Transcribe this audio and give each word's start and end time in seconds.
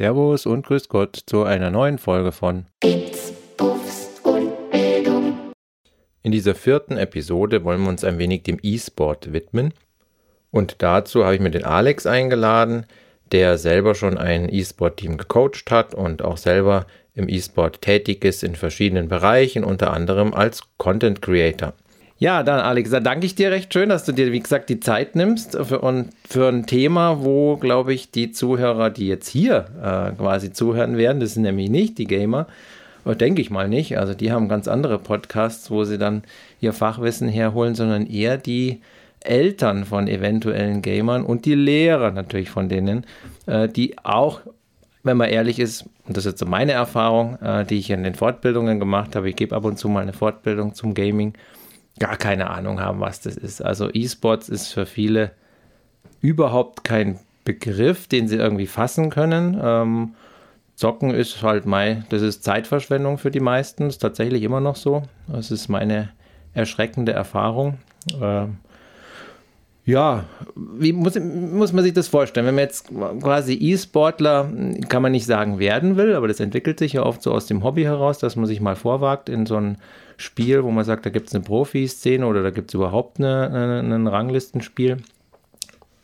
Servus 0.00 0.46
und 0.46 0.64
Grüß 0.64 0.88
Gott 0.88 1.24
zu 1.26 1.44
einer 1.44 1.70
neuen 1.70 1.98
Folge 1.98 2.32
von 2.32 2.64
Bits, 2.80 3.34
Buffs 3.58 4.18
und 4.22 4.70
Bildung. 4.70 5.52
In 6.22 6.32
dieser 6.32 6.54
vierten 6.54 6.96
Episode 6.96 7.64
wollen 7.64 7.82
wir 7.82 7.90
uns 7.90 8.02
ein 8.02 8.16
wenig 8.16 8.44
dem 8.44 8.58
E-Sport 8.62 9.34
widmen. 9.34 9.74
Und 10.50 10.76
dazu 10.78 11.22
habe 11.26 11.34
ich 11.34 11.42
mir 11.42 11.50
den 11.50 11.66
Alex 11.66 12.06
eingeladen, 12.06 12.86
der 13.30 13.58
selber 13.58 13.94
schon 13.94 14.16
ein 14.16 14.48
E-Sport-Team 14.50 15.18
gecoacht 15.18 15.70
hat 15.70 15.94
und 15.94 16.22
auch 16.22 16.38
selber 16.38 16.86
im 17.12 17.28
E-Sport 17.28 17.82
tätig 17.82 18.24
ist 18.24 18.42
in 18.42 18.56
verschiedenen 18.56 19.08
Bereichen, 19.08 19.64
unter 19.64 19.92
anderem 19.92 20.32
als 20.32 20.62
Content 20.78 21.20
Creator. 21.20 21.74
Ja, 22.20 22.42
dann 22.42 22.60
Alex, 22.60 22.90
da 22.90 23.00
danke 23.00 23.24
ich 23.24 23.34
dir 23.34 23.50
recht 23.50 23.72
schön, 23.72 23.88
dass 23.88 24.04
du 24.04 24.12
dir, 24.12 24.30
wie 24.30 24.40
gesagt, 24.40 24.68
die 24.68 24.78
Zeit 24.78 25.16
nimmst 25.16 25.56
für, 25.56 25.80
und 25.80 26.10
für 26.28 26.48
ein 26.48 26.66
Thema, 26.66 27.24
wo, 27.24 27.56
glaube 27.56 27.94
ich, 27.94 28.10
die 28.10 28.30
Zuhörer, 28.30 28.90
die 28.90 29.08
jetzt 29.08 29.26
hier 29.26 29.68
äh, 29.82 30.14
quasi 30.14 30.52
zuhören 30.52 30.98
werden, 30.98 31.20
das 31.20 31.32
sind 31.32 31.44
nämlich 31.44 31.70
nicht 31.70 31.96
die 31.96 32.04
Gamer, 32.04 32.46
denke 33.06 33.40
ich 33.40 33.48
mal 33.48 33.70
nicht. 33.70 33.96
Also 33.96 34.12
die 34.12 34.32
haben 34.32 34.50
ganz 34.50 34.68
andere 34.68 34.98
Podcasts, 34.98 35.70
wo 35.70 35.84
sie 35.84 35.96
dann 35.96 36.22
ihr 36.60 36.74
Fachwissen 36.74 37.26
herholen, 37.26 37.74
sondern 37.74 38.06
eher 38.06 38.36
die 38.36 38.82
Eltern 39.20 39.86
von 39.86 40.06
eventuellen 40.06 40.82
Gamern 40.82 41.24
und 41.24 41.46
die 41.46 41.54
Lehrer 41.54 42.10
natürlich 42.10 42.50
von 42.50 42.68
denen, 42.68 43.06
äh, 43.46 43.66
die 43.66 43.96
auch, 44.02 44.42
wenn 45.02 45.16
man 45.16 45.30
ehrlich 45.30 45.58
ist, 45.58 45.86
und 46.06 46.18
das 46.18 46.26
ist 46.26 46.36
so 46.36 46.44
meine 46.44 46.72
Erfahrung, 46.72 47.38
äh, 47.40 47.64
die 47.64 47.78
ich 47.78 47.88
in 47.88 48.04
den 48.04 48.14
Fortbildungen 48.14 48.78
gemacht 48.78 49.16
habe, 49.16 49.30
ich 49.30 49.36
gebe 49.36 49.56
ab 49.56 49.64
und 49.64 49.78
zu 49.78 49.88
mal 49.88 50.02
eine 50.02 50.12
Fortbildung 50.12 50.74
zum 50.74 50.92
Gaming, 50.92 51.32
gar 51.98 52.16
keine 52.16 52.50
Ahnung 52.50 52.80
haben, 52.80 53.00
was 53.00 53.20
das 53.20 53.36
ist. 53.36 53.62
Also 53.62 53.90
E-Sports 53.92 54.48
ist 54.48 54.68
für 54.68 54.86
viele 54.86 55.32
überhaupt 56.20 56.84
kein 56.84 57.18
Begriff, 57.44 58.06
den 58.06 58.28
sie 58.28 58.36
irgendwie 58.36 58.66
fassen 58.66 59.10
können. 59.10 59.58
Ähm, 59.62 60.14
Zocken 60.76 61.10
ist 61.10 61.42
halt 61.42 61.66
mein, 61.66 62.06
das 62.08 62.22
ist 62.22 62.42
Zeitverschwendung 62.44 63.18
für 63.18 63.30
die 63.30 63.40
meisten, 63.40 63.88
ist 63.88 63.98
tatsächlich 63.98 64.42
immer 64.42 64.60
noch 64.60 64.76
so. 64.76 65.02
Das 65.28 65.50
ist 65.50 65.68
meine 65.68 66.10
erschreckende 66.54 67.12
Erfahrung. 67.12 67.78
Ähm, 68.20 68.56
ja, 69.84 70.24
wie 70.54 70.92
muss, 70.92 71.18
muss 71.18 71.72
man 71.72 71.82
sich 71.82 71.92
das 71.92 72.08
vorstellen? 72.08 72.46
Wenn 72.46 72.54
man 72.54 72.64
jetzt 72.64 72.88
quasi 73.20 73.54
E-Sportler, 73.54 74.50
kann 74.88 75.02
man 75.02 75.12
nicht 75.12 75.26
sagen, 75.26 75.58
werden 75.58 75.96
will, 75.96 76.14
aber 76.14 76.28
das 76.28 76.38
entwickelt 76.40 76.78
sich 76.78 76.94
ja 76.94 77.02
oft 77.02 77.22
so 77.22 77.32
aus 77.32 77.46
dem 77.46 77.64
Hobby 77.64 77.82
heraus, 77.82 78.18
dass 78.18 78.36
man 78.36 78.46
sich 78.46 78.60
mal 78.60 78.76
vorwagt 78.76 79.28
in 79.28 79.46
so 79.46 79.56
ein 79.56 79.78
Spiel, 80.20 80.64
wo 80.64 80.70
man 80.70 80.84
sagt, 80.84 81.06
da 81.06 81.10
gibt 81.10 81.28
es 81.28 81.34
eine 81.34 81.42
Profi-Szene 81.42 82.26
oder 82.26 82.42
da 82.42 82.50
gibt 82.50 82.70
es 82.70 82.74
überhaupt 82.74 83.18
ein 83.18 84.06
Ranglistenspiel. 84.06 84.98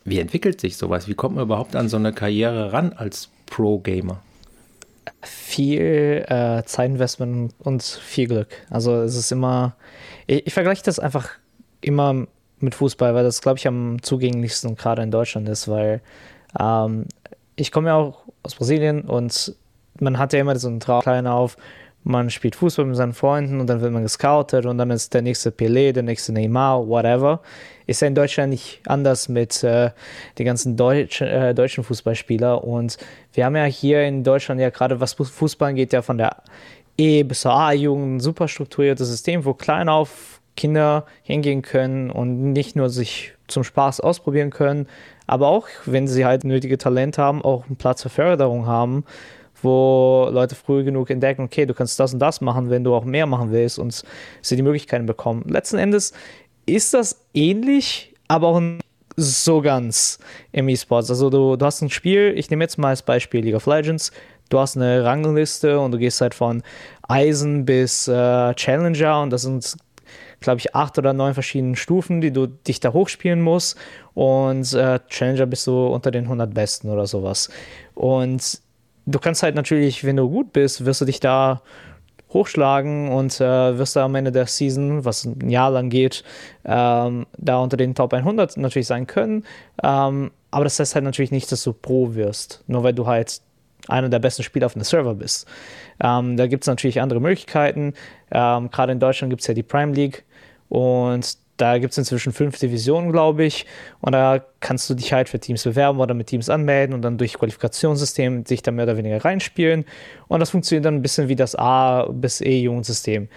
Wie 0.05 0.19
entwickelt 0.19 0.59
sich 0.59 0.77
sowas? 0.77 1.07
Wie 1.07 1.13
kommt 1.13 1.35
man 1.35 1.43
überhaupt 1.43 1.75
an 1.75 1.87
so 1.87 1.97
eine 1.97 2.13
Karriere 2.13 2.73
ran 2.73 2.93
als 2.93 3.29
Pro-Gamer? 3.45 4.21
Viel 5.21 6.25
äh, 6.27 6.63
Zeitinvestment 6.65 7.53
und 7.59 7.83
viel 7.83 8.27
Glück. 8.27 8.47
Also 8.69 8.95
es 9.01 9.15
ist 9.15 9.31
immer, 9.31 9.75
ich, 10.25 10.47
ich 10.47 10.53
vergleiche 10.53 10.83
das 10.83 10.97
einfach 10.97 11.29
immer 11.81 12.25
mit 12.59 12.73
Fußball, 12.73 13.13
weil 13.13 13.23
das, 13.23 13.41
glaube 13.41 13.59
ich, 13.59 13.67
am 13.67 14.01
zugänglichsten 14.01 14.75
gerade 14.75 15.03
in 15.03 15.11
Deutschland 15.11 15.47
ist, 15.47 15.67
weil 15.67 16.01
ähm, 16.59 17.05
ich 17.55 17.71
komme 17.71 17.89
ja 17.89 17.95
auch 17.95 18.23
aus 18.41 18.55
Brasilien 18.55 19.01
und 19.01 19.55
man 19.99 20.17
hat 20.17 20.33
ja 20.33 20.39
immer 20.39 20.55
so 20.55 20.67
einen 20.67 20.79
Traum 20.79 21.27
auf, 21.27 21.57
man 22.07 22.29
spielt 22.29 22.55
Fußball 22.55 22.85
mit 22.85 22.95
seinen 22.95 23.13
Freunden 23.13 23.59
und 23.59 23.67
dann 23.67 23.81
wird 23.81 23.91
man 23.91 24.03
gescoutet 24.03 24.65
und 24.65 24.77
dann 24.77 24.91
ist 24.91 25.13
der 25.13 25.21
nächste 25.21 25.49
Pelé, 25.49 25.91
der 25.91 26.03
nächste 26.03 26.31
Neymar, 26.31 26.87
whatever. 26.87 27.41
Ist 27.85 28.01
ja 28.01 28.07
in 28.07 28.15
Deutschland 28.15 28.51
nicht 28.51 28.79
anders 28.85 29.27
mit 29.27 29.61
äh, 29.63 29.91
den 30.37 30.45
ganzen 30.45 30.77
Deutsch, 30.77 31.21
äh, 31.21 31.53
deutschen 31.53 31.83
Fußballspielern 31.83 32.59
und 32.59 32.97
wir 33.33 33.45
haben 33.45 33.55
ja 33.55 33.65
hier 33.65 34.03
in 34.03 34.23
Deutschland 34.23 34.61
ja 34.61 34.69
gerade, 34.69 34.99
was 35.01 35.13
Fußball 35.13 35.69
angeht, 35.69 35.91
ja 35.91 36.01
von 36.01 36.17
der 36.17 36.37
E 36.97 37.23
bis 37.23 37.41
zur 37.41 37.53
A-Jugend 37.53 38.15
ein 38.15 38.19
super 38.19 38.47
strukturiertes 38.47 39.09
System, 39.09 39.43
wo 39.43 39.53
klein 39.53 39.89
auf 39.89 40.41
Kinder 40.55 41.05
hingehen 41.23 41.61
können 41.61 42.09
und 42.09 42.53
nicht 42.53 42.75
nur 42.75 42.89
sich 42.89 43.33
zum 43.47 43.63
Spaß 43.63 43.99
ausprobieren 43.99 44.49
können, 44.49 44.87
aber 45.27 45.47
auch, 45.47 45.67
wenn 45.85 46.07
sie 46.07 46.25
halt 46.25 46.45
nötige 46.45 46.77
Talent 46.77 47.17
haben, 47.17 47.41
auch 47.41 47.65
einen 47.67 47.75
Platz 47.75 48.01
für 48.01 48.09
Förderung 48.09 48.65
haben 48.65 49.03
wo 49.63 50.29
Leute 50.31 50.55
früh 50.55 50.83
genug 50.83 51.09
entdecken, 51.09 51.43
okay, 51.43 51.65
du 51.65 51.73
kannst 51.73 51.99
das 51.99 52.13
und 52.13 52.19
das 52.19 52.41
machen, 52.41 52.69
wenn 52.69 52.83
du 52.83 52.93
auch 52.93 53.05
mehr 53.05 53.25
machen 53.25 53.51
willst 53.51 53.79
und 53.79 54.03
sie 54.41 54.55
die 54.55 54.61
Möglichkeiten 54.61 55.05
bekommen. 55.05 55.43
Letzten 55.47 55.77
Endes 55.77 56.13
ist 56.65 56.93
das 56.93 57.25
ähnlich, 57.33 58.13
aber 58.27 58.47
auch 58.47 58.61
so 59.15 59.61
ganz 59.61 60.19
im 60.51 60.69
E-Sports. 60.69 61.09
Also 61.09 61.29
du, 61.29 61.55
du 61.55 61.65
hast 61.65 61.81
ein 61.81 61.89
Spiel, 61.89 62.33
ich 62.35 62.49
nehme 62.49 62.63
jetzt 62.63 62.77
mal 62.77 62.89
als 62.89 63.01
Beispiel 63.01 63.43
League 63.43 63.55
of 63.55 63.65
Legends, 63.65 64.11
du 64.49 64.59
hast 64.59 64.77
eine 64.77 65.03
Rangliste 65.03 65.79
und 65.79 65.91
du 65.91 65.97
gehst 65.97 66.21
halt 66.21 66.35
von 66.35 66.61
Eisen 67.07 67.65
bis 67.65 68.07
äh, 68.07 68.53
Challenger 68.53 69.21
und 69.21 69.31
das 69.31 69.41
sind 69.41 69.75
glaube 70.39 70.59
ich, 70.59 70.75
acht 70.75 70.97
oder 70.97 71.13
neun 71.13 71.33
verschiedene 71.33 71.75
Stufen, 71.75 72.21
die 72.21 72.31
du 72.31 72.47
dich 72.47 72.79
da 72.79 72.93
hochspielen 72.93 73.41
musst. 73.41 73.75
Und 74.13 74.71
äh, 74.73 74.99
Challenger 75.09 75.47
bist 75.47 75.65
du 75.67 75.87
unter 75.87 76.11
den 76.11 76.25
100 76.25 76.53
Besten 76.53 76.89
oder 76.89 77.07
sowas. 77.07 77.49
Und 77.95 78.61
du 79.07 79.19
kannst 79.19 79.41
halt 79.41 79.55
natürlich, 79.55 80.03
wenn 80.03 80.17
du 80.17 80.29
gut 80.29 80.53
bist, 80.53 80.85
wirst 80.85 81.01
du 81.01 81.05
dich 81.05 81.19
da 81.19 81.61
hochschlagen 82.29 83.09
und 83.09 83.39
äh, 83.39 83.77
wirst 83.77 83.95
du 83.95 84.01
am 84.01 84.13
Ende 84.15 84.31
der 84.31 84.47
Season, 84.47 85.05
was 85.05 85.25
ein 85.25 85.49
Jahr 85.49 85.71
lang 85.71 85.89
geht, 85.89 86.23
ähm, 86.65 87.25
da 87.37 87.59
unter 87.59 87.77
den 87.77 87.95
Top 87.95 88.13
100 88.13 88.57
natürlich 88.57 88.87
sein 88.87 89.07
können. 89.07 89.45
Ähm, 89.81 90.31
aber 90.51 90.65
das 90.65 90.79
heißt 90.79 90.95
halt 90.95 91.05
natürlich 91.05 91.31
nicht, 91.31 91.51
dass 91.51 91.63
du 91.63 91.73
Pro 91.73 92.15
wirst, 92.15 92.63
nur 92.67 92.83
weil 92.83 92.93
du 92.93 93.07
halt 93.07 93.41
einer 93.87 94.09
der 94.09 94.19
besten 94.19 94.43
Spieler 94.43 94.65
auf 94.65 94.75
einem 94.75 94.83
Server 94.83 95.15
bist. 95.15 95.47
Ähm, 96.03 96.35
da 96.35 96.47
gibt 96.47 96.63
es 96.63 96.67
natürlich 96.67 96.99
andere 96.99 97.21
Möglichkeiten. 97.21 97.93
Ähm, 98.31 98.69
gerade 98.69 98.91
in 98.91 98.99
Deutschland 98.99 99.29
gibt 99.29 99.41
es 99.41 99.47
ja 99.47 99.53
die 99.53 99.63
Prime 99.63 99.93
League 99.93 100.25
und 100.67 101.37
da 101.57 101.77
gibt 101.79 101.91
es 101.91 101.97
inzwischen 101.97 102.33
fünf 102.33 102.57
Divisionen, 102.59 103.11
glaube 103.11 103.43
ich. 103.43 103.65
Und 103.99 104.13
da 104.13 104.43
kannst 104.59 104.89
du 104.89 104.93
dich 104.93 105.11
halt 105.13 105.27
für 105.27 105.39
Teams 105.39 105.63
bewerben 105.63 105.99
oder 105.99 106.13
mit 106.13 106.27
Teams 106.27 106.49
anmelden 106.49 106.93
und 106.93 107.01
dann 107.01 107.17
durch 107.17 107.33
Qualifikationssystem 107.33 108.45
sich 108.45 108.61
da 108.61 108.71
mehr 108.71 108.85
oder 108.85 108.97
weniger 108.97 109.23
reinspielen. 109.23 109.85
Und 110.27 110.39
das 110.39 110.51
funktioniert 110.51 110.85
dann 110.85 110.95
ein 110.95 111.01
bisschen 111.01 111.27
wie 111.27 111.35
das 111.35 111.55
A- 111.55 112.07
bis 112.11 112.41
E-Jugendsystem. 112.41 113.27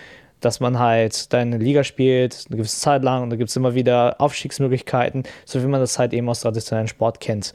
Dass 0.41 0.61
man 0.61 0.79
halt 0.79 1.33
deine 1.35 1.59
Liga 1.59 1.85
spielt, 1.85 2.47
eine 2.49 2.57
gewisse 2.57 2.81
Zeit 2.81 3.03
lang 3.03 3.23
und 3.23 3.31
da 3.31 3.37
gibt 3.37 3.51
es 3.51 3.57
immer 3.57 3.75
wieder 3.75 4.17
Aufstiegsmöglichkeiten, 4.21 5.25
so 5.45 5.63
wie 5.63 5.67
man 5.67 5.81
das 5.81 5.99
halt 5.99 6.15
eben 6.15 6.29
aus 6.31 6.41
traditionellen 6.41 6.89
Sport 6.89 7.21
kennt. 7.21 7.53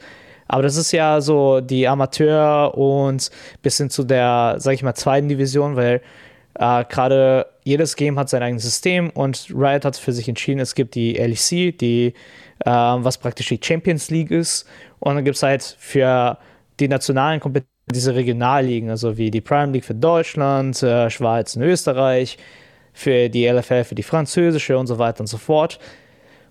Aber 0.48 0.62
das 0.62 0.76
ist 0.76 0.92
ja 0.92 1.20
so 1.20 1.60
die 1.60 1.88
Amateur- 1.88 2.76
und 2.78 3.30
bis 3.62 3.78
hin 3.78 3.90
zu 3.90 4.04
der, 4.04 4.54
sag 4.58 4.74
ich 4.74 4.84
mal, 4.84 4.94
zweiten 4.94 5.28
Division, 5.28 5.74
weil 5.74 6.00
äh, 6.58 6.84
Gerade 6.88 7.46
jedes 7.64 7.96
Game 7.96 8.18
hat 8.18 8.28
sein 8.28 8.42
eigenes 8.42 8.62
System 8.62 9.10
und 9.10 9.48
Riot 9.54 9.84
hat 9.84 9.96
für 9.96 10.12
sich 10.12 10.28
entschieden, 10.28 10.60
es 10.60 10.74
gibt 10.74 10.94
die 10.94 11.14
LEC, 11.14 11.76
die, 11.78 12.14
äh, 12.64 12.70
was 12.70 13.18
praktisch 13.18 13.48
die 13.48 13.60
Champions 13.62 14.10
League 14.10 14.30
ist. 14.30 14.66
Und 14.98 15.16
dann 15.16 15.24
gibt 15.24 15.36
es 15.36 15.42
halt 15.42 15.76
für 15.78 16.38
die 16.80 16.88
nationalen 16.88 17.40
Kompetitionen 17.40 17.76
diese 17.92 18.14
Regionalligen, 18.14 18.90
also 18.90 19.16
wie 19.16 19.30
die 19.30 19.40
Prime 19.40 19.72
League 19.72 19.84
für 19.84 19.94
Deutschland, 19.94 20.82
äh, 20.82 21.08
Schweiz 21.08 21.54
und 21.56 21.62
Österreich, 21.62 22.36
für 22.92 23.28
die 23.28 23.46
LFL, 23.46 23.84
für 23.84 23.94
die 23.94 24.02
französische 24.02 24.76
und 24.76 24.86
so 24.86 24.98
weiter 24.98 25.20
und 25.20 25.26
so 25.26 25.36
fort. 25.36 25.78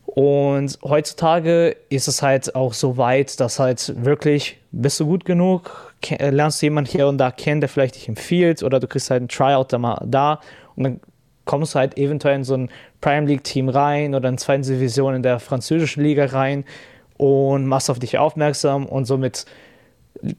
Und 0.05 0.79
heutzutage 0.83 1.75
ist 1.89 2.07
es 2.07 2.21
halt 2.21 2.55
auch 2.55 2.73
so 2.73 2.97
weit, 2.97 3.39
dass 3.39 3.59
halt 3.59 3.93
wirklich, 4.05 4.57
bist 4.71 4.99
du 4.99 5.05
gut 5.05 5.25
genug, 5.25 5.93
äh, 6.09 6.29
lernst 6.29 6.61
du 6.61 6.67
jemanden 6.67 6.91
hier 6.91 7.07
und 7.07 7.17
da 7.17 7.31
kennen, 7.31 7.59
der 7.59 7.69
vielleicht 7.69 7.95
dich 7.95 8.07
empfiehlt, 8.07 8.63
oder 8.63 8.79
du 8.79 8.87
kriegst 8.87 9.09
halt 9.09 9.23
ein 9.23 9.27
Tryout 9.27 9.73
da, 9.73 9.77
mal 9.77 10.01
da 10.05 10.39
und 10.75 10.83
dann 10.83 10.99
kommst 11.45 11.75
du 11.75 11.79
halt 11.79 11.97
eventuell 11.97 12.35
in 12.35 12.43
so 12.43 12.55
ein 12.55 12.69
Prime 13.01 13.27
League 13.27 13.43
Team 13.43 13.69
rein 13.69 14.15
oder 14.15 14.29
in 14.29 14.37
zweite 14.37 14.63
Division 14.63 15.15
in 15.15 15.23
der 15.23 15.39
französischen 15.39 16.03
Liga 16.03 16.25
rein 16.25 16.65
und 17.17 17.65
machst 17.65 17.89
auf 17.89 17.99
dich 17.99 18.17
aufmerksam 18.17 18.85
und 18.85 19.05
somit 19.05 19.45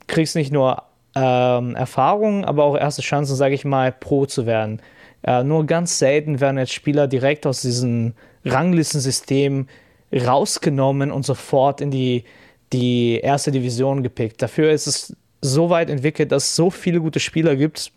kriegst 0.06 0.36
nicht 0.36 0.52
nur 0.52 0.82
ähm, 1.14 1.74
Erfahrung, 1.76 2.44
aber 2.44 2.64
auch 2.64 2.76
erste 2.76 3.02
Chancen, 3.02 3.36
sage 3.36 3.54
ich 3.54 3.64
mal, 3.64 3.92
Pro 3.92 4.26
zu 4.26 4.46
werden. 4.46 4.80
Äh, 5.22 5.42
nur 5.44 5.66
ganz 5.66 5.98
selten 5.98 6.40
werden 6.40 6.58
jetzt 6.58 6.72
Spieler 6.72 7.08
direkt 7.08 7.46
aus 7.46 7.62
diesem 7.62 8.14
Ranglistensystem 8.44 9.66
rausgenommen 10.12 11.10
und 11.10 11.26
sofort 11.26 11.80
in 11.80 11.90
die, 11.90 12.24
die 12.72 13.18
erste 13.18 13.50
Division 13.50 14.02
gepickt. 14.02 14.40
Dafür 14.40 14.70
ist 14.70 14.86
es 14.86 15.16
so 15.40 15.70
weit 15.70 15.90
entwickelt, 15.90 16.32
dass 16.32 16.44
es 16.44 16.56
so 16.56 16.70
viele 16.70 17.00
gute 17.00 17.20
Spieler 17.20 17.56
gibt, 17.56 17.92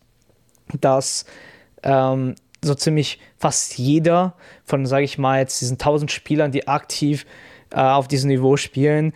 dass 0.81 1.25
ähm, 1.83 2.35
so 2.63 2.75
ziemlich 2.75 3.19
fast 3.37 3.77
jeder 3.77 4.35
von, 4.65 4.85
sage 4.85 5.05
ich 5.05 5.17
mal, 5.17 5.39
jetzt 5.39 5.61
diesen 5.61 5.75
1000 5.75 6.11
Spielern, 6.11 6.51
die 6.51 6.67
aktiv 6.67 7.25
äh, 7.71 7.79
auf 7.79 8.07
diesem 8.07 8.29
Niveau 8.29 8.57
spielen, 8.57 9.13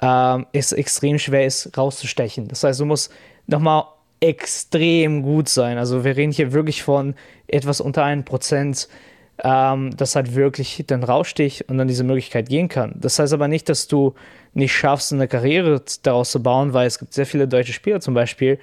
äh, 0.00 0.38
es 0.52 0.72
extrem 0.72 1.18
schwer 1.18 1.46
ist, 1.46 1.76
rauszustechen. 1.76 2.48
Das 2.48 2.64
heißt, 2.64 2.80
du 2.80 2.84
musst 2.84 3.12
nochmal 3.46 3.84
extrem 4.20 5.22
gut 5.22 5.48
sein. 5.48 5.78
Also 5.78 6.04
wir 6.04 6.16
reden 6.16 6.32
hier 6.32 6.52
wirklich 6.52 6.82
von 6.82 7.14
etwas 7.46 7.80
unter 7.80 8.04
einem 8.04 8.24
Prozent 8.24 8.88
ähm, 9.42 9.94
dass 9.96 10.16
halt 10.16 10.34
wirklich 10.34 10.82
dann 10.86 11.04
raussticht 11.04 11.68
und 11.68 11.78
dann 11.78 11.88
diese 11.88 12.04
Möglichkeit 12.04 12.48
gehen 12.48 12.68
kann. 12.68 12.94
Das 12.96 13.18
heißt 13.18 13.32
aber 13.32 13.48
nicht, 13.48 13.68
dass 13.68 13.86
du 13.86 14.14
nicht 14.54 14.74
schaffst, 14.74 15.12
eine 15.12 15.28
Karriere 15.28 15.82
daraus 16.02 16.30
zu 16.30 16.42
bauen, 16.42 16.72
weil 16.72 16.86
es 16.86 16.98
gibt 16.98 17.12
sehr 17.12 17.26
viele 17.26 17.46
deutsche 17.46 17.72
Spieler 17.72 18.00
zum 18.00 18.14
Beispiel, 18.14 18.58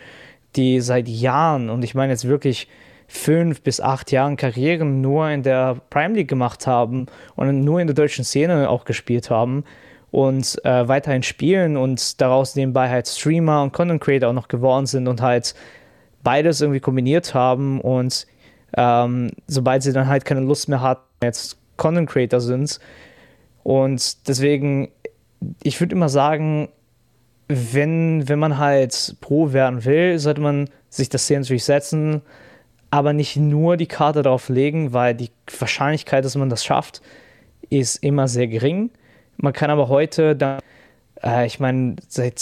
die 0.55 0.79
seit 0.81 1.07
Jahren, 1.07 1.69
und 1.69 1.83
ich 1.83 1.93
meine 1.93 2.13
jetzt 2.13 2.27
wirklich 2.27 2.67
fünf 3.07 3.61
bis 3.61 3.79
acht 3.79 4.11
Jahren 4.11 4.37
Karrieren 4.37 5.01
nur 5.01 5.29
in 5.29 5.43
der 5.43 5.77
Prime 5.91 6.15
League 6.15 6.27
gemacht 6.27 6.65
haben 6.65 7.05
und 7.35 7.63
nur 7.63 7.79
in 7.79 7.87
der 7.87 7.95
deutschen 7.95 8.25
Szene 8.25 8.69
auch 8.69 8.85
gespielt 8.85 9.29
haben 9.29 9.65
und 10.13 10.63
äh, 10.63 10.87
weiterhin 10.87 11.23
spielen 11.23 11.75
und 11.75 12.21
daraus 12.21 12.55
nebenbei 12.55 12.87
halt 12.87 13.07
Streamer 13.07 13.63
und 13.63 13.73
Content 13.73 13.99
Creator 13.99 14.29
auch 14.29 14.33
noch 14.33 14.47
geworden 14.47 14.85
sind 14.85 15.07
und 15.07 15.23
halt 15.23 15.55
beides 16.21 16.61
irgendwie 16.61 16.79
kombiniert 16.79 17.33
haben 17.33 17.81
und 17.81 18.27
ähm, 18.77 19.31
sobald 19.47 19.81
sie 19.81 19.91
dann 19.91 20.07
halt 20.07 20.23
keine 20.23 20.41
Lust 20.41 20.69
mehr 20.69 20.81
hatten, 20.81 21.01
jetzt 21.23 21.57
Content 21.77 22.07
Creator 22.07 22.39
sind. 22.41 22.79
Und 23.63 24.27
deswegen, 24.27 24.89
ich 25.63 25.79
würde 25.79 25.95
immer 25.95 26.09
sagen, 26.09 26.69
wenn, 27.47 28.29
wenn 28.29 28.37
man 28.37 28.59
halt 28.59 29.15
Pro 29.19 29.51
werden 29.51 29.83
will, 29.83 30.19
sollte 30.19 30.41
man 30.41 30.69
sich 30.89 31.09
das 31.09 31.25
Ziel 31.25 31.39
natürlich 31.39 31.65
setzen, 31.65 32.21
aber 32.91 33.13
nicht 33.13 33.35
nur 33.35 33.77
die 33.77 33.87
Karte 33.87 34.21
darauf 34.21 34.49
legen, 34.49 34.93
weil 34.93 35.15
die 35.15 35.31
Wahrscheinlichkeit, 35.57 36.23
dass 36.23 36.35
man 36.35 36.51
das 36.51 36.63
schafft, 36.63 37.01
ist 37.71 38.03
immer 38.03 38.27
sehr 38.27 38.45
gering. 38.45 38.91
Man 39.43 39.51
kann 39.51 39.69
aber 39.69 39.89
heute 39.89 40.37
dann, 40.37 40.61
äh, 41.21 41.45
ich 41.45 41.59
meine, 41.59 41.97
seit 42.07 42.41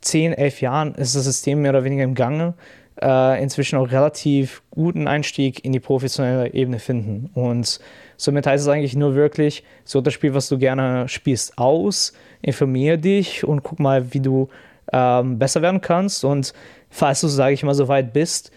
10, 0.00 0.32
11 0.32 0.60
Jahren 0.60 0.94
ist 0.96 1.14
das 1.14 1.22
System 1.22 1.62
mehr 1.62 1.70
oder 1.70 1.84
weniger 1.84 2.02
im 2.02 2.16
Gange 2.16 2.54
äh, 3.00 3.40
inzwischen 3.40 3.78
auch 3.78 3.92
relativ 3.92 4.60
guten 4.72 5.06
Einstieg 5.06 5.64
in 5.64 5.70
die 5.70 5.78
professionelle 5.78 6.52
Ebene 6.52 6.80
finden. 6.80 7.30
Und 7.34 7.78
somit 8.16 8.48
heißt 8.48 8.64
es 8.64 8.68
eigentlich 8.68 8.96
nur 8.96 9.14
wirklich, 9.14 9.62
so 9.84 10.00
das 10.00 10.12
Spiel, 10.12 10.34
was 10.34 10.48
du 10.48 10.58
gerne 10.58 11.08
spielst, 11.08 11.56
aus, 11.56 12.14
informier 12.42 12.96
dich 12.96 13.44
und 13.44 13.62
guck 13.62 13.78
mal, 13.78 14.12
wie 14.12 14.20
du 14.20 14.48
ähm, 14.92 15.38
besser 15.38 15.62
werden 15.62 15.80
kannst. 15.80 16.24
Und 16.24 16.52
falls 16.88 17.20
du, 17.20 17.28
sage 17.28 17.54
ich 17.54 17.62
mal, 17.62 17.74
so 17.74 17.86
weit 17.86 18.12
bist, 18.12 18.50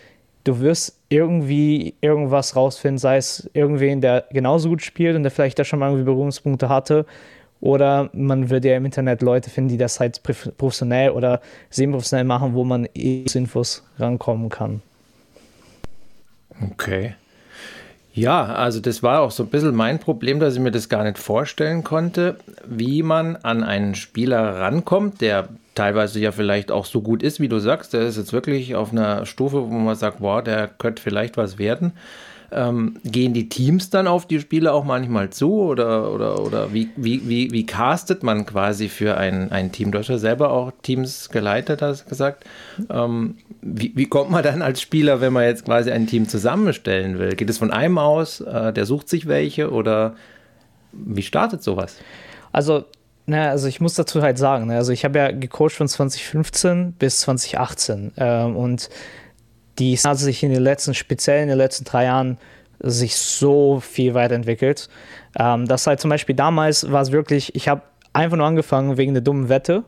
du 0.45 0.59
wirst 0.61 0.99
irgendwie 1.09 1.93
irgendwas 2.01 2.55
rausfinden, 2.55 2.97
sei 2.97 3.17
es 3.17 3.51
irgendwen, 3.53 4.01
der 4.01 4.25
genauso 4.31 4.69
gut 4.69 4.81
spielt 4.81 5.15
und 5.15 5.21
der 5.21 5.31
vielleicht 5.31 5.59
da 5.59 5.63
schon 5.63 5.77
mal 5.77 5.89
irgendwie 5.89 6.05
Berührungspunkte 6.05 6.69
hatte 6.69 7.05
oder 7.63 8.09
man 8.11 8.49
würde 8.49 8.67
ja 8.67 8.75
im 8.75 8.83
Internet 8.83 9.21
Leute 9.21 9.49
finden, 9.49 9.69
die 9.69 9.77
das 9.77 10.01
halt 10.01 10.21
professionell 10.57 11.11
oder 11.11 11.39
semi-professionell 11.69 12.25
machen, 12.25 12.55
wo 12.55 12.65
man 12.65 12.89
eh 12.93 13.23
zu 13.23 13.37
Infos 13.37 13.83
rankommen 13.97 14.49
kann. 14.49 14.81
Okay. 16.71 17.15
Ja, 18.13 18.43
also 18.43 18.81
das 18.81 19.01
war 19.01 19.21
auch 19.21 19.31
so 19.31 19.43
ein 19.43 19.49
bisschen 19.49 19.73
mein 19.75 19.99
Problem, 19.99 20.41
dass 20.41 20.55
ich 20.55 20.59
mir 20.59 20.71
das 20.71 20.89
gar 20.89 21.05
nicht 21.05 21.17
vorstellen 21.17 21.85
konnte, 21.85 22.35
wie 22.67 23.01
man 23.01 23.37
an 23.37 23.63
einen 23.63 23.95
Spieler 23.95 24.59
rankommt, 24.59 25.21
der 25.21 25.47
teilweise 25.73 26.19
ja 26.19 26.33
vielleicht 26.33 26.69
auch 26.69 26.83
so 26.83 26.99
gut 26.99 27.23
ist, 27.23 27.39
wie 27.39 27.47
du 27.47 27.59
sagst. 27.59 27.93
Der 27.93 28.01
ist 28.01 28.17
jetzt 28.17 28.33
wirklich 28.33 28.75
auf 28.75 28.91
einer 28.91 29.25
Stufe, 29.25 29.69
wo 29.69 29.73
man 29.73 29.95
sagt, 29.95 30.19
wow, 30.19 30.43
der 30.43 30.67
könnte 30.67 31.01
vielleicht 31.01 31.37
was 31.37 31.57
werden. 31.57 31.93
Ähm, 32.53 32.97
gehen 33.03 33.33
die 33.33 33.49
Teams 33.49 33.89
dann 33.89 34.07
auf 34.07 34.27
die 34.27 34.39
Spiele 34.39 34.73
auch 34.73 34.83
manchmal 34.83 35.29
zu 35.29 35.53
oder, 35.61 36.11
oder, 36.11 36.39
oder 36.39 36.73
wie, 36.73 36.89
wie, 36.95 37.27
wie, 37.27 37.51
wie 37.51 37.65
castet 37.65 38.23
man 38.23 38.45
quasi 38.45 38.89
für 38.89 39.17
ein, 39.17 39.51
ein 39.51 39.71
Team? 39.71 39.91
Du 39.91 39.99
hast 39.99 40.09
ja 40.09 40.17
selber 40.17 40.51
auch 40.51 40.71
Teams 40.81 41.29
geleitet, 41.29 41.81
hast 41.81 42.07
gesagt. 42.07 42.45
Ähm, 42.89 43.35
wie, 43.61 43.91
wie 43.95 44.05
kommt 44.05 44.31
man 44.31 44.43
dann 44.43 44.61
als 44.61 44.81
Spieler, 44.81 45.21
wenn 45.21 45.33
man 45.33 45.43
jetzt 45.43 45.65
quasi 45.65 45.91
ein 45.91 46.07
Team 46.07 46.27
zusammenstellen 46.27 47.19
will? 47.19 47.35
Geht 47.35 47.49
es 47.49 47.57
von 47.57 47.71
einem 47.71 47.97
aus, 47.97 48.41
äh, 48.41 48.71
der 48.71 48.85
sucht 48.85 49.09
sich 49.09 49.27
welche 49.27 49.71
oder 49.71 50.15
wie 50.91 51.23
startet 51.23 51.63
sowas? 51.63 51.97
Also 52.51 52.85
na, 53.25 53.49
also 53.49 53.67
ich 53.67 53.79
muss 53.79 53.95
dazu 53.95 54.21
halt 54.21 54.37
sagen, 54.37 54.67
ne, 54.67 54.75
also 54.75 54.91
ich 54.91 55.05
habe 55.05 55.17
ja 55.17 55.31
gecoacht 55.31 55.71
von 55.71 55.87
2015 55.87 56.93
bis 56.93 57.21
2018 57.21 58.11
ähm, 58.17 58.55
und 58.57 58.89
die 59.79 59.95
hat 59.97 60.19
sich 60.19 60.43
in 60.43 60.51
den 60.51 60.61
letzten, 60.61 60.93
speziell 60.93 61.41
in 61.41 61.49
den 61.49 61.57
letzten 61.57 61.85
drei 61.85 62.05
Jahren, 62.05 62.37
sich 62.79 63.15
so 63.15 63.79
viel 63.79 64.13
weiterentwickelt. 64.13 64.89
Ähm, 65.39 65.67
das 65.67 65.87
halt 65.87 65.99
zum 66.01 66.09
Beispiel 66.09 66.35
damals 66.35 66.91
war 66.91 67.01
es 67.01 67.11
wirklich, 67.11 67.55
ich 67.55 67.67
habe 67.69 67.81
einfach 68.11 68.37
nur 68.37 68.45
angefangen 68.45 68.97
wegen 68.97 69.13
der 69.13 69.23
dummen 69.23 69.49
Wette 69.49 69.83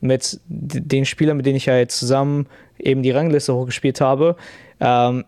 mit 0.00 0.40
den 0.48 1.04
Spielern, 1.06 1.36
mit 1.36 1.46
denen 1.46 1.56
ich 1.56 1.68
halt 1.68 1.92
zusammen 1.92 2.46
eben 2.78 3.02
die 3.02 3.10
Rangliste 3.10 3.54
hochgespielt 3.54 4.00
habe. 4.00 4.36
Ähm, 4.80 5.24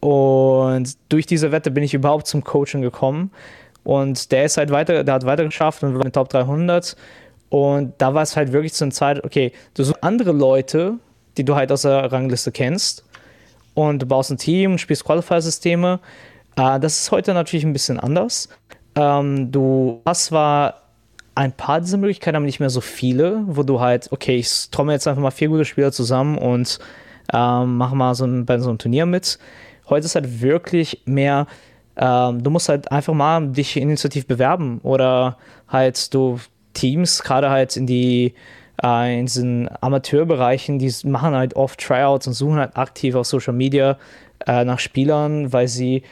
und 0.00 0.96
durch 1.08 1.26
diese 1.26 1.50
Wette 1.50 1.70
bin 1.70 1.82
ich 1.82 1.94
überhaupt 1.94 2.26
zum 2.26 2.44
Coaching 2.44 2.82
gekommen. 2.82 3.32
Und 3.82 4.30
der 4.30 4.44
ist 4.44 4.58
halt 4.58 4.70
weiter, 4.70 5.02
der 5.02 5.14
hat 5.14 5.26
weiter 5.26 5.44
geschafft 5.44 5.82
und 5.82 5.94
war 5.94 6.02
in 6.02 6.08
den 6.08 6.12
Top 6.12 6.28
300. 6.28 6.96
Und 7.48 7.94
da 7.98 8.14
war 8.14 8.22
es 8.22 8.36
halt 8.36 8.52
wirklich 8.52 8.74
zu 8.74 8.84
einer 8.84 8.92
Zeit, 8.92 9.24
okay, 9.24 9.52
du 9.74 9.82
suchst 9.82 10.04
andere 10.04 10.32
Leute, 10.32 10.94
die 11.36 11.44
du 11.44 11.54
halt 11.54 11.72
aus 11.72 11.82
der 11.82 12.12
Rangliste 12.12 12.52
kennst 12.52 13.07
und 13.78 14.02
du 14.02 14.06
baust 14.06 14.32
ein 14.32 14.38
Team 14.38 14.76
spielst 14.76 15.04
Qualifier-Systeme. 15.04 16.00
Äh, 16.56 16.80
das 16.80 16.98
ist 16.98 17.12
heute 17.12 17.32
natürlich 17.32 17.64
ein 17.64 17.72
bisschen 17.72 18.00
anders. 18.00 18.48
Ähm, 18.96 19.52
du 19.52 20.02
hast 20.04 20.26
zwar 20.26 20.82
ein 21.36 21.52
paar 21.52 21.80
dieser 21.80 21.96
Möglichkeiten, 21.96 22.34
aber 22.34 22.44
nicht 22.44 22.58
mehr 22.58 22.70
so 22.70 22.80
viele, 22.80 23.44
wo 23.46 23.62
du 23.62 23.78
halt, 23.78 24.10
okay, 24.10 24.34
ich 24.34 24.70
trommel 24.72 24.94
jetzt 24.94 25.06
einfach 25.06 25.22
mal 25.22 25.30
vier 25.30 25.46
gute 25.46 25.64
Spieler 25.64 25.92
zusammen 25.92 26.38
und 26.38 26.80
ähm, 27.32 27.76
mache 27.76 27.94
mal 27.94 28.16
so 28.16 28.24
ein, 28.24 28.44
bei 28.46 28.58
so 28.58 28.68
einem 28.68 28.78
Turnier 28.78 29.06
mit. 29.06 29.38
Heute 29.88 30.06
ist 30.06 30.16
halt 30.16 30.42
wirklich 30.42 31.02
mehr, 31.04 31.46
ähm, 31.96 32.42
du 32.42 32.50
musst 32.50 32.68
halt 32.68 32.90
einfach 32.90 33.14
mal 33.14 33.46
dich 33.46 33.76
initiativ 33.76 34.26
bewerben 34.26 34.80
oder 34.82 35.38
halt 35.68 36.12
du 36.12 36.40
Teams, 36.72 37.22
gerade 37.22 37.48
halt 37.50 37.76
in 37.76 37.86
die 37.86 38.34
äh, 38.82 39.18
in 39.18 39.26
diesen 39.26 39.68
Amateurbereichen, 39.80 40.78
die 40.78 40.92
machen 41.04 41.34
halt 41.34 41.56
oft 41.56 41.80
Tryouts 41.80 42.26
und 42.26 42.32
suchen 42.32 42.56
halt 42.56 42.76
aktiv 42.76 43.14
auf 43.14 43.26
Social 43.26 43.54
Media 43.54 43.98
äh, 44.46 44.64
nach 44.64 44.78
Spielern, 44.78 45.52
weil 45.52 45.68
sie, 45.68 46.02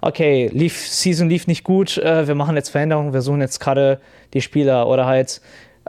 okay, 0.00 0.50
lief, 0.52 0.86
Season 0.86 1.28
lief 1.28 1.46
nicht 1.46 1.64
gut, 1.64 1.98
äh, 1.98 2.26
wir 2.26 2.34
machen 2.34 2.56
jetzt 2.56 2.70
Veränderungen, 2.70 3.12
wir 3.12 3.22
suchen 3.22 3.40
jetzt 3.40 3.60
gerade 3.60 4.00
die 4.34 4.40
Spieler 4.40 4.88
oder 4.88 5.06
halt 5.06 5.40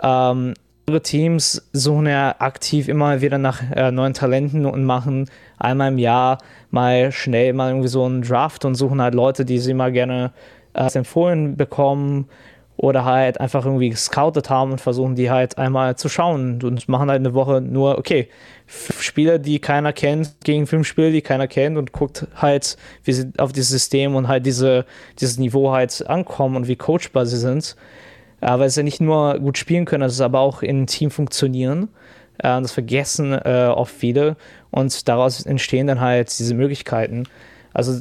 ähm, 0.02 0.54
andere 0.90 1.04
Teams 1.04 1.70
suchen 1.72 2.08
ja 2.08 2.36
aktiv 2.40 2.88
immer 2.88 3.22
wieder 3.22 3.38
nach 3.38 3.62
äh, 3.76 3.92
neuen 3.92 4.16
Talenten 4.16 4.66
und 4.66 4.86
machen 4.86 5.30
einmal 5.60 5.92
im 5.92 6.00
Jahr 6.00 6.40
mal 6.72 7.12
schnell 7.12 7.54
mal 7.54 7.70
irgendwie 7.70 7.90
so 7.90 8.04
einen 8.06 8.24
Draft 8.24 8.66
und 8.66 8.74
suchen 8.74 9.00
halt 9.00 9.14
Leute, 9.14 9.46
die 9.46 9.60
sie 9.60 9.76
mal 9.76 9.92
gerne 9.92 10.32
äh, 10.74 10.90
empfohlen 10.98 11.58
bekommen 11.58 12.28
oder 12.82 13.04
halt 13.04 13.42
einfach 13.42 13.66
irgendwie 13.66 13.90
gescoutet 13.90 14.50
haben 14.50 14.72
und 14.72 14.80
versuchen 14.80 15.16
die 15.16 15.30
halt 15.30 15.58
einmal 15.58 15.98
zu 15.98 16.08
schauen 16.08 16.64
und 16.64 16.88
machen 16.88 17.10
halt 17.10 17.20
eine 17.20 17.34
Woche 17.34 17.60
nur, 17.60 17.98
okay, 17.98 18.30
Spieler, 18.68 19.38
die 19.38 19.60
keiner 19.60 19.92
kennt, 19.92 20.36
gegen 20.46 20.66
fünf 20.66 20.88
Spieler, 20.88 21.12
die 21.12 21.22
keiner 21.22 21.50
kennt 21.50 21.78
und 21.78 21.92
guckt 21.92 22.28
halt, 22.36 22.78
wie 23.04 23.12
sie 23.12 23.34
auf 23.38 23.52
dieses 23.52 23.68
System 23.68 24.16
und 24.16 24.30
halt 24.30 24.46
diese, 24.46 24.86
dieses 25.20 25.38
Niveau 25.38 25.74
halt 25.74 26.08
ankommen 26.08 26.56
und 26.56 26.70
wie 26.70 26.78
coachbar 26.78 27.26
sie 27.26 27.36
sind. 27.36 27.76
weil 28.40 28.70
sie 28.70 28.84
nicht 28.84 29.02
nur 29.02 29.38
gut 29.40 29.58
spielen 29.58 29.84
können, 29.84 30.04
es 30.04 30.14
ist 30.14 30.22
aber 30.22 30.40
auch 30.40 30.62
in 30.62 30.88
Team 30.88 31.12
funktionieren. 31.12 31.90
das 32.38 32.72
vergessen 32.72 33.34
äh, 33.34 33.68
oft 33.76 33.94
viele 33.94 34.38
und 34.72 35.10
daraus 35.10 35.46
entstehen 35.46 35.88
dann 35.88 36.00
halt 36.00 36.40
diese 36.40 36.56
Möglichkeiten. 36.56 37.26
Also, 37.74 38.00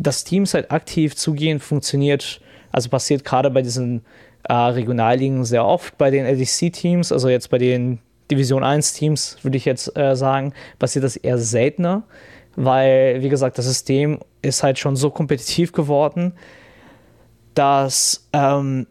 dass 0.00 0.24
Teams 0.24 0.52
halt 0.52 0.72
aktiv 0.72 1.14
zugehen, 1.14 1.60
funktioniert 1.60 2.40
also 2.74 2.88
passiert 2.88 3.22
gerade 3.22 3.50
bei 3.50 3.62
diesen 3.62 4.02
äh, 4.48 4.52
Regionalligen 4.52 5.44
sehr 5.44 5.64
oft 5.64 5.96
bei 5.96 6.10
den 6.10 6.26
LDC-Teams, 6.26 7.12
also 7.12 7.28
jetzt 7.28 7.48
bei 7.48 7.58
den 7.58 8.00
Division 8.32 8.64
1-Teams, 8.64 9.38
würde 9.42 9.56
ich 9.56 9.64
jetzt 9.64 9.96
äh, 9.96 10.16
sagen, 10.16 10.52
passiert 10.80 11.04
das 11.04 11.14
eher 11.14 11.38
seltener, 11.38 12.02
weil, 12.56 13.22
wie 13.22 13.28
gesagt, 13.28 13.58
das 13.58 13.66
System 13.66 14.18
ist 14.42 14.64
halt 14.64 14.80
schon 14.80 14.96
so 14.96 15.10
kompetitiv 15.10 15.70
geworden, 15.70 16.32
dass 17.54 18.28
ähm, 18.32 18.88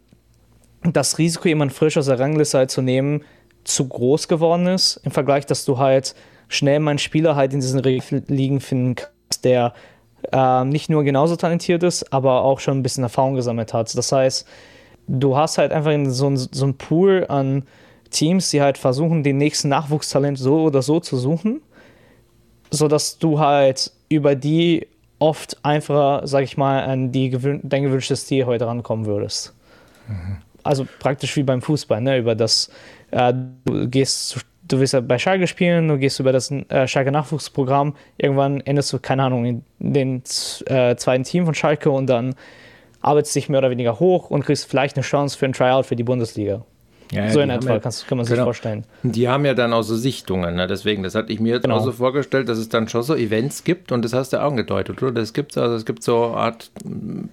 das 0.84 1.18
Risiko, 1.18 1.50
jemanden 1.50 1.74
frisch 1.74 1.98
aus 1.98 2.06
der 2.06 2.20
Rangliste 2.20 2.60
halt 2.60 2.72
zu 2.72 2.82
nehmen, 2.82 3.26
zu 3.66 3.86
groß 3.86 4.30
geworden 4.30 4.68
ist, 4.68 5.02
im 5.04 5.12
Vergleich, 5.12 5.46
dass 5.46 5.66
du 5.66 5.78
halt 5.78 6.16
schnell 6.48 6.80
mal 6.80 6.92
einen 6.92 7.00
Spieler 7.00 7.36
halt 7.36 7.54
in 7.54 7.60
diesen 7.60 7.84
Ligen 7.84 8.62
finden 8.62 8.96
kannst, 8.96 9.44
der 9.44 9.74
äh, 10.32 10.64
nicht 10.66 10.90
nur 10.90 11.04
genauso 11.04 11.36
talentiert 11.36 11.84
ist, 11.84 12.14
aber 12.14 12.44
auch 12.44 12.60
schon 12.60 12.80
ein 12.80 12.84
bisschen 12.84 13.04
Erfahrung 13.04 13.36
gesammelt 13.36 13.74
hat. 13.74 13.96
Das 13.98 14.12
heißt, 14.12 14.48
du 15.08 15.36
hast 15.36 15.58
halt 15.58 15.72
einfach 15.72 15.92
so 16.08 16.30
ein, 16.30 16.38
so 16.38 16.66
ein 16.66 16.76
Pool 16.76 17.26
an 17.30 17.64
Teams, 18.10 18.50
die 18.52 18.62
halt 18.62 18.78
versuchen, 18.78 19.24
den 19.24 19.38
nächsten 19.38 19.70
Nachwuchstalent 19.70 20.38
so 20.38 20.62
oder 20.64 20.82
so 20.82 21.00
zu 21.00 21.18
suchen, 21.18 21.62
sodass 22.70 23.18
du 23.18 23.40
halt 23.40 23.92
über 24.10 24.36
die 24.36 24.88
oft 25.20 25.58
einfacher, 25.64 26.28
sag 26.28 26.44
ich 26.44 26.58
mal, 26.58 26.84
an 26.84 27.12
die 27.12 27.30
gewün 27.30 27.62
dein 27.64 27.84
gewünschtes 27.84 28.28
Ziel 28.28 28.46
heute 28.46 28.68
rankommen 28.68 29.06
würdest. 29.06 29.54
Mhm. 30.08 30.38
Also 30.64 30.88
praktisch 31.00 31.36
wie 31.36 31.44
beim 31.44 31.62
Fußball, 31.62 32.02
ne? 32.02 32.18
über 32.18 32.36
das, 32.36 32.70
äh, 33.12 33.34
du 33.66 33.88
gehst 33.90 34.30
zu 34.30 34.40
du 34.74 34.80
willst 34.80 34.94
ja 34.94 35.02
bei 35.02 35.20
Schalke 35.20 35.48
spielen, 35.48 35.88
du 35.88 35.98
gehst 35.98 36.20
über 36.20 36.32
das 36.32 36.52
äh, 36.52 36.88
Schalke 36.88 37.12
Nachwuchsprogramm, 37.12 37.96
irgendwann 38.18 38.60
endest 38.62 38.92
du, 38.92 39.00
keine 39.00 39.24
Ahnung, 39.24 39.46
in 39.46 39.64
den 39.80 40.24
äh, 40.66 40.96
zweiten 40.96 41.24
Team 41.24 41.46
von 41.46 41.54
Schalke 41.54 41.92
und 41.92 42.08
dann 42.08 42.36
arbeitest 43.02 43.36
dich 43.36 43.50
mehr 43.50 43.60
oder 43.60 43.70
weniger 43.70 44.00
hoch 44.00 44.30
und 44.30 44.44
kriegst 44.44 44.70
vielleicht 44.70 44.98
eine 44.98 45.04
Chance 45.04 45.38
für 45.38 45.46
ein 45.46 45.54
Tryout 45.54 45.86
für 45.86 45.96
die 45.96 46.04
Bundesliga. 46.04 46.66
Ja, 47.12 47.30
so 47.30 47.42
in 47.42 47.52
etwa, 47.52 47.74
ja, 47.74 47.80
kann 47.80 48.18
man 48.18 48.26
sich 48.26 48.34
genau. 48.34 48.46
vorstellen. 48.46 48.86
Die 49.04 49.28
haben 49.28 49.46
ja 49.46 49.54
dann 49.54 49.72
auch 49.72 49.84
so 49.84 49.96
Sichtungen, 49.96 50.56
ne? 50.56 50.66
deswegen, 50.66 51.04
das 51.04 51.14
hatte 51.14 51.32
ich 51.32 51.40
mir 51.40 51.54
jetzt 51.54 51.64
genau. 51.64 51.78
auch 51.78 51.84
so 51.84 51.92
vorgestellt, 51.92 52.50
dass 52.50 52.58
es 52.58 52.70
dann 52.70 52.88
schon 52.88 53.04
so 53.04 53.14
Events 53.14 53.64
gibt 53.64 53.92
und 53.92 54.04
das 54.04 54.14
hast 54.14 54.34
du 54.34 54.42
auch 54.42 54.50
angedeutet, 54.50 55.04
oder? 55.04 55.12
Das 55.12 55.34
gibt 55.34 55.56
also 55.56 55.76
es 55.76 55.86
gibt 55.86 56.02
so 56.02 56.26
eine 56.26 56.38
Art, 56.38 56.72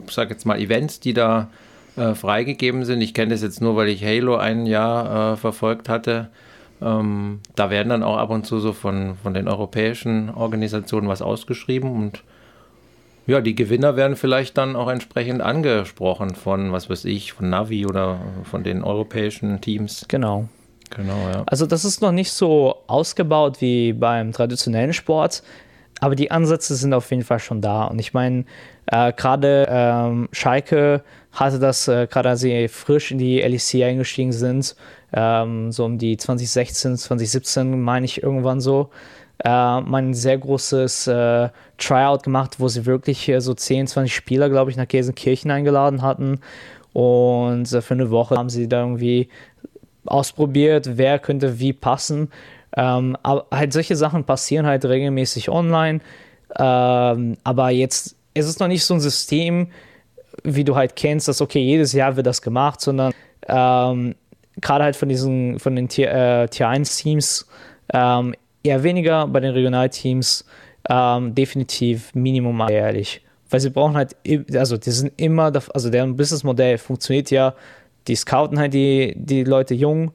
ich 0.07 0.13
sag 0.13 0.29
jetzt 0.29 0.45
mal, 0.45 0.59
Events, 0.59 1.01
die 1.01 1.15
da 1.15 1.49
äh, 1.97 2.15
freigegeben 2.15 2.85
sind. 2.85 3.01
Ich 3.01 3.15
kenne 3.15 3.31
das 3.31 3.41
jetzt 3.41 3.63
nur, 3.63 3.75
weil 3.77 3.89
ich 3.89 4.05
Halo 4.05 4.37
ein 4.37 4.67
Jahr 4.67 5.33
äh, 5.33 5.37
verfolgt 5.39 5.89
hatte. 5.89 6.29
Ähm, 6.83 7.41
da 7.57 7.71
werden 7.71 7.89
dann 7.91 8.03
auch 8.03 8.17
ab 8.17 8.31
und 8.31 8.47
zu 8.47 8.59
so 8.59 8.73
von, 8.73 9.17
von 9.23 9.35
den 9.35 9.49
europäischen 9.49 10.31
Organisationen 10.31 11.09
was 11.09 11.23
ausgeschrieben 11.23 11.91
und 11.91 12.23
ja, 13.27 13.41
die 13.41 13.55
Gewinner 13.55 13.97
werden 13.97 14.17
vielleicht 14.17 14.59
dann 14.59 14.75
auch 14.75 14.89
entsprechend 14.89 15.41
angesprochen 15.41 16.35
von, 16.35 16.73
was 16.73 16.91
weiß 16.91 17.05
ich, 17.05 17.33
von 17.33 17.49
Navi 17.49 17.87
oder 17.87 18.19
von 18.45 18.65
den 18.65 18.83
europäischen 18.83 19.61
Teams. 19.61 20.05
Genau. 20.09 20.49
Genau, 20.91 21.29
ja. 21.33 21.45
Also 21.47 21.67
das 21.67 21.85
ist 21.85 22.03
noch 22.03 22.11
nicht 22.11 22.33
so 22.33 22.77
ausgebaut 22.89 23.61
wie 23.61 23.93
beim 23.93 24.33
traditionellen 24.33 24.93
Sport, 24.93 25.43
aber 26.01 26.17
die 26.17 26.31
Ansätze 26.31 26.75
sind 26.75 26.93
auf 26.93 27.11
jeden 27.11 27.23
Fall 27.23 27.39
schon 27.39 27.61
da. 27.61 27.85
Und 27.85 28.01
ich 28.01 28.13
meine, 28.13 28.45
äh, 28.87 29.13
gerade 29.13 29.69
ähm, 29.71 30.29
Schalke 30.33 31.05
hatte 31.33 31.59
das, 31.61 31.87
äh, 31.87 32.09
gerade 32.09 32.31
als 32.31 32.41
sie 32.41 32.67
frisch 32.69 33.13
in 33.13 33.19
die 33.19 33.41
LEC 33.41 33.85
eingestiegen 33.85 34.33
sind, 34.33 34.75
ähm, 35.13 35.73
so 35.73 35.85
um 35.85 35.99
die 35.99 36.17
2016, 36.17 36.97
2017 36.97 37.81
meine 37.81 38.05
ich 38.05 38.23
irgendwann 38.23 38.61
so, 38.61 38.91
äh, 39.45 39.49
mal 39.49 40.03
ein 40.03 40.15
sehr 40.15 40.39
großes 40.39 41.07
äh, 41.07 41.49
Tryout 41.79 42.23
gemacht, 42.23 42.57
wo 42.59 42.69
sie 42.69 42.85
wirklich 42.87 43.29
äh, 43.29 43.41
so 43.41 43.55
10, 43.55 43.87
20 43.87 44.15
Spieler, 44.15 44.51
glaube 44.51 44.71
ich, 44.71 44.77
nach 44.77 44.89
Gelsenkirchen 44.89 45.51
eingeladen 45.51 46.03
hatten. 46.03 46.41
Und 46.93 47.73
äh, 47.73 47.81
für 47.81 47.95
eine 47.95 48.11
Woche 48.11 48.37
haben 48.37 48.51
sie 48.51 48.69
da 48.69 48.81
irgendwie 48.81 49.29
ausprobiert, 50.07 50.99
wer 50.99 51.19
könnte 51.19 51.59
wie 51.59 51.73
passen. 51.73 52.31
Ähm, 52.77 53.17
aber 53.23 53.47
halt 53.51 53.73
solche 53.73 53.97
Sachen 53.97 54.25
passieren 54.25 54.67
halt 54.67 54.85
regelmäßig 54.85 55.49
online. 55.49 56.01
Ähm, 56.59 57.37
aber 57.43 57.71
jetzt 57.71 58.17
ist 58.35 58.47
es 58.47 58.59
noch 58.59 58.69
nicht 58.69 58.85
so 58.85 58.95
ein 58.95 59.01
System, 59.01 59.69
wie 60.45 60.65
du 60.65 60.77
halt 60.77 60.97
kennst, 60.97 61.29
dass 61.29 61.41
okay, 61.41 61.61
jedes 61.61 61.93
Jahr 61.93 62.17
wird 62.17 62.27
das 62.27 62.43
gemacht, 62.43 62.81
sondern 62.81 63.13
ähm, 63.49 64.15
gerade 64.61 64.85
halt 64.85 64.97
von 64.97 65.09
diesen, 65.09 65.59
von 65.59 65.77
den 65.77 65.89
Tier, 65.89 66.13
äh, 66.13 66.49
Tier 66.49 66.69
1 66.69 66.97
Teams 66.97 67.47
ähm, 67.93 68.35
eher 68.63 68.83
weniger, 68.83 69.27
bei 69.27 69.41
den 69.41 69.53
Regionalteams 69.53 70.45
ähm, 70.89 71.35
definitiv 71.35 72.15
Minimum 72.15 72.69
jährlich. 72.69 73.23
Weil 73.49 73.61
sie 73.61 73.71
brauchen 73.71 73.97
halt, 73.97 74.17
also 74.55 74.77
die 74.77 74.91
sind 74.91 75.13
immer, 75.17 75.53
also 75.75 75.91
deren 75.91 76.17
Businessmodell 76.17 76.79
funktioniert 76.79 77.31
ja, 77.31 77.55
die 78.07 78.15
scouten 78.15 78.59
halt 78.59 78.75
die, 78.75 79.15
die 79.17 79.45
Leute 79.45 79.75
jung 79.75 80.13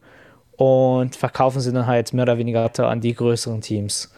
und 0.57 1.15
verkaufen 1.15 1.59
sie 1.59 1.73
dann 1.73 1.85
halt 1.85 2.13
mehr 2.13 2.23
oder 2.23 2.37
weniger 2.37 2.71
an 2.79 3.01
die 3.01 3.13
größeren 3.13 3.61
Teams. 3.61 4.11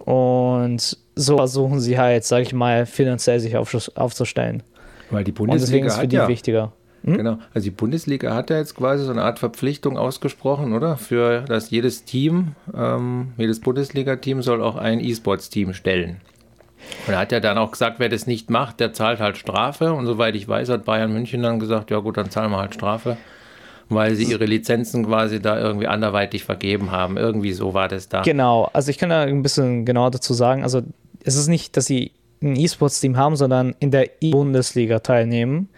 Und 0.00 0.98
so 1.14 1.36
versuchen 1.38 1.80
sie 1.80 1.98
halt, 1.98 2.24
sag 2.24 2.42
ich 2.42 2.52
mal, 2.52 2.84
finanziell 2.84 3.40
sich 3.40 3.56
aufzustellen. 3.56 4.62
Weil 5.10 5.24
die 5.24 5.32
Bundesliga 5.32 5.54
und 5.54 5.60
deswegen 5.60 5.86
ist 5.86 5.96
für 5.96 6.08
die 6.08 6.16
ja. 6.16 6.28
wichtiger. 6.28 6.72
Hm? 7.04 7.18
Genau. 7.18 7.38
Also 7.52 7.66
die 7.66 7.70
Bundesliga 7.70 8.34
hat 8.34 8.50
ja 8.50 8.56
jetzt 8.56 8.74
quasi 8.74 9.04
so 9.04 9.10
eine 9.10 9.22
Art 9.22 9.38
Verpflichtung 9.38 9.98
ausgesprochen, 9.98 10.72
oder? 10.72 10.96
Für 10.96 11.42
dass 11.42 11.70
jedes 11.70 12.04
Team, 12.04 12.54
ähm, 12.74 13.32
jedes 13.36 13.60
Bundesliga-Team 13.60 14.42
soll 14.42 14.62
auch 14.62 14.76
ein 14.76 15.00
E-Sports-Team 15.00 15.74
stellen. 15.74 16.20
Und 17.06 17.12
er 17.14 17.18
hat 17.18 17.32
ja 17.32 17.40
dann 17.40 17.58
auch 17.58 17.70
gesagt, 17.70 17.98
wer 17.98 18.08
das 18.08 18.26
nicht 18.26 18.50
macht, 18.50 18.80
der 18.80 18.92
zahlt 18.92 19.20
halt 19.20 19.36
Strafe. 19.36 19.92
Und 19.92 20.06
soweit 20.06 20.34
ich 20.34 20.48
weiß, 20.48 20.68
hat 20.70 20.84
Bayern 20.84 21.12
München 21.12 21.42
dann 21.42 21.58
gesagt, 21.58 21.90
ja 21.90 21.98
gut, 21.98 22.16
dann 22.16 22.30
zahlen 22.30 22.50
wir 22.50 22.58
halt 22.58 22.74
Strafe, 22.74 23.16
weil 23.88 24.14
sie 24.14 24.24
ihre 24.24 24.46
Lizenzen 24.46 25.04
quasi 25.06 25.40
da 25.40 25.58
irgendwie 25.58 25.86
anderweitig 25.86 26.44
vergeben 26.44 26.90
haben. 26.90 27.16
Irgendwie 27.16 27.52
so 27.52 27.74
war 27.74 27.88
das 27.88 28.08
da. 28.08 28.22
Genau, 28.22 28.70
also 28.72 28.90
ich 28.90 28.98
kann 28.98 29.10
da 29.10 29.22
ein 29.22 29.42
bisschen 29.42 29.84
genauer 29.84 30.10
dazu 30.10 30.32
sagen. 30.32 30.62
Also 30.62 30.82
es 31.22 31.36
ist 31.36 31.48
nicht, 31.48 31.76
dass 31.76 31.86
sie 31.86 32.12
ein 32.42 32.56
E-Sports-Team 32.56 33.16
haben, 33.16 33.36
sondern 33.36 33.74
in 33.80 33.90
der 33.90 34.22
E-Bundesliga 34.22 35.00
teilnehmen. 35.00 35.68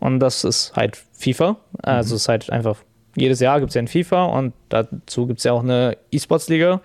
Und 0.00 0.20
das 0.20 0.44
ist 0.44 0.74
halt 0.74 0.96
FIFA. 1.14 1.56
Also 1.82 2.12
mhm. 2.12 2.16
es 2.16 2.22
ist 2.22 2.28
halt 2.28 2.50
einfach, 2.50 2.76
jedes 3.16 3.40
Jahr 3.40 3.60
gibt 3.60 3.70
es 3.70 3.74
ja 3.74 3.82
ein 3.82 3.88
FIFA 3.88 4.26
und 4.26 4.54
dazu 4.68 5.26
gibt 5.26 5.38
es 5.38 5.44
ja 5.44 5.52
auch 5.52 5.62
eine 5.62 5.96
E-Sports-Liga. 6.10 6.80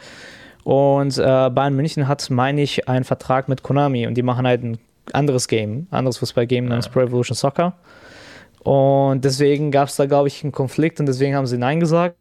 Und 0.63 1.17
äh, 1.17 1.49
Bayern 1.49 1.75
München 1.75 2.07
hat, 2.07 2.29
meine 2.29 2.61
ich, 2.61 2.87
einen 2.87 3.03
Vertrag 3.03 3.49
mit 3.49 3.63
Konami 3.63 4.07
und 4.07 4.15
die 4.15 4.23
machen 4.23 4.47
halt 4.47 4.63
ein 4.63 4.77
anderes 5.11 5.47
Game, 5.47 5.87
anderes 5.91 6.17
Fußballgame 6.17 6.67
namens 6.67 6.87
Pro 6.87 7.01
Evolution 7.01 7.35
Soccer. 7.35 7.73
Und 8.63 9.25
deswegen 9.25 9.71
gab 9.71 9.89
es 9.89 9.97
da, 9.97 10.05
glaube 10.05 10.29
ich, 10.29 10.43
einen 10.43 10.53
Konflikt 10.53 10.99
und 11.01 11.05
deswegen 11.05 11.35
haben 11.35 11.47
sie 11.47 11.57
Nein 11.57 11.81
gesagt. 11.81 12.15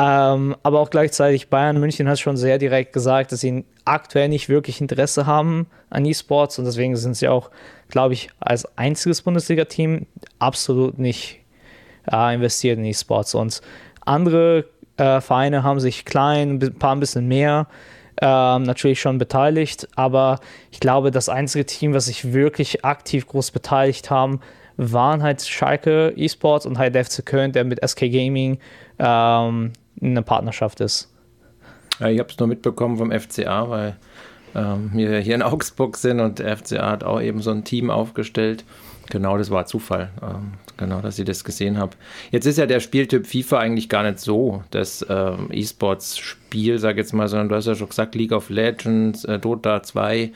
Ähm, 0.00 0.54
aber 0.62 0.78
auch 0.78 0.90
gleichzeitig 0.90 1.48
Bayern 1.48 1.80
München 1.80 2.08
hat 2.08 2.20
schon 2.20 2.36
sehr 2.36 2.58
direkt 2.58 2.92
gesagt, 2.92 3.32
dass 3.32 3.40
sie 3.40 3.64
aktuell 3.84 4.28
nicht 4.28 4.48
wirklich 4.48 4.80
Interesse 4.80 5.26
haben 5.26 5.66
an 5.90 6.04
E-Sports 6.04 6.60
und 6.60 6.66
deswegen 6.66 6.94
sind 6.94 7.16
sie 7.16 7.26
auch, 7.26 7.50
glaube 7.88 8.14
ich, 8.14 8.30
als 8.40 8.66
einziges 8.76 9.22
Bundesliga-Team 9.22 10.06
absolut 10.38 10.98
nicht 10.98 11.40
äh, 12.10 12.34
investiert 12.34 12.78
in 12.78 12.84
E-Sports. 12.84 13.34
Und 13.34 13.60
andere 14.04 14.64
äh, 14.96 15.20
Vereine 15.20 15.62
haben 15.62 15.80
sich 15.80 16.04
klein, 16.04 16.58
ein 16.62 16.78
paar 16.78 16.94
ein 16.94 17.00
bisschen 17.00 17.28
mehr 17.28 17.66
ähm, 18.20 18.64
natürlich 18.64 19.00
schon 19.00 19.18
beteiligt, 19.18 19.88
aber 19.94 20.40
ich 20.72 20.80
glaube, 20.80 21.10
das 21.10 21.28
einzige 21.28 21.64
Team, 21.66 21.94
was 21.94 22.06
sich 22.06 22.32
wirklich 22.32 22.84
aktiv 22.84 23.26
groß 23.26 23.52
beteiligt 23.52 24.10
haben, 24.10 24.40
waren 24.76 25.22
halt 25.22 25.42
Schalke 25.42 26.12
E-Sports 26.16 26.66
und 26.66 26.78
halt 26.78 26.96
FC 26.96 27.24
Köln, 27.24 27.52
der 27.52 27.64
mit 27.64 27.80
SK 27.86 28.10
Gaming 28.10 28.58
ähm, 28.98 29.72
eine 30.00 30.22
Partnerschaft 30.22 30.80
ist. 30.80 31.12
Ja, 32.00 32.08
ich 32.08 32.18
habe 32.18 32.30
es 32.30 32.38
nur 32.38 32.48
mitbekommen 32.48 32.96
vom 32.96 33.12
FCA, 33.12 33.68
weil 33.68 33.96
ähm, 34.54 34.90
wir 34.92 35.18
hier 35.20 35.34
in 35.34 35.42
Augsburg 35.42 35.96
sind 35.96 36.20
und 36.20 36.38
der 36.38 36.56
FCA 36.56 36.90
hat 36.90 37.04
auch 37.04 37.20
eben 37.20 37.40
so 37.40 37.50
ein 37.50 37.64
Team 37.64 37.90
aufgestellt. 37.90 38.64
Genau, 39.10 39.38
das 39.38 39.50
war 39.50 39.66
Zufall. 39.66 40.10
Ähm, 40.22 40.52
genau, 40.76 41.00
dass 41.00 41.18
ich 41.18 41.24
das 41.24 41.44
gesehen 41.44 41.78
habe. 41.78 41.96
Jetzt 42.30 42.46
ist 42.46 42.58
ja 42.58 42.66
der 42.66 42.80
Spieltyp 42.80 43.26
FIFA 43.26 43.58
eigentlich 43.58 43.88
gar 43.88 44.02
nicht 44.02 44.18
so 44.18 44.62
das 44.70 45.04
ähm, 45.08 45.48
E-Sports-Spiel, 45.50 46.78
sag 46.78 46.96
jetzt 46.96 47.14
mal, 47.14 47.28
sondern 47.28 47.48
du 47.48 47.54
hast 47.54 47.66
ja 47.66 47.74
schon 47.74 47.88
gesagt, 47.88 48.14
League 48.14 48.32
of 48.32 48.50
Legends, 48.50 49.24
äh, 49.24 49.38
Dota 49.38 49.82
2 49.82 50.32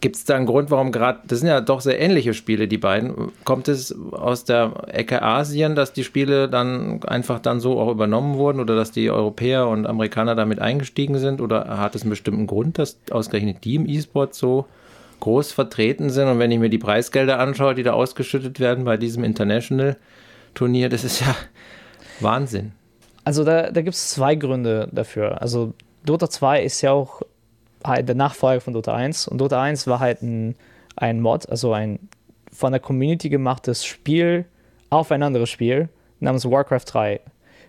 Gibt 0.00 0.16
es 0.16 0.24
da 0.24 0.34
einen 0.34 0.46
Grund, 0.46 0.70
warum 0.70 0.92
gerade, 0.92 1.20
das 1.26 1.40
sind 1.40 1.48
ja 1.48 1.60
doch 1.60 1.80
sehr 1.80 2.00
ähnliche 2.00 2.34
Spiele, 2.34 2.68
die 2.68 2.78
beiden. 2.78 3.32
Kommt 3.44 3.68
es 3.68 3.94
aus 4.12 4.44
der 4.44 4.88
Ecke 4.88 5.22
Asien, 5.22 5.74
dass 5.74 5.92
die 5.92 6.04
Spiele 6.04 6.48
dann 6.48 7.02
einfach 7.04 7.38
dann 7.38 7.60
so 7.60 7.78
auch 7.78 7.90
übernommen 7.90 8.36
wurden 8.36 8.60
oder 8.60 8.74
dass 8.74 8.90
die 8.90 9.10
Europäer 9.10 9.68
und 9.68 9.86
Amerikaner 9.86 10.34
damit 10.34 10.58
eingestiegen 10.58 11.18
sind? 11.18 11.40
Oder 11.40 11.78
hat 11.78 11.94
es 11.94 12.02
einen 12.02 12.10
bestimmten 12.10 12.46
Grund, 12.46 12.78
dass 12.78 12.98
ausgerechnet 13.10 13.64
die 13.64 13.76
im 13.76 13.88
E-Sport 13.88 14.34
so 14.34 14.66
groß 15.20 15.52
vertreten 15.52 16.10
sind? 16.10 16.28
Und 16.28 16.38
wenn 16.38 16.50
ich 16.50 16.58
mir 16.58 16.70
die 16.70 16.78
Preisgelder 16.78 17.38
anschaue, 17.38 17.74
die 17.74 17.82
da 17.82 17.92
ausgeschüttet 17.92 18.58
werden 18.58 18.84
bei 18.84 18.96
diesem 18.96 19.22
International-Turnier, 19.22 20.88
das 20.88 21.04
ist 21.04 21.20
ja 21.20 21.34
Wahnsinn. 22.20 22.72
Also 23.24 23.44
da, 23.44 23.70
da 23.70 23.82
gibt 23.82 23.94
es 23.94 24.10
zwei 24.10 24.34
Gründe 24.34 24.88
dafür. 24.92 25.40
Also 25.40 25.74
Dota 26.04 26.30
2 26.30 26.62
ist 26.62 26.80
ja 26.82 26.92
auch 26.92 27.22
halt 27.84 28.08
der 28.08 28.16
Nachfolger 28.16 28.60
von 28.60 28.72
Dota 28.72 28.94
1. 28.94 29.28
Und 29.28 29.38
Dota 29.38 29.62
1 29.62 29.86
war 29.86 30.00
halt 30.00 30.22
ein, 30.22 30.56
ein 30.96 31.20
Mod, 31.20 31.48
also 31.48 31.72
ein 31.72 31.98
von 32.52 32.72
der 32.72 32.80
Community 32.80 33.28
gemachtes 33.28 33.84
Spiel 33.84 34.46
auf 34.90 35.12
ein 35.12 35.22
anderes 35.22 35.50
Spiel 35.50 35.88
namens 36.20 36.48
Warcraft 36.48 36.84
3. 36.86 37.20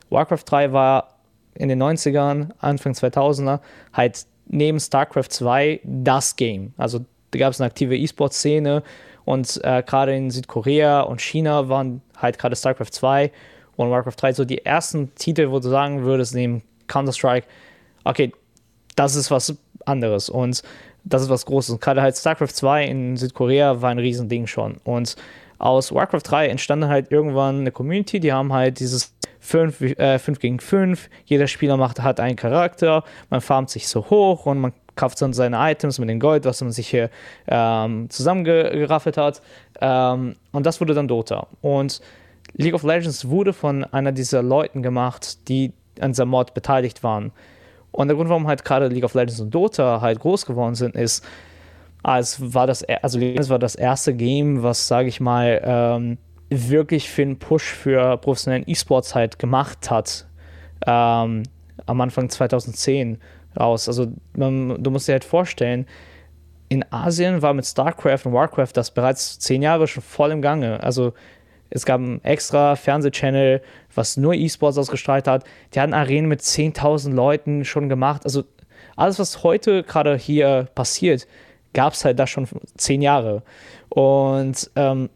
Warcraft 0.10 0.44
3 0.46 0.72
war 0.72 1.16
in 1.56 1.70
den 1.70 1.82
90ern, 1.82 2.52
Anfang 2.60 2.94
2000er 2.94 3.60
halt 3.94 4.26
neben 4.46 4.80
StarCraft 4.80 5.30
2 5.30 5.82
das 5.84 6.36
Game. 6.36 6.74
Also 6.78 7.00
da 7.32 7.40
gab 7.40 7.52
es 7.52 7.60
eine 7.60 7.68
aktive 7.68 7.98
E-Sport-Szene 7.98 8.84
und 9.26 9.60
äh, 9.64 9.84
gerade 9.86 10.16
in 10.16 10.32
Südkorea 10.32 11.02
und 11.02 11.22
China 11.22 11.68
waren 11.68 12.02
halt 12.16 12.40
gerade 12.40 12.56
StarCraft 12.56 12.92
2 12.92 13.32
und 13.76 13.92
Warcraft 13.92 14.16
3 14.18 14.34
so 14.34 14.46
die 14.46 14.66
ersten 14.66 15.14
Titel, 15.16 15.52
wo 15.52 15.60
du 15.60 15.70
sagen 15.70 16.04
würdest, 16.04 16.34
neben 16.34 16.64
Counter-Strike, 16.88 17.46
okay, 18.06 18.32
das 18.96 19.16
ist 19.16 19.30
was 19.30 19.56
anderes. 19.88 20.29
Und 20.29 20.63
das 21.03 21.22
ist 21.22 21.29
was 21.29 21.46
Großes. 21.46 21.72
Und 21.72 21.82
gerade 21.82 22.01
halt 22.01 22.15
StarCraft 22.15 22.53
2 22.53 22.86
in 22.86 23.17
Südkorea 23.17 23.82
war 23.82 23.89
ein 23.89 24.00
Riesending 24.00 24.48
schon. 24.48 24.77
Und 24.84 25.15
aus 25.60 25.94
Warcraft 25.94 26.22
3 26.24 26.48
entstand 26.50 26.86
halt 26.86 27.12
irgendwann 27.12 27.62
eine 27.62 27.72
Community, 27.72 28.20
die 28.20 28.32
haben 28.32 28.53
halt 28.53 28.79
dieses 28.79 29.15
5, 29.39 29.82
äh, 29.82 30.20
5 30.20 30.39
gegen 30.39 30.60
5, 30.60 31.10
jeder 31.25 31.48
Spieler 31.48 31.77
macht, 31.77 32.01
hat 32.01 32.20
einen 32.20 32.36
Charakter, 32.36 33.03
man 33.29 33.41
farmt 33.41 33.70
sich 33.70 33.88
so 33.88 34.10
hoch 34.10 34.46
und 34.46 34.60
man 34.60 34.74
kauft 34.96 35.22
dann 35.22 35.34
seine 35.34 35.58
Items 35.72 36.00
mit 36.00 36.10
dem 36.10 36.20
Gold, 36.20 36.46
was 36.46 36.62
man 36.62 36.72
sich 36.72 36.89
hier 36.89 37.10
ähm, 37.48 38.10
zusammengeraffelt 38.10 39.17
hat. 39.17 39.41
Ähm, 39.79 40.36
und 40.51 40.65
das 40.65 40.82
wurde 40.82 40.94
dann 40.94 41.08
Dota. 41.08 41.48
Und 41.62 42.01
League 42.53 42.74
of 42.74 42.84
Legends 42.84 43.29
wurde 43.29 43.53
von 43.53 43.84
einer 43.86 44.12
dieser 44.12 44.41
Leuten 44.41 44.82
gemacht, 44.82 45.48
die 45.48 45.72
an 46.00 46.12
dieser 46.12 46.25
Mod 46.25 46.53
beteiligt 46.53 47.03
waren. 47.03 47.32
Und 47.98 48.10
der 48.10 48.16
Grund, 48.16 48.30
warum 48.30 48.48
halt 48.48 48.63
gerade 48.63 48.88
League 48.89 49.04
of 49.04 49.16
Legends 49.16 49.39
und 49.39 49.50
Dota 49.50 50.01
halt 50.01 50.20
groß 50.20 50.46
geworden 50.46 50.75
sind, 50.75 50.96
ist, 50.96 51.25
als 52.04 52.54
war 52.54 52.68
das, 52.68 52.84
also 53.01 53.18
Legends 53.18 53.50
war 53.50 53.58
das 53.58 53.74
erste 53.74 54.13
Game, 54.13 54.62
was, 54.62 54.88
sage 54.88 55.08
ich 55.08 55.20
mal, 55.20 55.60
ähm, 55.63 56.18
wirklich 56.50 57.10
für 57.10 57.24
einen 57.24 57.39
Push 57.39 57.63
für 57.63 58.18
professionellen 58.18 58.66
E-Sports 58.68 59.16
halt 59.16 59.39
gemacht 59.39 59.89
hat. 59.89 60.27
Ähm, 60.86 61.42
am 61.88 62.01
Anfang 62.01 62.30
2010 62.30 63.18
raus. 63.60 63.88
Also 63.88 64.12
man, 64.36 64.82
du 64.82 64.92
musst 64.92 65.08
dir 65.08 65.13
halt 65.13 65.24
vorstellen, 65.24 65.88
in 66.70 66.86
Asien 66.92 67.42
war 67.42 67.56
mit 67.56 67.66
StarCraft 67.66 68.25
und 68.25 68.34
Warcraft 68.34 68.74
das 68.74 68.92
bereits 68.92 69.39
zehn 69.39 69.63
Jahre 69.63 69.88
schon 69.88 70.04
voll 70.04 70.30
im 70.30 70.44
Gange. 70.44 70.84
Also 70.84 71.13
es 71.70 71.86
gab 71.86 72.00
einen 72.00 72.24
extra 72.24 72.76
Fernsehchannel, 72.76 73.62
was 73.94 74.18
nur 74.18 74.34
E-Sports 74.34 74.78
ausgestrahlt 74.78 75.28
hat. 75.28 75.44
Die 75.74 75.80
hatten 75.80 75.94
Arenen 75.94 76.30
mit 76.30 76.42
10.000 76.42 77.14
Leuten 77.14 77.66
schon 77.66 77.90
gemacht. 77.90 78.22
Also 78.26 78.44
alles, 78.96 79.20
was 79.20 79.44
heute 79.44 79.84
gerade 79.84 80.16
hier 80.16 80.68
passiert, 80.76 81.28
gab 81.74 81.94
es 81.94 82.06
halt 82.06 82.20
da 82.20 82.28
schon 82.28 82.48
zehn 82.78 83.02
Jahre. 83.02 83.44
Und 83.90 84.70
ähm, 84.76 85.10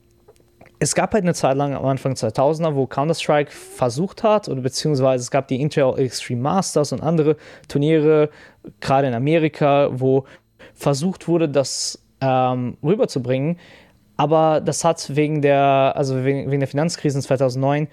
es 0.80 0.96
gab 0.96 1.14
halt 1.14 1.24
eine 1.24 1.34
Zeit 1.34 1.58
lang 1.58 1.76
am 1.76 1.86
Anfang 1.86 2.14
2000er, 2.14 2.76
wo 2.76 2.88
Counter-Strike 2.88 3.52
versucht 3.52 4.24
hat, 4.24 4.50
oder 4.50 4.62
beziehungsweise 4.62 5.22
es 5.22 5.30
gab 5.30 5.48
die 5.48 5.62
Intel 5.62 5.94
Extreme 5.98 6.42
Masters 6.42 6.92
und 6.92 7.02
andere 7.02 7.38
Turniere, 7.68 8.30
gerade 8.80 9.08
in 9.08 9.14
Amerika, 9.14 9.90
wo 9.92 10.26
versucht 10.74 11.28
wurde, 11.28 11.50
das 11.50 12.02
ähm, 12.20 12.78
rüberzubringen. 12.84 13.58
Aber 14.22 14.62
das 14.62 14.84
hat 14.84 15.16
wegen 15.16 15.42
der, 15.42 15.94
also 15.96 16.24
wegen, 16.24 16.52
wegen 16.52 16.60
der 16.60 16.68
Finanzkrise 16.68 17.20
2009, 17.20 17.88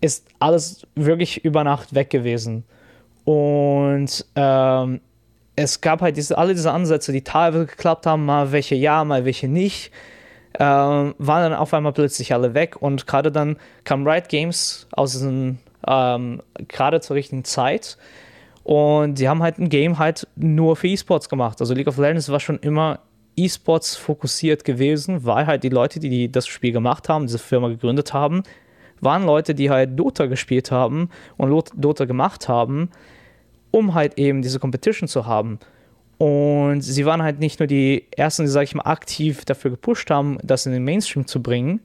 ist 0.00 0.26
alles 0.40 0.84
wirklich 0.96 1.44
über 1.44 1.62
Nacht 1.62 1.94
weg 1.94 2.10
gewesen. 2.10 2.64
Und 3.22 4.26
ähm, 4.34 5.00
es 5.54 5.80
gab 5.80 6.00
halt 6.00 6.16
diese, 6.16 6.36
alle 6.36 6.54
diese 6.54 6.72
Ansätze, 6.72 7.12
die 7.12 7.22
teilweise 7.22 7.66
geklappt 7.66 8.06
haben, 8.06 8.24
mal 8.24 8.50
welche 8.50 8.74
ja, 8.74 9.04
mal 9.04 9.24
welche 9.24 9.46
nicht, 9.46 9.92
ähm, 10.58 11.14
waren 11.18 11.50
dann 11.50 11.54
auf 11.54 11.72
einmal 11.72 11.92
plötzlich 11.92 12.34
alle 12.34 12.54
weg. 12.54 12.82
Und 12.82 13.06
gerade 13.06 13.30
dann 13.30 13.56
kam 13.84 14.04
Riot 14.04 14.28
Games 14.28 14.88
aus 14.90 15.12
diesem, 15.12 15.58
ähm, 15.86 16.42
gerade 16.66 17.00
zur 17.00 17.14
richtigen 17.14 17.44
Zeit 17.44 17.98
und 18.64 19.20
die 19.20 19.28
haben 19.28 19.44
halt 19.44 19.58
ein 19.58 19.68
Game 19.68 20.00
halt 20.00 20.26
nur 20.34 20.74
für 20.74 20.88
E-Sports 20.88 21.28
gemacht. 21.28 21.60
Also 21.60 21.72
League 21.72 21.86
of 21.86 21.98
Legends 21.98 22.30
war 22.30 22.40
schon 22.40 22.58
immer 22.58 22.98
E-Sports 23.36 23.96
fokussiert 23.96 24.64
gewesen, 24.64 25.24
weil 25.24 25.46
halt 25.46 25.64
die 25.64 25.68
Leute, 25.68 26.00
die, 26.00 26.30
das 26.30 26.46
Spiel 26.46 26.72
gemacht 26.72 27.08
haben, 27.08 27.26
diese 27.26 27.38
Firma 27.38 27.68
gegründet 27.68 28.12
haben, 28.12 28.42
waren 29.00 29.24
Leute, 29.24 29.54
die 29.54 29.70
halt 29.70 29.98
Dota 29.98 30.26
gespielt 30.26 30.70
haben 30.70 31.10
und 31.36 31.72
Dota 31.74 32.04
gemacht 32.04 32.48
haben, 32.48 32.90
um 33.70 33.94
halt 33.94 34.18
eben 34.18 34.42
diese 34.42 34.60
Competition 34.60 35.08
zu 35.08 35.26
haben. 35.26 35.58
Und 36.18 36.82
sie 36.82 37.04
waren 37.04 37.22
halt 37.22 37.40
nicht 37.40 37.58
nur 37.58 37.66
die 37.66 38.06
ersten, 38.16 38.44
die, 38.44 38.48
sag 38.48 38.62
ich 38.62 38.76
mal, 38.76 38.84
aktiv 38.84 39.44
dafür 39.44 39.72
gepusht 39.72 40.08
haben, 40.10 40.38
das 40.44 40.66
in 40.66 40.72
den 40.72 40.84
Mainstream 40.84 41.26
zu 41.26 41.42
bringen, 41.42 41.80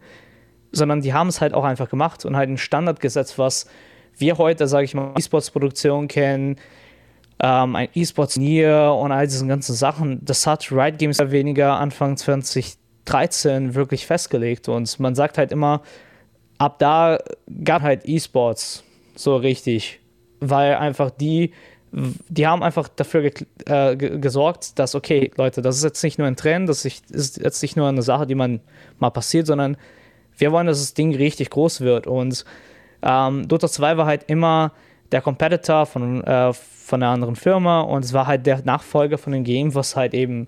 sondern 0.72 1.02
die 1.02 1.14
haben 1.14 1.28
es 1.28 1.42
halt 1.42 1.56
auch 1.56 1.64
einfach 1.64 1.90
gemacht 1.90 2.24
und 2.24 2.36
halt 2.36 2.48
einen 2.48 2.60
Standard 2.60 3.00
gesetzt, 3.00 3.40
was 3.40 3.68
wir 4.16 4.38
heute, 4.38 4.68
sage 4.68 4.86
ich 4.86 4.94
mal, 4.94 5.14
E-Sports-Produktion 5.18 6.08
kennen, 6.08 6.58
ähm, 7.40 7.76
ein 7.76 7.90
E-Sports-Turnier 7.94 8.96
und 9.00 9.12
all 9.12 9.28
diese 9.28 9.46
ganzen 9.46 9.76
Sachen, 9.76 10.24
das 10.26 10.48
hat 10.48 10.72
Riot 10.72 10.98
Games 10.98 11.18
ja 11.18 11.32
weniger 11.32 11.80
Anfang 11.80 12.18
2013 12.18 13.76
wirklich 13.76 14.06
festgelegt. 14.06 14.70
Und 14.70 15.00
man 15.00 15.16
sagt 15.16 15.38
halt 15.38 15.52
immer, 15.52 15.82
ab 16.58 16.80
da 16.80 17.20
gab 17.64 17.84
halt 17.84 18.02
E-Sports 18.06 18.84
so 19.16 19.36
richtig, 19.36 20.00
weil 20.40 20.76
einfach 20.76 21.12
die, 21.12 21.52
die 21.92 22.48
haben 22.48 22.64
einfach 22.64 22.88
dafür 22.88 23.32
äh, 23.66 23.96
gesorgt, 23.96 24.78
dass, 24.80 24.96
okay, 24.96 25.32
Leute, 25.38 25.62
das 25.62 25.78
ist 25.78 25.84
jetzt 25.84 26.04
nicht 26.04 26.18
nur 26.18 26.28
ein 26.28 26.36
Trend, 26.36 26.68
das 26.70 26.86
ist 26.86 27.38
jetzt 27.38 27.62
nicht 27.62 27.78
nur 27.78 27.88
eine 27.88 28.02
Sache, 28.02 28.28
die 28.28 28.36
man 28.36 28.62
mal 29.00 29.10
passiert, 29.10 29.48
sondern 29.48 29.78
wir 30.38 30.52
wollen, 30.52 30.68
dass 30.68 30.80
das 30.80 30.94
Ding 30.94 31.16
richtig 31.16 31.50
groß 31.50 31.82
wird. 31.82 32.08
Und 32.08 32.46
ähm, 33.02 33.48
Dota 33.48 33.68
2 33.68 33.98
war 33.98 34.06
halt 34.06 34.26
immer 34.28 34.72
der 35.12 35.22
Competitor 35.22 35.86
von, 35.86 36.24
äh, 36.24 36.54
von 36.54 37.02
einer 37.02 37.12
anderen 37.12 37.36
Firma 37.36 37.82
und 37.82 38.06
es 38.06 38.14
war 38.14 38.28
halt 38.28 38.46
der 38.46 38.62
Nachfolger 38.64 39.18
von 39.18 39.34
dem 39.34 39.44
Game, 39.44 39.76
was 39.76 39.96
halt 39.96 40.14
eben 40.14 40.48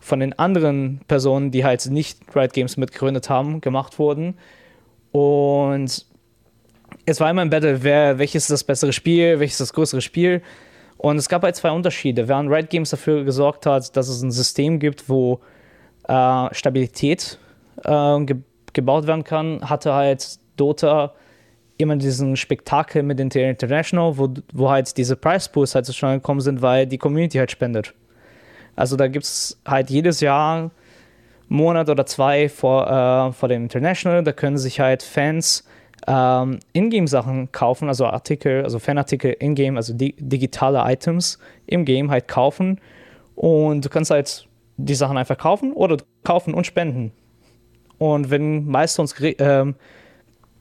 von 0.00 0.20
den 0.20 0.38
anderen 0.38 1.00
Personen, 1.08 1.50
die 1.50 1.64
halt 1.64 1.84
nicht 1.86 2.20
Riot 2.34 2.52
Games 2.52 2.76
mitgegründet 2.76 3.28
haben, 3.28 3.60
gemacht 3.60 3.98
wurden. 3.98 4.38
Und 5.12 6.06
es 7.04 7.20
war 7.20 7.30
immer 7.30 7.42
ein 7.42 7.50
Battle, 7.50 7.82
wer, 7.82 8.18
welches 8.18 8.44
ist 8.44 8.50
das 8.50 8.64
bessere 8.64 8.92
Spiel, 8.92 9.40
welches 9.40 9.54
ist 9.54 9.68
das 9.68 9.72
größere 9.72 10.00
Spiel. 10.00 10.42
Und 10.98 11.16
es 11.16 11.28
gab 11.28 11.42
halt 11.42 11.56
zwei 11.56 11.70
Unterschiede. 11.70 12.28
Während 12.28 12.50
Riot 12.50 12.70
Games 12.70 12.90
dafür 12.90 13.24
gesorgt 13.24 13.66
hat, 13.66 13.96
dass 13.96 14.08
es 14.08 14.22
ein 14.22 14.30
System 14.30 14.78
gibt, 14.78 15.08
wo 15.08 15.40
äh, 16.08 16.54
Stabilität 16.54 17.38
äh, 17.84 18.24
ge 18.24 18.36
gebaut 18.74 19.06
werden 19.06 19.24
kann, 19.24 19.68
hatte 19.68 19.94
halt 19.94 20.38
Dota 20.56 21.14
immer 21.78 21.96
diesen 21.96 22.36
Spektakel 22.36 23.02
mit 23.02 23.18
den 23.18 23.30
International, 23.30 24.18
wo, 24.18 24.28
wo 24.52 24.70
halt 24.70 24.96
diese 24.96 25.16
Price 25.16 25.48
Pools 25.48 25.74
halt 25.74 25.86
zustande 25.86 26.18
gekommen 26.18 26.40
sind, 26.40 26.60
weil 26.60 26.86
die 26.86 26.98
Community 26.98 27.38
halt 27.38 27.50
spendet. 27.50 27.94
Also 28.76 28.96
da 28.96 29.08
gibt 29.08 29.24
es 29.24 29.58
halt 29.66 29.90
jedes 29.90 30.20
Jahr 30.20 30.70
Monat 31.48 31.88
oder 31.88 32.04
zwei 32.04 32.48
vor, 32.48 32.86
äh, 32.86 33.32
vor 33.32 33.48
dem 33.48 33.62
International, 33.64 34.22
da 34.22 34.32
können 34.32 34.58
sich 34.58 34.80
halt 34.80 35.02
Fans 35.02 35.64
ähm, 36.06 36.58
Ingame-Sachen 36.72 37.50
kaufen, 37.52 37.88
also 37.88 38.06
Artikel, 38.06 38.64
also 38.64 38.78
Fanartikel 38.78 39.32
in-game, 39.38 39.76
also 39.76 39.94
di 39.94 40.14
digitale 40.18 40.82
Items 40.84 41.38
im 41.66 41.84
Game 41.84 42.10
halt 42.10 42.28
kaufen 42.28 42.80
und 43.34 43.84
du 43.84 43.88
kannst 43.88 44.10
halt 44.10 44.46
die 44.76 44.94
Sachen 44.94 45.16
einfach 45.16 45.38
kaufen 45.38 45.72
oder 45.72 45.96
kaufen 46.24 46.54
und 46.54 46.66
spenden. 46.66 47.12
Und 47.98 48.30
wenn 48.30 48.66
Milestones 48.66 49.14
ähm, 49.20 49.74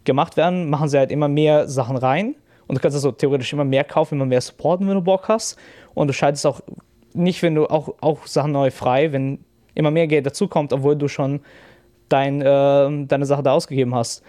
gemacht 0.08 0.38
werden, 0.38 0.72
machen 0.72 0.90
sie 0.90 0.98
halt 0.98 1.12
immer 1.12 1.28
mehr 1.28 1.68
Sachen 1.68 1.96
rein. 1.98 2.34
Und 2.66 2.78
du 2.78 2.82
kannst 2.82 2.96
also 2.96 3.12
theoretisch 3.12 3.54
immer 3.54 3.64
mehr 3.64 3.84
kaufen, 3.84 4.16
immer 4.16 4.26
mehr 4.26 4.42
supporten, 4.42 4.88
wenn 4.88 4.96
du 4.96 5.02
Bock 5.02 5.28
hast. 5.30 5.58
Und 5.94 6.08
du 6.08 6.14
schaltest 6.14 6.46
auch 6.48 6.62
nicht, 7.14 7.44
wenn 7.44 7.54
du 7.54 7.68
auch, 7.68 7.94
auch 8.02 8.26
Sachen 8.26 8.52
neu 8.52 8.72
frei, 8.72 9.12
wenn 9.12 9.40
immer 9.76 9.92
mehr 9.92 10.08
Geld 10.08 10.26
dazukommt, 10.26 10.74
obwohl 10.74 10.96
du 10.96 11.08
schon 11.08 11.42
dein, 12.10 12.42
äh, 12.42 13.06
deine 13.06 13.26
Sache 13.26 13.44
da 13.44 13.54
ausgegeben 13.54 13.94
hast. 13.94 14.24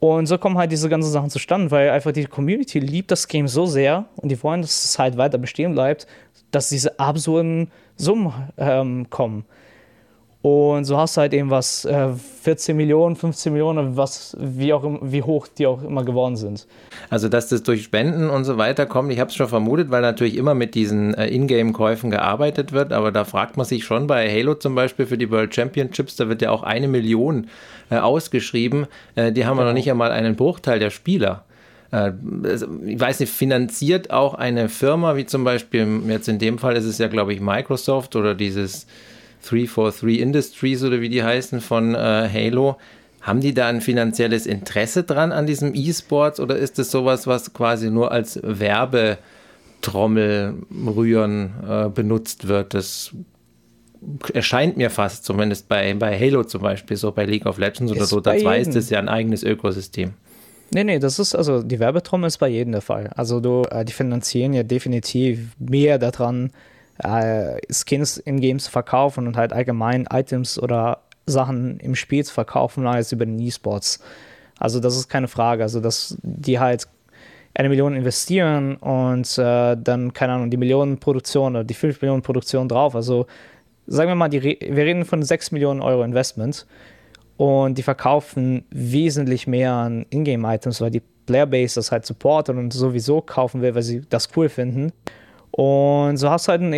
Und 0.00 0.26
so 0.26 0.36
kommen 0.36 0.58
halt 0.58 0.70
diese 0.70 0.88
ganzen 0.88 1.10
Sachen 1.10 1.30
zustande, 1.30 1.70
weil 1.70 1.88
einfach 1.90 2.12
die 2.12 2.26
Community 2.26 2.78
liebt 2.78 3.10
das 3.10 3.26
Game 3.26 3.48
so 3.48 3.64
sehr 3.64 4.04
und 4.16 4.28
die 4.28 4.42
wollen, 4.42 4.60
dass 4.60 4.84
es 4.84 4.98
halt 4.98 5.16
weiter 5.16 5.38
bestehen 5.38 5.72
bleibt, 5.72 6.06
dass 6.50 6.68
diese 6.68 6.98
absurden 6.98 7.70
Summen 7.96 8.32
ähm, 8.58 9.08
kommen. 9.08 9.46
Und 10.44 10.84
so 10.84 10.98
hast 10.98 11.16
du 11.16 11.22
halt 11.22 11.32
eben 11.32 11.48
was, 11.48 11.86
äh, 11.86 12.08
14 12.42 12.76
Millionen, 12.76 13.16
15 13.16 13.50
Millionen, 13.50 13.96
was, 13.96 14.36
wie, 14.38 14.74
auch, 14.74 14.84
wie 15.00 15.22
hoch 15.22 15.48
die 15.48 15.66
auch 15.66 15.82
immer 15.82 16.04
geworden 16.04 16.36
sind. 16.36 16.66
Also, 17.08 17.30
dass 17.30 17.48
das 17.48 17.62
durch 17.62 17.84
Spenden 17.84 18.28
und 18.28 18.44
so 18.44 18.58
weiter 18.58 18.84
kommt, 18.84 19.10
ich 19.10 19.20
habe 19.20 19.30
es 19.30 19.36
schon 19.36 19.48
vermutet, 19.48 19.90
weil 19.90 20.02
natürlich 20.02 20.36
immer 20.36 20.54
mit 20.54 20.74
diesen 20.74 21.14
äh, 21.14 21.28
Ingame-Käufen 21.28 22.10
gearbeitet 22.10 22.72
wird, 22.72 22.92
aber 22.92 23.10
da 23.10 23.24
fragt 23.24 23.56
man 23.56 23.64
sich 23.64 23.86
schon 23.86 24.06
bei 24.06 24.30
Halo 24.30 24.54
zum 24.54 24.74
Beispiel 24.74 25.06
für 25.06 25.16
die 25.16 25.30
World 25.30 25.54
Championships, 25.54 26.16
da 26.16 26.28
wird 26.28 26.42
ja 26.42 26.50
auch 26.50 26.62
eine 26.62 26.88
Million 26.88 27.46
äh, 27.88 27.96
ausgeschrieben, 27.96 28.86
äh, 29.14 29.32
die 29.32 29.46
haben 29.46 29.52
genau. 29.52 29.62
wir 29.62 29.68
noch 29.68 29.72
nicht 29.74 29.90
einmal 29.90 30.12
einen 30.12 30.36
Bruchteil 30.36 30.78
der 30.78 30.90
Spieler 30.90 31.46
äh, 31.90 32.12
ich 32.84 33.00
weiß 33.00 33.20
nicht, 33.20 33.32
finanziert 33.32 34.10
auch 34.10 34.34
eine 34.34 34.68
Firma, 34.68 35.16
wie 35.16 35.24
zum 35.24 35.42
Beispiel, 35.42 36.02
jetzt 36.08 36.28
in 36.28 36.38
dem 36.38 36.58
Fall 36.58 36.76
ist 36.76 36.84
es 36.84 36.98
ja, 36.98 37.08
glaube 37.08 37.32
ich, 37.32 37.40
Microsoft 37.40 38.14
oder 38.14 38.34
dieses 38.34 38.86
343 39.48 40.20
Industries 40.20 40.82
oder 40.82 41.00
wie 41.00 41.08
die 41.08 41.22
heißen 41.22 41.60
von 41.60 41.94
äh, 41.94 42.28
Halo. 42.32 42.76
Haben 43.20 43.40
die 43.40 43.54
da 43.54 43.68
ein 43.68 43.80
finanzielles 43.80 44.46
Interesse 44.46 45.04
dran 45.04 45.32
an 45.32 45.46
diesem 45.46 45.74
E-Sports 45.74 46.40
oder 46.40 46.56
ist 46.56 46.78
es 46.78 46.90
sowas, 46.90 47.26
was 47.26 47.54
quasi 47.54 47.90
nur 47.90 48.12
als 48.12 48.38
Werbetrommel 48.42 50.54
rühren 50.86 51.54
äh, 51.66 51.88
benutzt 51.88 52.48
wird? 52.48 52.74
Das 52.74 53.14
erscheint 54.32 54.76
mir 54.76 54.90
fast, 54.90 55.24
zumindest 55.24 55.68
bei, 55.68 55.94
bei 55.94 56.18
Halo 56.18 56.44
zum 56.44 56.62
Beispiel, 56.62 56.96
so 56.96 57.12
bei 57.12 57.24
League 57.24 57.46
of 57.46 57.58
Legends 57.58 57.92
oder 57.92 58.04
so. 58.04 58.20
Da 58.20 58.36
zwei 58.36 58.58
ist 58.58 58.76
es 58.76 58.90
ja 58.90 58.98
ein 58.98 59.08
eigenes 59.08 59.42
Ökosystem. 59.42 60.12
Nee, 60.70 60.84
nee, 60.84 60.98
das 60.98 61.18
ist, 61.18 61.34
also 61.34 61.62
die 61.62 61.78
Werbetrommel 61.78 62.26
ist 62.26 62.38
bei 62.38 62.48
jedem 62.48 62.72
der 62.72 62.80
Fall. 62.80 63.10
Also 63.14 63.40
du, 63.40 63.62
äh, 63.70 63.84
die 63.84 63.92
finanzieren 63.92 64.52
ja 64.52 64.62
definitiv 64.62 65.54
mehr 65.58 65.98
daran, 65.98 66.50
äh, 66.98 67.58
Skins 67.70 68.18
in 68.18 68.40
Games 68.40 68.68
verkaufen 68.68 69.26
und 69.26 69.36
halt 69.36 69.52
allgemein 69.52 70.06
Items 70.10 70.58
oder 70.58 71.00
Sachen 71.26 71.78
im 71.80 71.94
Spiel 71.94 72.24
zu 72.24 72.34
verkaufen 72.34 72.86
als 72.86 73.12
über 73.12 73.26
den 73.26 73.38
E-Sports. 73.38 74.00
Also 74.58 74.80
das 74.80 74.96
ist 74.96 75.08
keine 75.08 75.28
Frage. 75.28 75.62
Also 75.62 75.80
dass 75.80 76.16
die 76.22 76.58
halt 76.58 76.86
eine 77.54 77.68
Million 77.68 77.94
investieren 77.94 78.76
und 78.76 79.38
äh, 79.38 79.76
dann, 79.76 80.12
keine 80.12 80.34
Ahnung, 80.34 80.50
die 80.50 80.56
Millionenproduktion 80.56 81.54
oder 81.54 81.64
die 81.64 81.74
5 81.74 82.00
Millionen 82.02 82.22
Produktion 82.22 82.68
drauf. 82.68 82.96
Also 82.96 83.26
sagen 83.86 84.08
wir 84.08 84.16
mal, 84.16 84.28
die, 84.28 84.42
wir 84.42 84.84
reden 84.84 85.04
von 85.04 85.22
6 85.22 85.52
Millionen 85.52 85.80
Euro 85.80 86.02
Investment 86.02 86.66
und 87.36 87.78
die 87.78 87.82
verkaufen 87.82 88.64
wesentlich 88.70 89.46
mehr 89.46 89.72
an 89.72 90.06
Ingame-Items, 90.10 90.80
weil 90.80 90.90
die 90.90 91.02
Playerbase 91.26 91.76
das 91.76 91.92
halt 91.92 92.04
supportet 92.04 92.56
und 92.56 92.72
sowieso 92.72 93.20
kaufen 93.20 93.62
will, 93.62 93.74
weil 93.74 93.82
sie 93.82 94.02
das 94.08 94.28
cool 94.36 94.48
finden. 94.48 94.92
Und 95.56 96.16
so 96.16 96.30
hast 96.30 96.48
du 96.48 96.50
halt 96.50 96.62
ein 96.62 96.74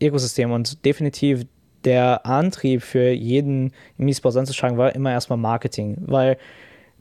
Ökosystem 0.00 0.52
und 0.52 0.84
definitiv 0.84 1.44
der 1.82 2.24
Antrieb 2.24 2.82
für 2.82 3.10
jeden 3.10 3.72
im 3.98 4.06
E-Sports 4.06 4.36
anzuschlagen 4.36 4.78
war 4.78 4.94
immer 4.94 5.10
erstmal 5.10 5.38
Marketing, 5.38 5.96
weil 6.06 6.38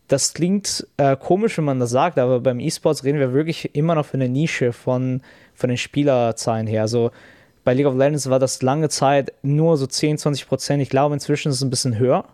das 0.08 0.34
klingt 0.34 0.88
äh, 0.98 1.16
komisch, 1.16 1.60
wenn 1.60 1.66
man 1.66 1.80
das 1.80 1.92
sagt, 1.92 2.18
aber 2.18 2.40
beim 2.40 2.60
E-Sports 2.60 3.04
reden 3.04 3.20
wir 3.20 3.34
wirklich 3.34 3.76
immer 3.76 3.94
noch 3.94 4.08
für 4.08 4.16
eine 4.16 4.30
Nische 4.30 4.74
von, 4.74 5.22
von 5.54 5.70
den 5.70 5.78
Spielerzahlen 5.78 6.66
her. 6.66 6.82
Also 6.82 7.12
bei 7.64 7.76
League 7.76 7.86
of 7.86 7.96
Legends 7.96 8.28
war 8.28 8.40
das 8.40 8.64
lange 8.64 8.90
Zeit 8.90 9.32
nur 9.44 9.78
so 9.78 9.86
10, 9.86 10.18
20 10.18 10.48
Prozent. 10.48 10.82
Ich 10.82 10.90
glaube, 10.90 11.14
inzwischen 11.14 11.50
ist 11.50 11.58
es 11.58 11.62
ein 11.62 11.70
bisschen 11.70 12.00
höher, 12.00 12.26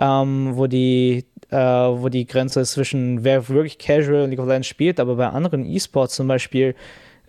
ähm, 0.00 0.52
wo, 0.52 0.68
die, 0.68 1.24
äh, 1.50 1.56
wo 1.56 2.08
die 2.08 2.28
Grenze 2.28 2.60
ist 2.60 2.72
zwischen 2.74 3.24
wer 3.24 3.48
wirklich 3.48 3.78
casual 3.78 4.28
League 4.28 4.38
of 4.38 4.46
Legends 4.46 4.68
spielt, 4.68 5.00
aber 5.00 5.16
bei 5.16 5.28
anderen 5.28 5.66
E-Sports 5.66 6.14
zum 6.14 6.28
Beispiel 6.28 6.76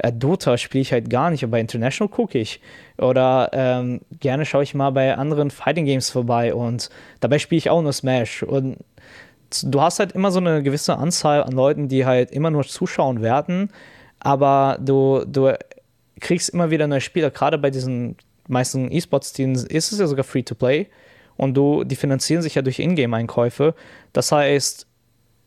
äh, 0.02 0.12
Dota 0.12 0.58
spiele 0.58 0.82
ich 0.82 0.92
halt 0.92 1.10
gar 1.10 1.30
nicht, 1.30 1.44
aber 1.44 1.52
bei 1.52 1.60
International 1.60 2.10
gucke 2.10 2.40
ich. 2.40 2.60
Oder 2.98 3.50
ähm, 3.54 4.02
gerne 4.20 4.46
schaue 4.46 4.64
ich 4.64 4.74
mal 4.74 4.90
bei 4.92 5.16
anderen 5.16 5.52
Fighting 5.52 5.86
Games 5.86 6.10
vorbei 6.10 6.54
und 6.54 6.90
dabei 7.20 7.40
spiele 7.40 7.58
ich 7.58 7.70
auch 7.70 7.82
nur 7.82 7.94
Smash. 7.94 8.44
Und 8.44 8.78
du 9.64 9.82
hast 9.82 10.00
halt 10.00 10.14
immer 10.14 10.32
so 10.32 10.40
eine 10.40 10.64
gewisse 10.64 10.98
Anzahl 10.98 11.44
an 11.44 11.52
Leuten, 11.52 11.88
die 11.88 12.06
halt 12.06 12.32
immer 12.32 12.50
nur 12.50 12.64
zuschauen 12.64 13.22
werden, 13.22 13.70
aber 14.20 14.78
du, 14.82 15.24
du 15.26 15.54
kriegst 16.20 16.50
immer 16.50 16.72
wieder 16.72 16.88
neue 16.88 17.02
Spieler. 17.02 17.30
Gerade 17.30 17.58
bei 17.58 17.70
diesen 17.70 18.16
meisten 18.48 18.92
E-Sports-Teams 18.92 19.64
ist 19.64 19.92
es 19.92 20.00
ja 20.00 20.08
sogar 20.08 20.24
free 20.24 20.44
to 20.44 20.56
play 20.56 20.88
und 21.38 21.56
du, 21.56 21.84
die 21.84 21.96
finanzieren 21.96 22.42
sich 22.42 22.56
ja 22.56 22.62
durch 22.62 22.80
Ingame-Einkäufe. 22.80 23.76
Das 24.14 24.32
heißt, 24.32 24.88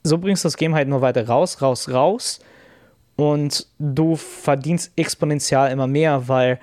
so 0.04 0.18
bringst 0.18 0.44
du 0.44 0.46
das 0.46 0.56
Game 0.56 0.74
halt 0.74 0.88
nur 0.88 1.00
weiter 1.00 1.26
raus, 1.26 1.60
raus, 1.60 1.88
raus 1.88 2.40
und 3.16 3.66
du 3.78 4.16
verdienst 4.16 4.92
exponentiell 4.96 5.70
immer 5.70 5.86
mehr, 5.86 6.28
weil 6.28 6.58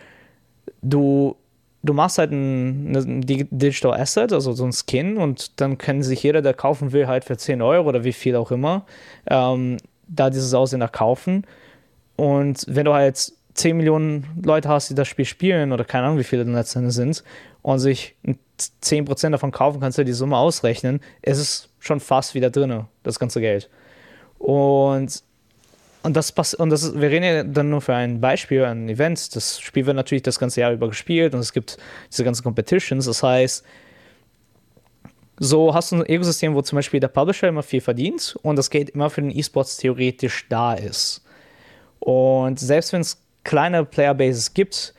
du, 0.82 1.36
du 1.84 1.94
machst 1.94 2.18
halt 2.18 2.32
ein, 2.32 2.96
ein 2.96 3.22
Digital 3.22 3.94
Asset, 3.94 4.34
also 4.34 4.52
so 4.52 4.66
ein 4.66 4.74
Skin 4.74 5.18
und 5.18 5.60
dann 5.62 5.78
kann 5.78 6.04
sich 6.04 6.24
jeder, 6.24 6.42
der 6.42 6.54
kaufen 6.54 6.92
will, 6.92 7.08
halt 7.08 7.24
für 7.26 7.38
10 7.38 7.62
Euro 7.62 7.88
oder 7.88 8.04
wie 8.04 8.14
viel 8.14 8.36
auch 8.36 8.52
immer, 8.52 8.86
ähm, 9.28 9.78
da 10.08 10.30
dieses 10.30 10.54
Aussehen 10.54 10.86
kaufen. 10.92 11.46
Und 12.18 12.66
wenn 12.68 12.86
du 12.86 12.94
halt 12.94 13.32
10 13.54 13.78
Millionen 13.78 14.26
Leute 14.44 14.70
hast, 14.70 14.90
die 14.90 14.96
das 14.96 15.08
Spiel 15.08 15.26
spielen 15.26 15.72
oder 15.72 15.86
keine 15.86 16.08
Ahnung, 16.08 16.20
wie 16.20 16.24
viele 16.24 16.44
dann 16.44 16.54
letztendlich 16.54 16.96
sind 16.96 17.24
und 17.62 17.80
sich 17.80 18.16
10% 18.84 19.30
davon 19.30 19.52
kaufen, 19.52 19.80
kannst 19.80 19.98
du 19.98 20.06
die 20.06 20.14
Summe 20.14 20.38
ausrechnen. 20.38 21.00
Es 21.22 21.40
ist 21.40 21.70
schon 21.80 22.00
fast 22.00 22.36
wieder 22.36 22.50
drin, 22.50 22.86
das 23.04 23.20
ganze 23.20 23.40
Geld. 23.40 23.70
Und 24.38 25.24
und 26.04 26.16
das 26.16 26.32
passt, 26.32 26.56
und 26.56 26.70
das 26.70 26.84
ist, 26.84 27.00
wir 27.00 27.10
reden 27.10 27.24
ja 27.24 27.44
dann 27.44 27.70
nur 27.70 27.82
für 27.82 27.94
ein 27.94 28.20
Beispiel, 28.20 28.64
ein 28.66 28.90
Event. 28.90 29.36
Das 29.36 29.60
Spiel 29.60 29.86
wird 29.86 29.96
natürlich 29.96 30.24
das 30.24 30.40
ganze 30.40 30.62
Jahr 30.62 30.72
über 30.72 30.88
gespielt 30.88 31.34
und 31.34 31.40
es 31.40 31.54
gibt 31.54 31.78
diese 32.12 32.24
ganzen 32.24 32.44
Competitions. 32.44 33.06
Das 33.06 33.22
heißt, 33.22 33.64
so 35.38 35.74
hast 35.74 35.92
du 35.92 35.98
ein 35.98 36.06
Ökosystem, 36.06 36.54
wo 36.56 36.62
zum 36.62 36.76
Beispiel 36.78 37.00
der 37.00 37.08
Publisher 37.08 37.48
immer 37.48 37.64
viel 37.64 37.82
verdient 37.82 38.36
und 38.42 38.56
das 38.56 38.70
Geld 38.70 38.92
immer 38.92 39.10
für 39.10 39.22
den 39.22 39.36
E-Sports 39.36 39.78
theoretisch 39.78 40.48
da 40.50 40.74
ist. 40.74 41.24
Und 42.00 42.60
selbst 42.60 42.94
wenn 42.94 43.02
es 43.02 43.22
kleine 43.44 43.86
Playerbases 43.86 44.54
gibt, 44.54 44.94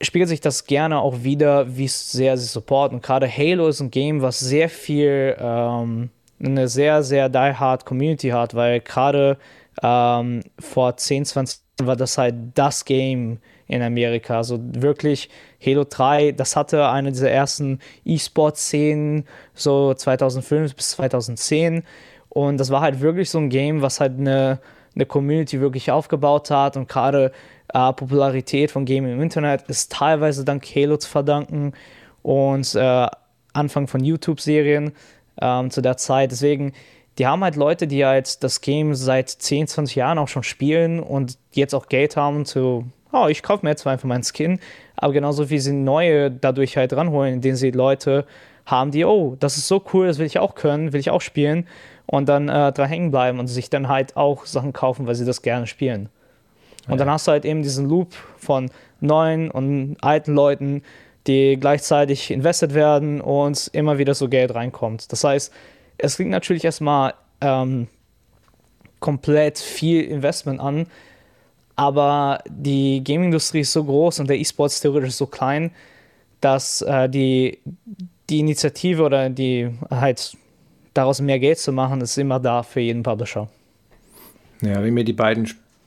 spiegelt 0.00 0.28
sich 0.28 0.40
das 0.40 0.64
gerne 0.64 1.00
auch 1.00 1.22
wieder, 1.22 1.76
wie 1.76 1.88
sehr 1.88 2.36
sie 2.36 2.46
supporten. 2.46 3.00
Gerade 3.00 3.28
Halo 3.28 3.68
ist 3.68 3.80
ein 3.80 3.90
Game, 3.90 4.22
was 4.22 4.40
sehr 4.40 4.68
viel 4.68 5.36
ähm, 5.38 6.10
eine 6.40 6.68
sehr, 6.68 7.02
sehr 7.02 7.28
die-hard 7.28 7.84
Community 7.84 8.28
hat, 8.28 8.54
weil 8.54 8.80
gerade 8.80 9.38
ähm, 9.82 10.42
vor 10.58 10.96
10, 10.96 11.24
20 11.24 11.60
Jahren 11.78 11.86
war 11.88 11.96
das 11.96 12.18
halt 12.18 12.34
das 12.54 12.84
Game 12.84 13.38
in 13.66 13.82
Amerika. 13.82 14.38
Also 14.38 14.58
wirklich 14.60 15.28
Halo 15.64 15.84
3, 15.88 16.32
das 16.32 16.56
hatte 16.56 16.88
eine 16.88 17.12
dieser 17.12 17.30
ersten 17.30 17.80
E-Sport-Szenen, 18.04 19.24
so 19.54 19.92
2005 19.92 20.74
bis 20.74 20.90
2010. 20.92 21.82
Und 22.28 22.58
das 22.58 22.70
war 22.70 22.80
halt 22.80 23.00
wirklich 23.00 23.30
so 23.30 23.38
ein 23.38 23.50
Game, 23.50 23.82
was 23.82 24.00
halt 24.00 24.18
eine, 24.18 24.60
eine 24.94 25.06
Community 25.06 25.60
wirklich 25.60 25.90
aufgebaut 25.90 26.50
hat. 26.50 26.76
Und 26.76 26.88
gerade 26.88 27.32
äh, 27.72 27.92
Popularität 27.92 28.70
von 28.70 28.84
Gaming 28.84 29.14
im 29.14 29.22
Internet 29.22 29.62
ist 29.68 29.92
teilweise 29.92 30.44
dank 30.44 30.64
Halo 30.74 30.96
zu 30.96 31.08
verdanken 31.08 31.72
und 32.22 32.74
äh, 32.74 33.06
Anfang 33.52 33.86
von 33.86 34.04
YouTube-Serien 34.04 34.92
ähm, 35.40 35.70
zu 35.70 35.80
der 35.80 35.96
Zeit. 35.96 36.30
Deswegen, 36.30 36.72
die 37.18 37.26
haben 37.26 37.42
halt 37.42 37.56
Leute, 37.56 37.86
die 37.86 38.04
halt 38.04 38.42
das 38.42 38.60
Game 38.60 38.94
seit 38.94 39.30
10, 39.30 39.68
20 39.68 39.96
Jahren 39.96 40.18
auch 40.18 40.28
schon 40.28 40.42
spielen 40.42 41.00
und 41.00 41.38
jetzt 41.52 41.74
auch 41.74 41.88
Geld 41.88 42.16
haben 42.16 42.44
zu, 42.44 42.84
oh, 43.12 43.26
ich 43.28 43.42
kaufe 43.42 43.64
mir 43.64 43.70
jetzt 43.70 43.86
einfach 43.86 44.08
meinen 44.08 44.24
Skin. 44.24 44.60
Aber 44.96 45.12
genauso 45.12 45.50
wie 45.50 45.58
sie 45.58 45.72
neue 45.72 46.30
dadurch 46.30 46.76
halt 46.76 46.92
ranholen, 46.92 47.34
indem 47.34 47.54
sie 47.54 47.70
Leute 47.70 48.26
haben, 48.66 48.90
die, 48.90 49.04
oh, 49.04 49.36
das 49.38 49.56
ist 49.56 49.68
so 49.68 49.82
cool, 49.92 50.06
das 50.08 50.18
will 50.18 50.26
ich 50.26 50.38
auch 50.38 50.54
können, 50.54 50.92
will 50.92 51.00
ich 51.00 51.10
auch 51.10 51.20
spielen 51.20 51.66
und 52.06 52.28
dann 52.28 52.48
äh, 52.48 52.72
dran 52.72 52.88
hängen 52.88 53.10
bleiben 53.10 53.38
und 53.38 53.46
sich 53.46 53.70
dann 53.70 53.88
halt 53.88 54.16
auch 54.16 54.46
Sachen 54.46 54.72
kaufen, 54.72 55.06
weil 55.06 55.14
sie 55.14 55.24
das 55.24 55.42
gerne 55.42 55.66
spielen. 55.66 56.08
Und 56.88 57.00
dann 57.00 57.10
hast 57.10 57.26
du 57.26 57.32
halt 57.32 57.44
eben 57.44 57.62
diesen 57.62 57.88
Loop 57.88 58.14
von 58.36 58.70
neuen 59.00 59.50
und 59.50 59.96
alten 60.00 60.34
Leuten, 60.34 60.82
die 61.26 61.56
gleichzeitig 61.58 62.30
investiert 62.30 62.74
werden 62.74 63.20
und 63.20 63.70
immer 63.72 63.98
wieder 63.98 64.14
so 64.14 64.28
Geld 64.28 64.54
reinkommt. 64.54 65.10
Das 65.12 65.24
heißt, 65.24 65.52
es 65.98 66.16
klingt 66.16 66.30
natürlich 66.30 66.64
erstmal 66.64 67.14
ähm, 67.40 67.88
komplett 69.00 69.58
viel 69.58 70.02
Investment 70.04 70.60
an, 70.60 70.86
aber 71.74 72.42
die 72.48 73.02
Gaming-Industrie 73.04 73.60
ist 73.60 73.72
so 73.72 73.84
groß 73.84 74.20
und 74.20 74.28
der 74.30 74.38
E-Sports 74.38 74.80
theoretisch 74.80 75.14
so 75.14 75.26
klein, 75.26 75.70
dass 76.40 76.82
äh, 76.82 77.08
die, 77.08 77.58
die 78.30 78.40
Initiative 78.40 79.02
oder 79.02 79.28
die 79.30 79.70
halt 79.90 80.36
daraus 80.94 81.20
mehr 81.20 81.38
Geld 81.38 81.58
zu 81.58 81.72
machen, 81.72 82.00
ist 82.00 82.16
immer 82.16 82.40
da 82.40 82.62
für 82.62 82.80
jeden 82.80 83.02
Publisher. 83.02 83.48
Ja, 84.62 84.82
wenn 84.82 84.94
mir 84.94 85.04
die 85.04 85.12
beiden 85.12 85.46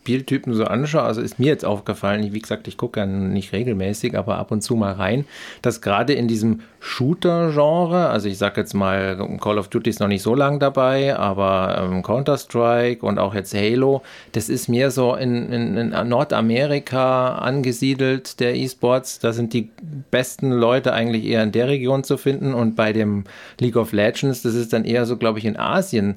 Spieltypen 0.10 0.56
so 0.56 0.63
anschaue, 0.63 1.04
also 1.04 1.22
ist 1.22 1.38
mir 1.38 1.50
jetzt 1.50 1.63
aufgefallen, 1.63 2.34
wie 2.34 2.39
gesagt, 2.39 2.67
ich 2.67 2.78
gucke 2.78 3.00
ja 3.00 3.06
nicht 3.06 3.54
regelmäßig, 3.54 4.17
aber 4.17 4.39
ab 4.39 4.52
und 4.52 4.62
zu 4.62 4.76
mal 4.76 4.93
rein, 4.93 5.26
dass 5.62 5.82
gerade 5.82 6.13
in 6.13 6.28
diesem 6.28 6.62
Shooter-Genre, 6.80 8.10
also 8.10 8.28
ich 8.28 8.39
sage 8.39 8.60
jetzt 8.62 8.74
mal, 8.74 9.17
Call 9.39 9.60
of 9.60 9.67
Duty 9.67 9.91
ist 9.91 10.00
noch 10.00 10.08
nicht 10.08 10.24
so 10.24 10.34
lang 10.34 10.60
dabei, 10.60 11.15
aber 11.15 11.80
ähm, 11.84 12.02
Counter-Strike 12.02 13.06
und 13.06 13.19
auch 13.19 13.36
jetzt 13.36 13.54
Halo, 13.54 14.02
das 14.32 14.50
ist 14.50 14.67
mehr 14.67 14.89
so 14.89 15.13
in, 15.13 15.52
in, 15.52 15.78
in 15.78 16.10
Nordamerika 16.10 17.36
angesiedelt, 17.36 18.39
der 18.39 18.56
E-Sports. 18.56 19.19
Da 19.19 19.32
sind 19.32 19.54
die 19.54 19.69
besten 20.10 20.52
Leute 20.52 20.91
eigentlich 20.91 21.26
eher 21.26 21.43
in 21.43 21.52
der 21.52 21.67
Region 21.67 22.04
zu 22.04 22.17
finden 22.17 22.56
und 22.56 22.76
bei 22.76 22.93
dem 22.93 23.26
League 23.60 23.76
of 23.76 23.91
Legends, 23.91 24.41
das 24.41 24.56
ist 24.56 24.74
dann 24.74 24.86
eher 24.86 25.06
so, 25.06 25.17
glaube 25.17 25.38
ich, 25.38 25.45
in 25.45 25.58
Asien 25.58 26.15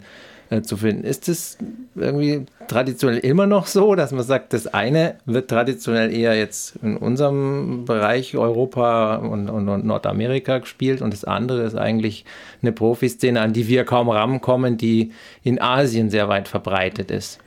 äh, 0.53 0.61
zu 0.61 0.77
finden. 0.77 1.05
Ist 1.05 1.31
es 1.31 1.57
irgendwie 1.95 2.45
traditionell 2.69 3.21
immer 3.21 3.47
noch 3.47 3.67
so, 3.67 3.95
dass 3.95 4.13
man 4.13 4.23
sagt, 4.23 4.53
das 4.53 4.67
eine 4.67 5.17
wird 5.25 5.49
traditionell 5.49 6.15
eher 6.15 6.37
jetzt 6.37 6.77
in 6.83 6.99
unserem 6.99 7.87
Bereich 7.87 8.37
Europa 8.37 9.17
und, 9.17 9.49
und, 9.49 9.67
und 9.71 9.87
Nordamerika 9.87 10.59
gespielt 10.59 11.01
und 11.01 11.15
das 11.15 11.25
andere 11.25 11.63
ist 11.63 11.75
eigentlich 11.75 12.27
eine 12.61 12.73
Profiszene, 12.73 13.41
an 13.41 13.55
die 13.55 13.67
wir 13.67 13.85
kaum 13.85 14.11
rankommen, 14.11 14.77
die 14.77 15.13
in 15.43 15.59
Asien 15.59 16.11
sehr 16.11 16.29
weit 16.29 16.49
verbreitet 16.49 17.11
ist? 17.11 17.39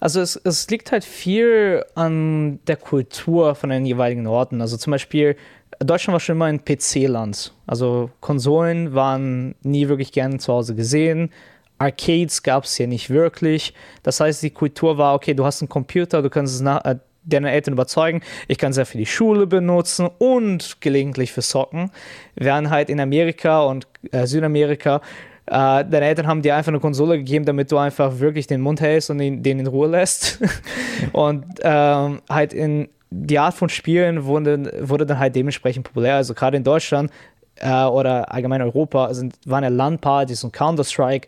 Also 0.00 0.22
es, 0.22 0.36
es 0.36 0.66
liegt 0.70 0.92
halt 0.92 1.04
viel 1.04 1.84
an 1.94 2.58
der 2.66 2.76
Kultur 2.76 3.54
von 3.54 3.68
den 3.68 3.84
jeweiligen 3.84 4.26
Orten. 4.26 4.62
Also 4.62 4.78
zum 4.78 4.92
Beispiel 4.92 5.36
Deutschland 5.78 6.14
war 6.14 6.20
schon 6.20 6.36
immer 6.36 6.46
ein 6.46 6.64
PC-Land. 6.64 7.52
Also 7.66 8.10
Konsolen 8.20 8.94
waren 8.94 9.54
nie 9.62 9.88
wirklich 9.88 10.12
gerne 10.12 10.38
zu 10.38 10.54
Hause 10.54 10.74
gesehen. 10.74 11.30
Arcades 11.80 12.42
gab 12.42 12.64
es 12.64 12.76
hier 12.76 12.86
nicht 12.86 13.10
wirklich. 13.10 13.74
Das 14.02 14.20
heißt, 14.20 14.42
die 14.42 14.50
Kultur 14.50 14.98
war, 14.98 15.14
okay, 15.14 15.34
du 15.34 15.44
hast 15.44 15.62
einen 15.62 15.68
Computer, 15.68 16.22
du 16.22 16.30
kannst 16.30 16.54
es 16.54 16.60
nach, 16.60 16.84
äh, 16.84 16.96
deine 17.24 17.50
Eltern 17.50 17.74
überzeugen, 17.74 18.22
ich 18.48 18.58
kann 18.58 18.70
es 18.70 18.76
ja 18.76 18.84
für 18.84 18.98
die 18.98 19.06
Schule 19.06 19.46
benutzen 19.46 20.08
und 20.18 20.80
gelegentlich 20.80 21.32
für 21.32 21.42
Socken. 21.42 21.90
Während 22.34 22.70
halt 22.70 22.90
in 22.90 23.00
Amerika 23.00 23.62
und 23.62 23.86
äh, 24.12 24.26
Südamerika 24.26 25.00
äh, 25.46 25.84
deine 25.84 26.02
Eltern 26.02 26.26
haben 26.26 26.42
dir 26.42 26.54
einfach 26.54 26.70
eine 26.70 26.80
Konsole 26.80 27.18
gegeben, 27.18 27.44
damit 27.44 27.72
du 27.72 27.78
einfach 27.78 28.20
wirklich 28.20 28.46
den 28.46 28.60
Mund 28.60 28.80
hältst 28.80 29.10
und 29.10 29.18
den, 29.18 29.42
den 29.42 29.58
in 29.58 29.66
Ruhe 29.66 29.88
lässt. 29.88 30.38
und 31.12 31.44
ähm, 31.62 32.20
halt 32.28 32.52
in 32.52 32.88
die 33.10 33.38
Art 33.38 33.54
von 33.54 33.68
Spielen 33.68 34.24
wurde, 34.26 34.72
wurde 34.80 35.06
dann 35.06 35.18
halt 35.18 35.34
dementsprechend 35.34 35.84
populär. 35.84 36.16
Also 36.16 36.34
gerade 36.34 36.56
in 36.56 36.62
Deutschland 36.62 37.10
äh, 37.56 37.84
oder 37.84 38.32
allgemein 38.32 38.62
Europa 38.62 39.12
sind, 39.12 39.34
waren 39.44 39.64
ja 39.64 39.70
LAN-Partys 39.70 40.44
und 40.44 40.52
Counter-Strike 40.52 41.26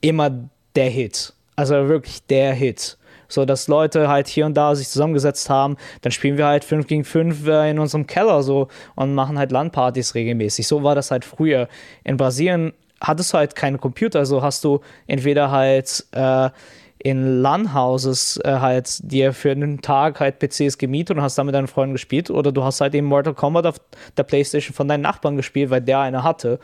immer 0.00 0.30
der 0.74 0.90
Hit. 0.90 1.32
Also 1.56 1.88
wirklich 1.88 2.24
der 2.26 2.52
Hit. 2.54 2.98
So 3.28 3.44
dass 3.44 3.66
Leute 3.66 4.08
halt 4.08 4.28
hier 4.28 4.46
und 4.46 4.54
da 4.54 4.74
sich 4.74 4.88
zusammengesetzt 4.88 5.50
haben, 5.50 5.76
dann 6.02 6.12
spielen 6.12 6.38
wir 6.38 6.46
halt 6.46 6.64
5 6.64 6.86
gegen 6.86 7.04
5 7.04 7.48
äh, 7.48 7.70
in 7.70 7.78
unserem 7.78 8.06
Keller 8.06 8.42
so 8.42 8.68
und 8.94 9.14
machen 9.14 9.38
halt 9.38 9.50
Landpartys 9.50 10.14
regelmäßig. 10.14 10.66
So 10.66 10.82
war 10.82 10.94
das 10.94 11.10
halt 11.10 11.24
früher. 11.24 11.68
In 12.04 12.16
Brasilien 12.16 12.72
hattest 13.00 13.32
du 13.32 13.38
halt 13.38 13.56
keine 13.56 13.78
Computer, 13.78 14.20
also 14.20 14.42
hast 14.42 14.64
du 14.64 14.80
entweder 15.06 15.50
halt 15.50 16.06
äh, 16.12 16.50
in 17.06 17.40
LAN-Houses 17.40 18.40
äh, 18.42 18.58
halt 18.58 18.98
dir 19.12 19.32
für 19.32 19.52
einen 19.52 19.80
Tag 19.80 20.18
halt 20.18 20.40
PCs 20.40 20.76
gemietet 20.76 21.16
und 21.16 21.22
hast 21.22 21.38
dann 21.38 21.46
mit 21.46 21.54
deinen 21.54 21.68
Freunden 21.68 21.92
gespielt 21.92 22.30
oder 22.30 22.50
du 22.50 22.64
hast 22.64 22.80
halt 22.80 22.96
eben 22.96 23.06
Mortal 23.06 23.32
Kombat 23.32 23.64
auf 23.64 23.76
der 24.16 24.24
Playstation 24.24 24.74
von 24.74 24.88
deinen 24.88 25.02
Nachbarn 25.02 25.36
gespielt, 25.36 25.70
weil 25.70 25.82
der 25.82 26.00
eine 26.00 26.24
hatte. 26.24 26.58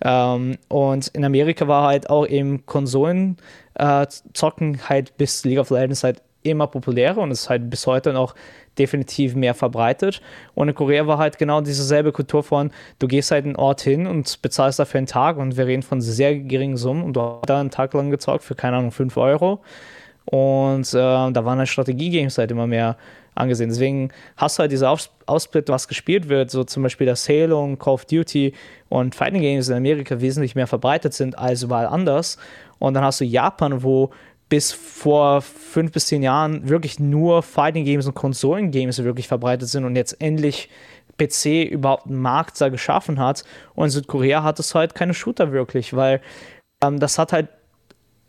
Ähm, 0.00 0.56
und 0.68 1.08
in 1.08 1.24
Amerika 1.24 1.66
war 1.66 1.88
halt 1.88 2.10
auch 2.10 2.28
eben 2.28 2.64
Konsolen 2.64 3.38
äh, 3.74 4.06
zocken 4.34 4.78
halt 4.88 5.16
bis 5.16 5.44
League 5.44 5.58
of 5.58 5.70
Legends 5.70 6.04
halt 6.04 6.22
immer 6.44 6.68
populärer 6.68 7.18
und 7.18 7.32
ist 7.32 7.50
halt 7.50 7.68
bis 7.68 7.84
heute 7.88 8.12
noch 8.12 8.36
definitiv 8.78 9.34
mehr 9.34 9.54
verbreitet. 9.54 10.20
Und 10.54 10.68
in 10.68 10.74
Korea 10.74 11.06
war 11.06 11.18
halt 11.18 11.38
genau 11.38 11.60
dieselbe 11.60 12.12
Kultur 12.12 12.42
von, 12.42 12.70
du 12.98 13.08
gehst 13.08 13.30
halt 13.30 13.44
einen 13.44 13.56
Ort 13.56 13.80
hin 13.80 14.06
und 14.06 14.40
bezahlst 14.42 14.78
dafür 14.78 14.98
einen 14.98 15.06
Tag 15.06 15.36
und 15.36 15.56
wir 15.56 15.66
reden 15.66 15.82
von 15.82 16.00
sehr 16.00 16.36
geringen 16.38 16.76
Summen 16.76 17.02
und 17.02 17.14
du 17.14 17.20
hast 17.20 17.48
da 17.48 17.60
einen 17.60 17.70
Tag 17.70 17.94
lang 17.94 18.10
gezockt 18.10 18.44
für, 18.44 18.54
keine 18.54 18.76
Ahnung, 18.76 18.92
5 18.92 19.16
Euro. 19.16 19.60
Und 20.24 20.88
äh, 20.92 21.32
da 21.32 21.44
waren 21.44 21.58
halt 21.58 21.68
Strategie-Games 21.68 22.36
halt 22.36 22.50
immer 22.50 22.66
mehr 22.66 22.96
angesehen. 23.34 23.70
Deswegen 23.70 24.10
hast 24.36 24.58
du 24.58 24.60
halt 24.60 24.72
diese 24.72 24.88
Aus 24.88 25.10
Aussplit, 25.26 25.68
was 25.68 25.88
gespielt 25.88 26.28
wird, 26.28 26.50
so 26.50 26.64
zum 26.64 26.82
Beispiel 26.82 27.06
das 27.06 27.28
Halo 27.28 27.62
und 27.62 27.78
Call 27.78 27.94
of 27.94 28.06
Duty 28.06 28.54
und 28.88 29.14
Fighting 29.14 29.42
Games 29.42 29.68
in 29.68 29.76
Amerika 29.76 30.20
wesentlich 30.20 30.54
mehr 30.54 30.66
verbreitet 30.66 31.12
sind 31.12 31.38
als 31.38 31.62
überall 31.62 31.86
anders. 31.86 32.38
Und 32.78 32.94
dann 32.94 33.04
hast 33.04 33.20
du 33.20 33.24
Japan, 33.24 33.82
wo 33.82 34.10
bis 34.48 34.72
vor 34.72 35.42
fünf 35.42 35.92
bis 35.92 36.06
zehn 36.06 36.22
Jahren 36.22 36.68
wirklich 36.68 36.98
nur 36.98 37.42
Fighting 37.42 37.84
Games 37.84 38.06
und 38.06 38.14
Konsolen 38.14 38.70
Games 38.70 39.02
wirklich 39.02 39.28
verbreitet 39.28 39.68
sind 39.68 39.84
und 39.84 39.96
jetzt 39.96 40.20
endlich 40.20 40.68
PC 41.18 41.70
überhaupt 41.70 42.06
einen 42.06 42.20
Markt 42.20 42.60
da 42.60 42.68
geschaffen 42.68 43.18
hat. 43.18 43.44
Und 43.74 43.86
in 43.86 43.90
Südkorea 43.90 44.42
hat 44.42 44.58
es 44.58 44.74
halt 44.74 44.94
keine 44.94 45.14
Shooter 45.14 45.52
wirklich, 45.52 45.94
weil 45.94 46.20
ähm, 46.82 46.98
das 46.98 47.18
hat 47.18 47.32
halt 47.32 47.48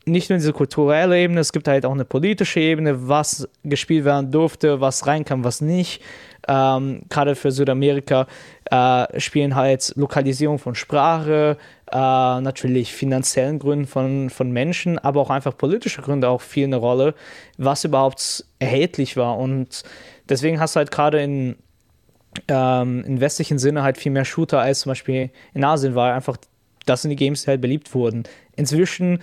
nicht 0.06 0.30
nur 0.30 0.38
diese 0.38 0.54
kulturelle 0.54 1.20
Ebene, 1.20 1.40
es 1.40 1.52
gibt 1.52 1.68
halt 1.68 1.86
auch 1.86 1.92
eine 1.92 2.06
politische 2.06 2.60
Ebene, 2.60 3.08
was 3.08 3.48
gespielt 3.64 4.06
werden 4.06 4.32
durfte, 4.32 4.82
was 4.82 5.06
reinkam, 5.06 5.44
was 5.44 5.62
nicht. 5.62 6.02
Ähm, 6.48 7.04
Gerade 7.10 7.36
für 7.36 7.52
Südamerika 7.52 8.26
äh, 8.72 9.20
spielen 9.20 9.56
halt 9.56 9.94
Lokalisierung 9.96 10.58
von 10.58 10.74
Sprache, 10.74 11.58
äh, 11.92 11.96
natürlich 12.42 12.94
finanziellen 12.94 13.60
Gründen 13.60 13.88
von, 13.88 14.30
von 14.30 14.52
Menschen, 14.52 15.00
aber 15.00 15.22
auch 15.22 15.30
einfach 15.30 15.58
politische 15.58 16.02
Gründe 16.02 16.30
auch 16.30 16.42
viel 16.42 16.66
eine 16.66 16.76
Rolle, 16.76 17.16
was 17.58 17.84
überhaupt 17.84 18.46
erhältlich 18.60 19.18
war. 19.18 19.38
Und 19.38 19.84
deswegen 20.28 20.60
hast 20.60 20.76
du 20.76 20.78
halt 20.78 20.92
gerade 20.92 21.22
in, 21.22 21.56
ähm, 22.48 23.04
im 23.06 23.20
westlichen 23.22 23.58
Sinne 23.58 23.82
halt 23.82 23.98
viel 23.98 24.12
mehr 24.12 24.26
Shooter 24.26 24.60
als 24.60 24.82
zum 24.82 24.92
Beispiel 24.92 25.32
in 25.54 25.64
Asien 25.64 25.96
war. 25.96 26.14
Einfach, 26.14 26.38
das 26.86 27.02
sind 27.02 27.10
die 27.10 27.16
Games, 27.16 27.44
die 27.44 27.48
halt 27.48 27.62
beliebt 27.62 27.94
wurden. 27.96 28.24
Inzwischen 28.56 29.20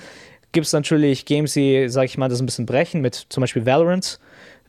gibt 0.51 0.67
es 0.67 0.73
natürlich 0.73 1.25
Games, 1.25 1.53
die, 1.53 1.89
sag 1.89 2.07
ich 2.07 2.19
mal, 2.19 2.29
das 2.29 2.41
ein 2.41 2.47
bisschen 2.47 2.67
brechen, 2.67 3.01
mit 3.01 3.15
zum 3.29 3.43
Beispiel 3.43 3.65
Valorant. 3.65 4.19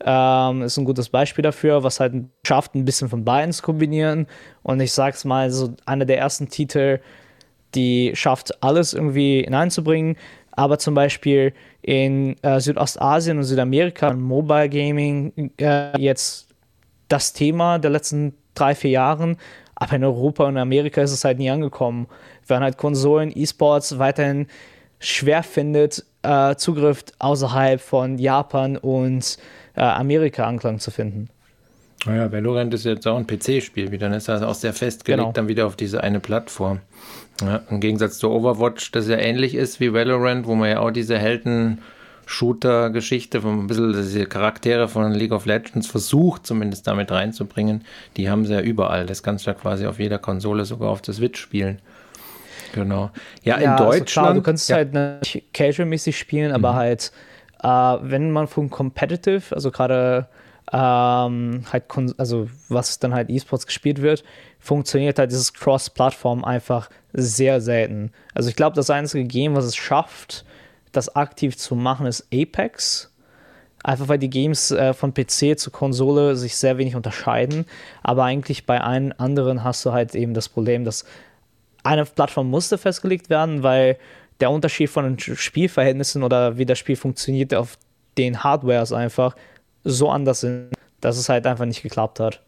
Ähm, 0.05 0.62
ist 0.62 0.77
ein 0.77 0.86
gutes 0.86 1.10
Beispiel 1.10 1.41
dafür, 1.41 1.83
was 1.83 1.99
halt 1.99 2.13
schafft, 2.45 2.75
ein 2.75 2.86
bisschen 2.86 3.10
von 3.10 3.25
beiden 3.25 3.51
zu 3.51 3.63
kombinieren. 3.63 4.27
Und 4.62 4.79
ich 4.79 4.91
sag's 4.91 5.25
mal, 5.25 5.49
so 5.49 5.73
einer 5.88 6.05
der 6.05 6.19
ersten 6.19 6.49
Titel, 6.49 6.99
die 7.75 8.12
schafft, 8.15 8.63
alles 8.63 8.93
irgendwie 8.93 9.43
hineinzubringen. 9.43 10.17
Aber 10.51 10.80
zum 10.80 10.95
Beispiel 10.95 11.53
in 11.82 12.36
äh, 12.41 12.60
Südostasien 12.60 13.38
und 13.38 13.43
Südamerika, 13.43 14.13
Mobile 14.13 14.69
Gaming, 14.69 15.51
äh, 15.60 15.99
jetzt 15.99 16.47
das 17.08 17.34
Thema 17.34 17.77
der 17.77 17.91
letzten 17.91 18.34
drei, 18.56 18.73
vier 18.73 18.91
Jahren. 18.91 19.38
Aber 19.75 19.93
in 19.93 20.03
Europa 20.03 20.45
und 20.45 20.58
Amerika 20.58 21.01
ist 21.01 21.12
es 21.12 21.23
halt 21.23 21.38
nie 21.38 21.49
angekommen. 21.49 22.08
Während 22.47 22.63
halt 22.63 22.77
Konsolen, 22.77 23.32
E-Sports 23.36 23.99
weiterhin 23.99 24.47
schwer 24.99 25.43
findet, 25.43 26.03
äh, 26.23 26.56
Zugriff 26.56 27.03
außerhalb 27.19 27.80
von 27.80 28.17
Japan 28.17 28.77
und 28.77 29.38
äh, 29.75 29.82
Amerika 29.82 30.45
Anklang 30.45 30.80
zu 30.80 30.89
finden. 30.89 31.30
Naja, 32.06 32.32
Valorant 32.32 32.73
ist 32.73 32.86
jetzt 32.86 33.08
auch 33.08 33.17
ein 33.17 33.27
PC-Spiel 33.27 33.91
wieder, 33.91 34.10
ne? 34.10 34.17
ist 34.17 34.30
also 34.30 34.45
auch 34.47 34.56
sehr 34.56 34.73
festgelegt 34.73 35.19
genau. 35.19 35.32
dann 35.32 35.47
wieder 35.47 35.67
auf 35.67 35.75
diese 35.75 36.03
eine 36.03 36.19
Plattform. 36.19 36.80
Ja, 37.41 37.62
Im 37.69 37.80
Gegensatz 37.80 38.17
zu 38.17 38.32
Overwatch, 38.32 38.91
das 38.91 39.08
ja 39.08 39.17
ähnlich 39.17 39.56
ist 39.56 39.80
wie 39.80 39.93
Valorant, 39.93 40.47
wo 40.47 40.56
man 40.56 40.69
ja 40.69 40.80
auch 40.80 40.91
diese 40.91 41.17
Helden- 41.17 41.80
Shooter-Geschichte, 42.28 43.39
ein 43.39 43.67
bisschen 43.67 43.93
diese 43.93 44.26
Charaktere 44.26 44.89
von 44.89 45.13
League 45.13 45.32
of 45.32 45.45
Legends 45.45 45.88
versucht, 45.88 46.45
zumindest 46.45 46.86
damit 46.86 47.10
reinzubringen. 47.10 47.86
Die 48.17 48.30
haben 48.30 48.45
sie 48.45 48.54
ja 48.54 48.60
überall. 48.60 49.06
Das 49.06 49.23
kannst 49.23 49.47
du 49.47 49.52
ja 49.52 49.54
quasi 49.54 49.88
auf 49.88 49.97
jeder 49.97 50.19
Konsole, 50.19 50.65
sogar 50.65 50.89
auf 50.89 51.02
der 51.02 51.13
Switch 51.13 51.39
spielen. 51.39 51.80
Genau. 52.73 53.12
Ja, 53.43 53.60
ja 53.60 53.71
in 53.71 53.78
Deutschland. 53.78 53.93
Also 53.93 54.06
klar, 54.06 54.34
du 54.34 54.41
kannst 54.41 54.69
ja. 54.69 54.76
halt 54.76 54.93
nicht 54.93 55.45
casual-mäßig 55.54 56.17
spielen, 56.17 56.52
aber 56.52 56.73
mhm. 56.73 56.76
halt, 56.76 57.12
äh, 57.63 57.67
wenn 57.67 58.32
man 58.32 58.47
von 58.47 58.69
Competitive, 58.69 59.56
also 59.56 59.71
gerade 59.71 60.28
ähm, 60.73 61.63
halt, 61.71 61.86
also 62.17 62.50
was 62.67 63.00
dann 63.00 63.13
halt 63.13 63.30
E-Sports 63.30 63.65
gespielt 63.65 64.02
wird, 64.02 64.26
funktioniert 64.60 65.17
halt 65.17 65.32
dieses 65.32 65.54
Cross-Plattform 65.54 66.43
einfach 66.43 66.89
sehr 67.17 67.60
selten. 67.60 68.12
Also 68.34 68.49
ich 68.49 68.56
glaube, 68.56 68.75
das 68.75 68.89
einzige 68.89 69.25
Game, 69.25 69.56
was 69.56 69.65
es 69.65 69.75
schafft, 69.75 70.45
das 70.91 71.15
aktiv 71.15 71.58
zu 71.58 71.75
machen, 71.75 72.06
ist 72.06 72.27
Apex. 72.34 73.12
Einfach 73.84 74.08
weil 74.08 74.19
die 74.19 74.30
Games 74.30 74.71
äh, 74.71 74.93
von 74.93 75.13
PC 75.13 75.58
zu 75.58 75.71
Konsole 75.71 76.36
sich 76.36 76.56
sehr 76.56 76.77
wenig 76.77 76.95
unterscheiden. 76.95 77.65
Aber 78.03 78.23
eigentlich 78.23 78.65
bei 78.65 78.80
allen 78.80 79.12
anderen 79.13 79.63
hast 79.63 79.86
du 79.86 79.91
halt 79.91 80.13
eben 80.15 80.34
das 80.34 80.47
Problem, 80.47 80.86
dass 80.86 81.06
eine 81.84 82.06
Plattform 82.06 82.49
musste 82.49 82.77
festgelegt 82.77 83.30
werden, 83.30 83.63
weil 83.63 83.97
der 84.39 84.51
Unterschied 84.51 84.89
von 84.89 85.03
den 85.06 85.19
Spielverhältnissen 85.19 86.21
oder 86.21 86.58
wie 86.58 86.65
das 86.65 86.77
Spiel 86.77 86.95
funktioniert 86.95 87.53
auf 87.53 87.77
den 88.17 88.43
Hardwares 88.43 88.93
einfach 88.93 89.36
so 89.84 90.10
anders 90.10 90.41
sind, 90.41 90.69
dass 91.01 91.17
es 91.17 91.30
halt 91.30 91.47
einfach 91.47 91.65
nicht 91.65 91.82
geklappt 91.82 92.19
hat. 92.19 92.41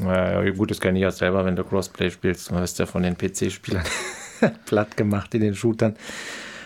Ja, 0.00 0.50
gut, 0.50 0.70
das 0.70 0.80
kenne 0.80 0.98
ich 0.98 1.02
ja 1.02 1.10
selber, 1.10 1.44
wenn 1.44 1.56
du 1.56 1.64
Crossplay 1.64 2.10
spielst. 2.10 2.50
Du 2.50 2.56
wirst 2.56 2.78
ja 2.78 2.86
von 2.86 3.02
den 3.02 3.16
PC-Spielern 3.16 3.84
platt 4.66 4.96
gemacht 4.96 5.34
in 5.34 5.40
den 5.42 5.54
Shootern. 5.54 5.96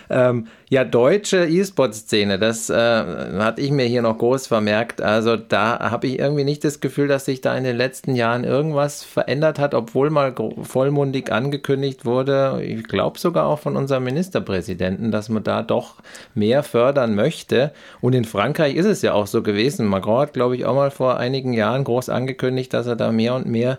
Ähm, 0.09 0.47
ja, 0.69 0.83
deutsche 0.83 1.45
E-Sport-Szene, 1.45 2.39
das 2.39 2.69
äh, 2.69 2.75
hatte 2.75 3.61
ich 3.61 3.71
mir 3.71 3.85
hier 3.85 4.01
noch 4.01 4.17
groß 4.17 4.47
vermerkt. 4.47 5.01
Also 5.01 5.35
da 5.35 5.91
habe 5.91 6.07
ich 6.07 6.19
irgendwie 6.19 6.43
nicht 6.43 6.63
das 6.63 6.79
Gefühl, 6.79 7.07
dass 7.07 7.25
sich 7.25 7.41
da 7.41 7.55
in 7.55 7.63
den 7.63 7.75
letzten 7.75 8.15
Jahren 8.15 8.43
irgendwas 8.43 9.03
verändert 9.03 9.59
hat, 9.59 9.73
obwohl 9.73 10.09
mal 10.09 10.33
vollmundig 10.63 11.31
angekündigt 11.31 12.05
wurde, 12.05 12.61
ich 12.63 12.83
glaube 12.83 13.19
sogar 13.19 13.45
auch 13.45 13.59
von 13.59 13.75
unserem 13.75 14.03
Ministerpräsidenten, 14.03 15.11
dass 15.11 15.29
man 15.29 15.43
da 15.43 15.61
doch 15.61 15.95
mehr 16.33 16.63
fördern 16.63 17.13
möchte. 17.15 17.71
Und 18.01 18.13
in 18.13 18.25
Frankreich 18.25 18.75
ist 18.75 18.87
es 18.87 19.01
ja 19.01 19.13
auch 19.13 19.27
so 19.27 19.43
gewesen. 19.43 19.85
Macron 19.85 20.21
hat, 20.21 20.33
glaube 20.33 20.55
ich, 20.55 20.65
auch 20.65 20.75
mal 20.75 20.91
vor 20.91 21.17
einigen 21.17 21.53
Jahren 21.53 21.83
groß 21.83 22.09
angekündigt, 22.09 22.73
dass 22.73 22.87
er 22.87 22.95
da 22.95 23.11
mehr 23.11 23.35
und 23.35 23.45
mehr 23.45 23.77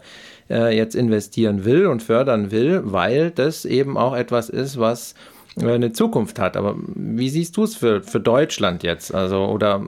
äh, 0.49 0.77
jetzt 0.77 0.95
investieren 0.95 1.65
will 1.65 1.87
und 1.87 2.03
fördern 2.03 2.51
will, 2.51 2.83
weil 2.85 3.31
das 3.31 3.65
eben 3.65 3.97
auch 3.97 4.15
etwas 4.15 4.49
ist, 4.49 4.79
was 4.79 5.15
eine 5.57 5.93
Zukunft 5.93 6.39
hat. 6.39 6.57
Aber 6.57 6.77
wie 6.77 7.29
siehst 7.29 7.57
du 7.57 7.65
es 7.65 7.77
für, 7.77 8.03
für 8.03 8.21
Deutschland 8.21 8.83
jetzt? 8.83 9.15
Also, 9.15 9.47
oder 9.47 9.85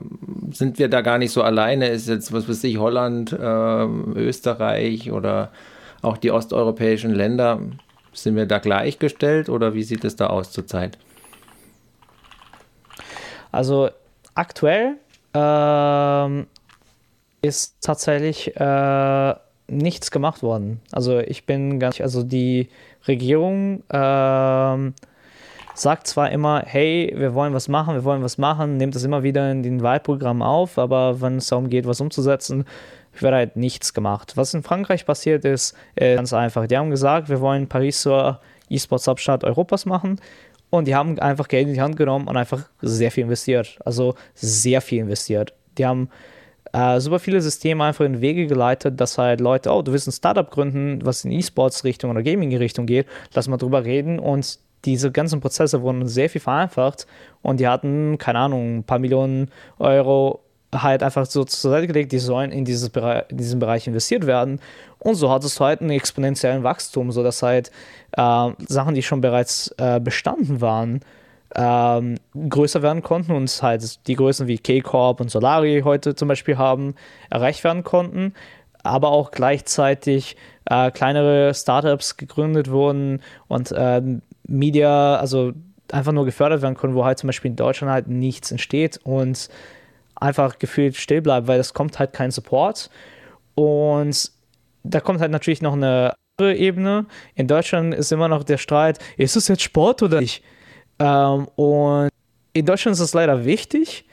sind 0.51 0.79
wir 0.79 0.89
da 0.89 1.01
gar 1.01 1.17
nicht 1.17 1.31
so 1.31 1.41
alleine? 1.41 1.89
Ist 1.89 2.07
jetzt, 2.07 2.33
was 2.33 2.47
weiß 2.47 2.63
ich, 2.65 2.77
Holland, 2.77 3.31
äh, 3.31 3.85
Österreich 4.15 5.11
oder 5.11 5.51
auch 6.01 6.17
die 6.17 6.31
osteuropäischen 6.31 7.13
Länder, 7.13 7.61
sind 8.13 8.35
wir 8.35 8.45
da 8.45 8.59
gleichgestellt 8.59 9.49
oder 9.49 9.73
wie 9.73 9.83
sieht 9.83 10.03
es 10.03 10.15
da 10.15 10.27
aus 10.27 10.51
zurzeit? 10.51 10.97
Also 13.51 13.89
aktuell 14.35 14.97
ähm, 15.33 16.47
ist 17.41 17.77
tatsächlich 17.81 18.55
äh, 18.55 19.35
nichts 19.67 20.11
gemacht 20.11 20.43
worden. 20.43 20.81
Also 20.91 21.19
ich 21.19 21.45
bin 21.45 21.79
ganz, 21.79 21.99
also 22.01 22.23
die 22.23 22.69
Regierung 23.07 23.83
ähm, 23.89 24.93
sagt 25.75 26.07
zwar 26.07 26.31
immer, 26.31 26.63
hey, 26.65 27.13
wir 27.15 27.33
wollen 27.33 27.53
was 27.53 27.67
machen, 27.67 27.95
wir 27.95 28.03
wollen 28.03 28.23
was 28.23 28.37
machen, 28.37 28.77
nimmt 28.77 28.95
das 28.95 29.03
immer 29.03 29.23
wieder 29.23 29.51
in 29.51 29.63
den 29.63 29.81
Wahlprogramm 29.81 30.41
auf, 30.41 30.77
aber 30.77 31.21
wenn 31.21 31.37
es 31.37 31.47
darum 31.47 31.69
geht, 31.69 31.87
was 31.87 32.01
umzusetzen, 32.01 32.65
wird 33.19 33.33
halt 33.33 33.55
nichts 33.55 33.93
gemacht. 33.93 34.35
Was 34.35 34.53
in 34.53 34.63
Frankreich 34.63 35.05
passiert 35.05 35.45
ist, 35.45 35.75
ist 35.95 36.15
ganz 36.15 36.33
einfach. 36.33 36.67
Die 36.67 36.77
haben 36.77 36.89
gesagt, 36.89 37.29
wir 37.29 37.41
wollen 37.41 37.67
Paris 37.67 38.01
zur 38.01 38.39
E-Sports-Hauptstadt 38.69 39.43
Europas 39.43 39.85
machen 39.85 40.19
und 40.69 40.87
die 40.87 40.95
haben 40.95 41.19
einfach 41.19 41.47
Geld 41.47 41.67
in 41.67 41.73
die 41.75 41.81
Hand 41.81 41.95
genommen 41.95 42.27
und 42.27 42.37
einfach 42.37 42.67
sehr 42.81 43.11
viel 43.11 43.23
investiert. 43.23 43.77
Also 43.85 44.15
sehr 44.33 44.81
viel 44.81 45.01
investiert. 45.01 45.53
Die 45.77 45.85
haben 45.85 46.09
äh, 46.71 46.99
super 46.99 47.19
viele 47.19 47.41
Systeme 47.41 47.83
einfach 47.83 48.05
in 48.05 48.21
Wege 48.21 48.47
geleitet, 48.47 48.99
dass 48.99 49.17
halt 49.17 49.39
Leute, 49.39 49.71
oh, 49.71 49.83
du 49.83 49.91
willst 49.91 50.07
ein 50.07 50.11
Startup 50.11 50.49
gründen, 50.49 51.05
was 51.05 51.23
in 51.23 51.31
E-Sports-Richtung 51.31 52.09
oder 52.09 52.23
Gaming-Richtung 52.23 52.87
geht, 52.87 53.05
lass 53.33 53.47
mal 53.47 53.57
drüber 53.57 53.85
reden 53.85 54.17
und 54.17 54.57
diese 54.85 55.11
ganzen 55.11 55.39
Prozesse 55.39 55.81
wurden 55.81 56.07
sehr 56.07 56.29
viel 56.29 56.41
vereinfacht 56.41 57.07
und 57.41 57.59
die 57.59 57.67
hatten, 57.67 58.17
keine 58.17 58.39
Ahnung, 58.39 58.79
ein 58.79 58.83
paar 58.83 58.99
Millionen 58.99 59.49
Euro 59.79 60.43
halt 60.81 61.03
einfach 61.03 61.25
so 61.25 61.43
zur 61.43 61.71
Seite 61.71 61.87
gelegt, 61.87 62.11
die 62.11 62.19
sollen 62.19 62.51
in, 62.51 62.65
dieses 62.65 62.89
Bereich, 62.89 63.25
in 63.29 63.37
diesen 63.37 63.59
Bereich 63.59 63.87
investiert 63.87 64.25
werden. 64.25 64.59
Und 64.99 65.15
so 65.15 65.29
hattest 65.29 65.59
du 65.59 65.65
halt 65.65 65.81
einen 65.81 65.91
exponentiellen 65.91 66.63
Wachstum, 66.63 67.11
sodass 67.11 67.43
halt 67.43 67.71
äh, 68.13 68.49
Sachen, 68.67 68.95
die 68.95 69.03
schon 69.03 69.21
bereits 69.21 69.73
äh, 69.77 69.99
bestanden 69.99 70.61
waren, 70.61 71.01
ähm, 71.55 72.15
größer 72.49 72.81
werden 72.81 73.03
konnten 73.03 73.33
und 73.33 73.61
halt 73.61 74.07
die 74.07 74.15
Größen 74.15 74.47
wie 74.47 74.57
K-Corp 74.57 75.21
und 75.21 75.29
Solari 75.29 75.81
heute 75.83 76.15
zum 76.15 76.27
Beispiel 76.27 76.57
haben, 76.57 76.95
erreicht 77.29 77.63
werden 77.63 77.83
konnten. 77.83 78.33
Aber 78.81 79.09
auch 79.09 79.31
gleichzeitig 79.31 80.35
äh, 80.65 80.91
kleinere 80.91 81.53
Startups 81.53 82.17
gegründet 82.17 82.69
wurden 82.69 83.21
und 83.47 83.71
äh, 83.71 84.01
Media, 84.43 85.15
also 85.17 85.53
einfach 85.91 86.11
nur 86.11 86.25
gefördert 86.25 86.61
werden 86.61 86.75
können, 86.75 86.95
wo 86.95 87.05
halt 87.05 87.19
zum 87.19 87.27
Beispiel 87.27 87.51
in 87.51 87.57
Deutschland 87.57 87.91
halt 87.91 88.07
nichts 88.07 88.51
entsteht 88.51 88.99
und 89.03 89.49
einfach 90.15 90.57
gefühlt 90.59 90.95
still 90.95 91.21
bleibt, 91.21 91.47
weil 91.47 91.59
es 91.59 91.73
kommt 91.73 91.99
halt 91.99 92.13
kein 92.13 92.31
Support. 92.31 92.89
Und 93.55 94.31
da 94.83 94.99
kommt 94.99 95.19
halt 95.19 95.31
natürlich 95.31 95.61
noch 95.61 95.73
eine 95.73 96.13
andere 96.37 96.55
Ebene. 96.55 97.05
In 97.35 97.47
Deutschland 97.47 97.93
ist 97.93 98.11
immer 98.11 98.27
noch 98.27 98.43
der 98.43 98.57
Streit, 98.57 98.99
ist 99.17 99.35
es 99.35 99.47
jetzt 99.47 99.61
Sport 99.61 100.01
oder 100.01 100.21
nicht? 100.21 100.43
Ähm, 100.99 101.47
und 101.55 102.09
in 102.53 102.65
Deutschland 102.65 102.93
ist 102.93 103.01
es 103.01 103.13
leider 103.13 103.45
wichtig, 103.45 104.05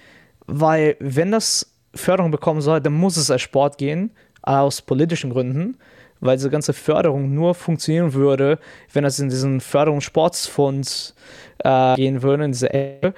weil 0.47 0.97
wenn 1.01 1.31
das 1.31 1.75
Förderung 1.95 2.31
bekommen 2.31 2.61
soll, 2.61 2.81
dann 2.81 2.93
muss 2.93 3.17
es 3.17 3.31
als 3.31 3.43
Sport 3.43 3.79
gehen, 3.79 4.11
aus 4.43 4.83
politischen 4.83 5.31
Gründen, 5.31 5.77
weil 6.21 6.37
diese 6.37 6.51
ganze 6.51 6.73
Förderung 6.73 7.35
nur 7.35 7.55
funktionieren 7.55 8.15
würde, 8.15 8.59
wenn 8.93 9.05
es 9.05 9.19
in 9.19 9.29
diesen 9.29 9.61
Förderungssportsfonds 9.61 11.15
äh, 11.59 11.95
gehen 11.97 12.23
würde, 12.23 12.45
in 12.45 12.53
diese 12.53 12.73
Ecke. 12.73 13.15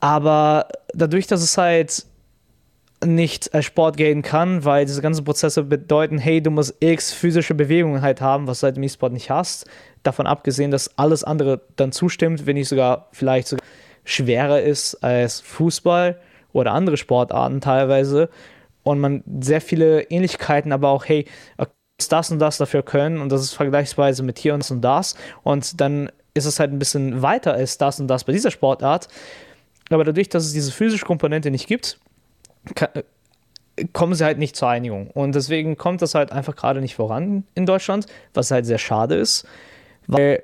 Aber 0.00 0.68
dadurch, 0.94 1.26
dass 1.26 1.42
es 1.42 1.58
halt 1.58 2.06
nicht 3.04 3.54
als 3.54 3.64
Sport 3.64 3.96
gehen 3.96 4.22
kann, 4.22 4.64
weil 4.64 4.84
diese 4.84 5.00
ganzen 5.00 5.24
Prozesse 5.24 5.64
bedeuten, 5.64 6.18
hey, 6.18 6.42
du 6.42 6.50
musst 6.50 6.74
x 6.80 7.12
physische 7.12 7.54
Bewegungen 7.54 8.02
halt 8.02 8.20
haben, 8.20 8.46
was 8.46 8.60
du 8.60 8.66
halt 8.66 8.76
im 8.76 8.82
E-Sport 8.82 9.12
nicht 9.12 9.30
hast. 9.30 9.66
Davon 10.02 10.26
abgesehen, 10.26 10.70
dass 10.70 10.98
alles 10.98 11.24
andere 11.24 11.62
dann 11.76 11.92
zustimmt, 11.92 12.46
wenn 12.46 12.56
nicht 12.56 12.68
sogar 12.68 13.08
vielleicht 13.12 13.48
sogar 13.48 13.64
schwerer 14.04 14.60
ist 14.60 14.96
als 15.02 15.40
Fußball 15.40 16.20
oder 16.52 16.72
andere 16.72 16.96
Sportarten 16.96 17.60
teilweise. 17.60 18.28
Und 18.82 18.98
man 18.98 19.22
sehr 19.40 19.60
viele 19.60 20.02
Ähnlichkeiten, 20.04 20.72
aber 20.72 20.88
auch, 20.88 21.04
hey, 21.04 21.26
das 22.08 22.30
und 22.30 22.38
das 22.38 22.58
dafür 22.58 22.82
können 22.82 23.20
und 23.20 23.30
das 23.30 23.42
ist 23.42 23.54
vergleichsweise 23.54 24.22
mit 24.22 24.38
hier 24.38 24.54
und 24.54 24.60
das 24.60 24.70
und 24.70 24.82
das. 24.82 25.14
Und 25.42 25.80
dann 25.80 26.10
ist 26.34 26.44
es 26.44 26.60
halt 26.60 26.72
ein 26.72 26.78
bisschen 26.78 27.22
weiter 27.22 27.54
als 27.54 27.78
das 27.78 28.00
und 28.00 28.08
das 28.08 28.24
bei 28.24 28.32
dieser 28.32 28.50
Sportart. 28.50 29.08
Aber 29.90 30.04
dadurch, 30.04 30.28
dass 30.28 30.44
es 30.44 30.52
diese 30.52 30.72
physische 30.72 31.04
Komponente 31.04 31.50
nicht 31.50 31.66
gibt, 31.66 31.98
kann, 32.74 32.90
kommen 33.92 34.14
sie 34.14 34.24
halt 34.24 34.38
nicht 34.38 34.56
zur 34.56 34.68
Einigung. 34.68 35.08
Und 35.10 35.34
deswegen 35.34 35.76
kommt 35.76 36.02
das 36.02 36.14
halt 36.14 36.32
einfach 36.32 36.54
gerade 36.54 36.80
nicht 36.80 36.94
voran 36.94 37.44
in 37.54 37.66
Deutschland, 37.66 38.06
was 38.34 38.50
halt 38.50 38.66
sehr 38.66 38.78
schade 38.78 39.16
ist, 39.16 39.46
weil 40.06 40.42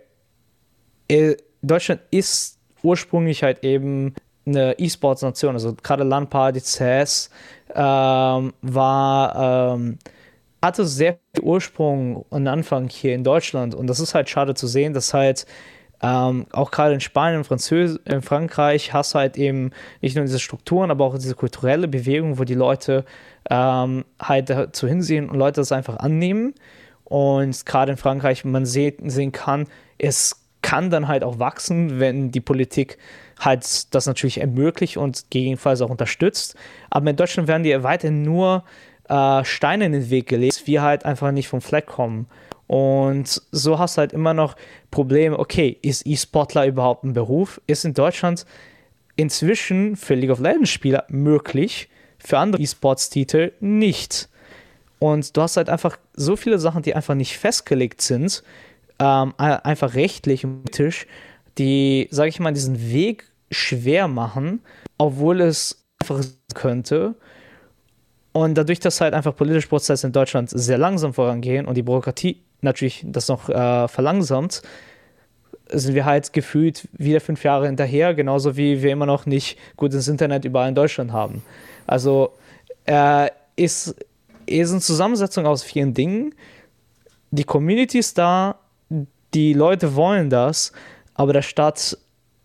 äh, 1.09 1.37
Deutschland 1.63 2.01
ist 2.11 2.59
ursprünglich 2.83 3.43
halt 3.43 3.65
eben 3.65 4.15
eine 4.47 4.79
E-Sports-Nation, 4.79 5.55
also 5.55 5.75
gerade 5.75 6.05
LAN-Party, 6.05 6.61
CS 6.61 7.31
ähm, 7.75 8.53
war, 8.63 9.75
ähm, 9.75 9.99
hatte 10.67 10.87
sehr 10.87 11.19
viel 11.35 11.45
Ursprung 11.45 12.17
und 12.29 12.47
Anfang 12.47 12.89
hier 12.89 13.15
in 13.15 13.25
Deutschland 13.25 13.75
und 13.75 13.87
das 13.87 14.01
ist 14.01 14.15
halt 14.15 14.29
schade 14.29 14.55
zu 14.55 14.67
sehen, 14.67 14.93
dass 14.93 15.15
halt 15.15 15.47
ähm, 16.03 16.47
auch 16.53 16.71
gerade 16.71 16.95
in 16.95 17.01
Spanien, 17.01 17.45
Französ 17.45 17.99
in 18.05 18.23
Frankreich 18.23 18.93
hast 18.93 19.15
halt 19.15 19.37
eben 19.39 19.71
nicht 20.03 20.15
nur 20.15 20.25
diese 20.25 20.39
Strukturen, 20.39 20.91
aber 20.91 21.05
auch 21.07 21.17
diese 21.17 21.35
kulturelle 21.35 21.89
Bewegung, 21.89 22.39
wo 22.39 22.45
die 22.45 22.55
Leute 22.55 23.05
ähm, 23.49 24.05
halt 24.21 24.51
dazu 24.51 24.87
hinsehen 24.87 25.31
und 25.31 25.39
Leute 25.39 25.61
das 25.61 25.73
einfach 25.73 25.97
annehmen. 25.97 26.55
Und 27.05 27.65
gerade 27.65 27.93
in 27.93 27.97
Frankreich, 27.97 28.45
man 28.45 28.67
sehen, 28.67 29.09
sehen 29.09 29.33
kann, 29.33 29.69
es 29.97 30.43
kann 30.61 30.91
dann 30.91 31.09
halt 31.09 31.23
auch 31.23 31.39
wachsen, 31.39 32.01
wenn 32.01 32.31
die 32.31 32.41
Politik 32.41 32.99
halt 33.39 33.95
das 33.95 34.07
natürlich 34.07 34.41
ermöglicht 34.41 34.97
und 34.97 35.31
gegebenenfalls 35.31 35.81
auch 35.81 35.91
unterstützt. 35.91 36.57
Aber 36.91 37.09
in 37.09 37.17
Deutschland 37.17 37.49
werden 37.49 37.63
die 37.63 37.83
weiterhin 37.83 38.23
nur 38.23 38.65
äh, 39.09 39.45
Steine 39.45 39.87
in 39.87 39.93
den 39.93 40.11
Weg 40.11 40.29
gelegt, 40.29 40.67
wir 40.67 40.83
halt 40.83 41.05
einfach 41.05 41.33
nicht 41.33 41.49
vom 41.49 41.61
Fleck 41.61 41.87
kommen. 41.87 42.27
Und 42.67 43.43
so 43.53 43.79
hast 43.79 43.97
du 43.97 44.01
halt 44.01 44.13
immer 44.13 44.35
noch 44.35 44.57
Probleme, 44.91 45.39
okay, 45.39 45.79
ist 45.83 46.07
E-Sportler 46.07 46.67
überhaupt 46.67 47.05
ein 47.05 47.13
Beruf? 47.13 47.61
Ist 47.67 47.85
in 47.85 47.95
Deutschland 47.95 48.45
inzwischen 49.15 49.97
für 49.97 50.15
League 50.15 50.31
of 50.31 50.41
Legends 50.41 50.71
Spieler 50.71 51.05
möglich, 51.09 51.89
für 52.19 52.39
andere 52.39 52.61
E-Sports-Titel 52.61 53.53
nicht. 53.61 54.29
Und 54.99 55.37
du 55.37 55.43
hast 55.43 55.57
halt 55.57 55.69
einfach 55.69 55.99
so 56.15 56.37
viele 56.37 56.59
Sachen, 56.59 56.83
die 56.83 56.95
einfach 56.95 57.15
nicht 57.15 57.39
festgelegt 57.39 58.01
sind, 58.01 58.43
ähm, 58.99 59.35
einfach 59.37 59.95
rechtlich 59.95 60.45
und 60.45 60.65
politisch, 60.65 61.07
die, 61.59 62.09
sage 62.11 62.29
ich 62.29 62.41
mal, 62.41 62.53
diesen 62.53 62.91
Weg 62.91 63.25
schwer 63.51 64.09
machen, 64.09 64.61
obwohl 64.99 65.41
es 65.41 65.85
einfach 66.01 66.25
könnte. 66.55 67.15
Und 68.37 68.59
dadurch, 68.59 68.81
dass 68.81 69.01
halt 69.01 69.15
einfach 69.15 69.35
politische 69.35 69.67
Prozesse 69.67 70.07
in 70.07 70.13
Deutschland 70.13 70.51
sehr 70.51 70.77
langsam 70.77 71.15
vorangehen 71.15 71.65
und 71.65 71.75
die 71.75 71.83
Bürokratie 71.83 72.43
natürlich 72.61 73.03
das 73.07 73.29
noch 73.29 73.49
äh, 73.49 73.89
verlangsamt, 73.89 74.61
sind 75.71 75.95
wir 75.95 76.05
halt 76.05 76.35
gefühlt 76.35 76.87
wieder 76.93 77.23
fünf 77.23 77.45
Jahre 77.45 77.65
hinterher, 77.65 78.13
genauso 78.13 78.59
wie 78.59 78.83
wir 78.83 78.93
immer 78.93 79.07
noch 79.07 79.25
nicht 79.25 79.57
gutes 79.79 80.07
Internet 80.07 80.45
überall 80.45 80.69
in 80.69 80.75
Deutschland 80.75 81.13
haben. 81.13 81.43
Also 81.87 82.35
äh, 82.85 83.31
ist, 83.57 83.97
ist 84.45 84.71
eine 84.71 84.81
Zusammensetzung 84.83 85.47
aus 85.47 85.63
vielen 85.63 85.95
Dingen. 85.95 86.35
Die 87.31 87.45
Community 87.45 88.01
ist 88.01 88.19
da, 88.19 88.57
die 89.33 89.55
Leute 89.55 89.97
wollen 89.97 90.29
das, 90.29 90.73
aber 91.15 91.33
der 91.33 91.41
Staat 91.41 91.97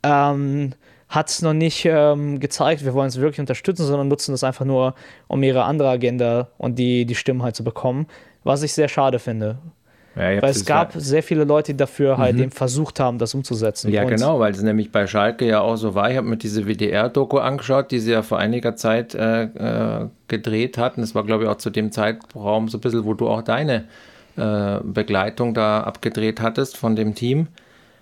ähm, 0.03 0.71
hat 1.11 1.29
es 1.29 1.41
noch 1.41 1.53
nicht 1.53 1.83
ähm, 1.85 2.39
gezeigt, 2.39 2.85
wir 2.85 2.93
wollen 2.93 3.09
es 3.09 3.19
wirklich 3.19 3.41
unterstützen, 3.41 3.85
sondern 3.85 4.07
nutzen 4.07 4.31
das 4.31 4.45
einfach 4.45 4.65
nur, 4.65 4.95
um 5.27 5.43
ihre 5.43 5.65
andere 5.65 5.89
Agenda 5.89 6.47
und 6.57 6.79
die, 6.79 7.05
die 7.05 7.15
Stimmen 7.15 7.43
halt 7.43 7.55
zu 7.55 7.65
bekommen, 7.65 8.07
was 8.45 8.63
ich 8.63 8.73
sehr 8.73 8.87
schade 8.87 9.19
finde. 9.19 9.57
Ja, 10.15 10.41
weil 10.41 10.51
es 10.51 10.65
gab 10.65 10.93
ja 10.93 10.99
sehr 10.99 11.21
viele 11.21 11.43
Leute, 11.43 11.73
die 11.73 11.77
dafür 11.77 12.17
halt 12.17 12.35
mhm. 12.35 12.43
eben 12.43 12.51
versucht 12.51 12.99
haben, 12.99 13.17
das 13.17 13.33
umzusetzen. 13.33 13.91
Ja, 13.91 14.03
und 14.03 14.09
genau, 14.09 14.39
weil 14.39 14.53
es 14.53 14.61
nämlich 14.61 14.91
bei 14.91 15.05
Schalke 15.05 15.45
ja 15.45 15.61
auch 15.61 15.75
so 15.75 15.95
war. 15.95 16.09
Ich 16.09 16.17
habe 16.17 16.27
mir 16.27 16.37
diese 16.37 16.65
WDR-Doku 16.65 17.37
angeschaut, 17.37 17.91
die 17.91 17.99
sie 17.99 18.11
ja 18.11 18.21
vor 18.21 18.37
einiger 18.37 18.75
Zeit 18.75 19.13
äh, 19.13 19.43
äh, 19.43 20.07
gedreht 20.27 20.77
hatten. 20.77 21.01
Das 21.01 21.13
war, 21.15 21.25
glaube 21.25 21.43
ich, 21.43 21.49
auch 21.49 21.57
zu 21.57 21.69
dem 21.69 21.91
Zeitraum 21.91 22.67
so 22.67 22.77
ein 22.77 22.81
bisschen, 22.81 23.05
wo 23.05 23.13
du 23.13 23.29
auch 23.29 23.41
deine 23.41 23.85
äh, 24.37 24.79
Begleitung 24.83 25.53
da 25.53 25.81
abgedreht 25.81 26.41
hattest 26.41 26.77
von 26.77 26.95
dem 26.95 27.15
Team. 27.15 27.47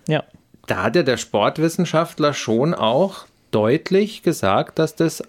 Ja. 0.08 0.24
Da 0.70 0.84
hat 0.84 0.96
ja 0.96 1.02
der 1.02 1.18
Sportwissenschaftler 1.18 2.32
schon 2.36 2.76
auch 2.76 3.26
deutlich 3.50 4.22
gesagt, 4.22 4.78
dass 4.78 4.96
das 4.96 5.24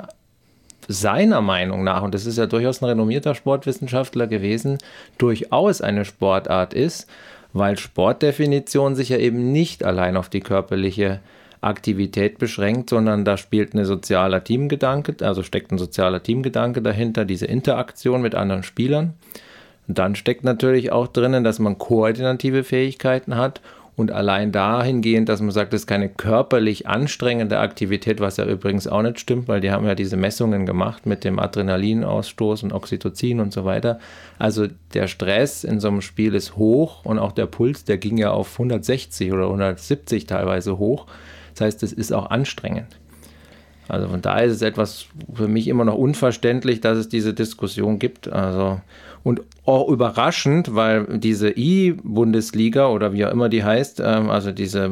seiner 0.86 1.40
Meinung 1.40 1.82
nach, 1.82 2.02
und 2.02 2.12
das 2.12 2.26
ist 2.26 2.36
ja 2.36 2.44
durchaus 2.44 2.82
ein 2.82 2.90
renommierter 2.90 3.34
Sportwissenschaftler 3.34 4.26
gewesen, 4.26 4.76
durchaus 5.16 5.80
eine 5.80 6.04
Sportart 6.04 6.74
ist, 6.74 7.08
weil 7.54 7.78
Sportdefinition 7.78 8.94
sich 8.94 9.08
ja 9.08 9.16
eben 9.16 9.50
nicht 9.50 9.82
allein 9.82 10.18
auf 10.18 10.28
die 10.28 10.40
körperliche 10.40 11.20
Aktivität 11.62 12.36
beschränkt, 12.36 12.90
sondern 12.90 13.24
da 13.24 13.38
spielt 13.38 13.72
ein 13.72 13.86
sozialer 13.86 14.44
Teamgedanke, 14.44 15.26
also 15.26 15.42
steckt 15.42 15.72
ein 15.72 15.78
sozialer 15.78 16.22
Teamgedanke 16.22 16.82
dahinter, 16.82 17.24
diese 17.24 17.46
Interaktion 17.46 18.20
mit 18.20 18.34
anderen 18.34 18.62
Spielern. 18.62 19.14
Und 19.88 19.96
dann 19.96 20.16
steckt 20.16 20.44
natürlich 20.44 20.92
auch 20.92 21.06
drinnen, 21.06 21.44
dass 21.44 21.58
man 21.58 21.78
koordinative 21.78 22.62
Fähigkeiten 22.62 23.36
hat 23.36 23.62
und 24.00 24.10
allein 24.10 24.50
dahingehend, 24.50 25.28
dass 25.28 25.40
man 25.40 25.50
sagt, 25.50 25.74
das 25.74 25.82
ist 25.82 25.86
keine 25.86 26.08
körperlich 26.08 26.88
anstrengende 26.88 27.58
Aktivität, 27.58 28.18
was 28.18 28.38
ja 28.38 28.46
übrigens 28.46 28.86
auch 28.86 29.02
nicht 29.02 29.20
stimmt, 29.20 29.46
weil 29.46 29.60
die 29.60 29.70
haben 29.70 29.86
ja 29.86 29.94
diese 29.94 30.16
Messungen 30.16 30.64
gemacht 30.64 31.04
mit 31.04 31.22
dem 31.22 31.38
Adrenalinausstoß 31.38 32.62
und 32.62 32.72
Oxytocin 32.72 33.40
und 33.40 33.52
so 33.52 33.66
weiter. 33.66 34.00
Also 34.38 34.68
der 34.94 35.06
Stress 35.06 35.64
in 35.64 35.80
so 35.80 35.88
einem 35.88 36.00
Spiel 36.00 36.34
ist 36.34 36.56
hoch 36.56 37.04
und 37.04 37.18
auch 37.18 37.32
der 37.32 37.46
Puls, 37.46 37.84
der 37.84 37.98
ging 37.98 38.16
ja 38.16 38.30
auf 38.30 38.52
160 38.54 39.32
oder 39.32 39.44
170 39.44 40.26
teilweise 40.26 40.78
hoch. 40.78 41.06
Das 41.54 41.66
heißt, 41.66 41.82
es 41.82 41.92
ist 41.92 42.12
auch 42.12 42.30
anstrengend. 42.30 42.96
Also 43.86 44.08
von 44.08 44.22
daher 44.22 44.44
ist 44.44 44.54
es 44.54 44.62
etwas 44.62 45.06
für 45.34 45.48
mich 45.48 45.68
immer 45.68 45.84
noch 45.84 45.96
unverständlich, 45.96 46.80
dass 46.80 46.96
es 46.96 47.08
diese 47.08 47.34
Diskussion 47.34 47.98
gibt. 47.98 48.32
Also 48.32 48.80
und 49.22 49.42
auch 49.66 49.88
überraschend, 49.88 50.74
weil 50.74 51.18
diese 51.18 51.50
E-Bundesliga 51.50 52.88
oder 52.88 53.12
wie 53.12 53.26
auch 53.26 53.32
immer 53.32 53.48
die 53.48 53.64
heißt, 53.64 54.00
ähm, 54.00 54.30
also 54.30 54.52
diese, 54.52 54.90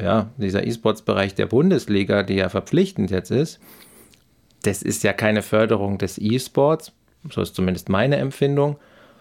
ja, 0.00 0.28
dieser 0.36 0.66
E-Sports-Bereich 0.66 1.34
der 1.34 1.46
Bundesliga, 1.46 2.22
die 2.22 2.34
ja 2.34 2.48
verpflichtend 2.48 3.10
jetzt 3.10 3.30
ist, 3.30 3.58
das 4.62 4.82
ist 4.82 5.04
ja 5.04 5.12
keine 5.12 5.42
Förderung 5.42 5.98
des 5.98 6.18
E-Sports, 6.18 6.92
so 7.30 7.40
ist 7.40 7.54
zumindest 7.54 7.88
meine 7.88 8.16
Empfindung, 8.16 8.76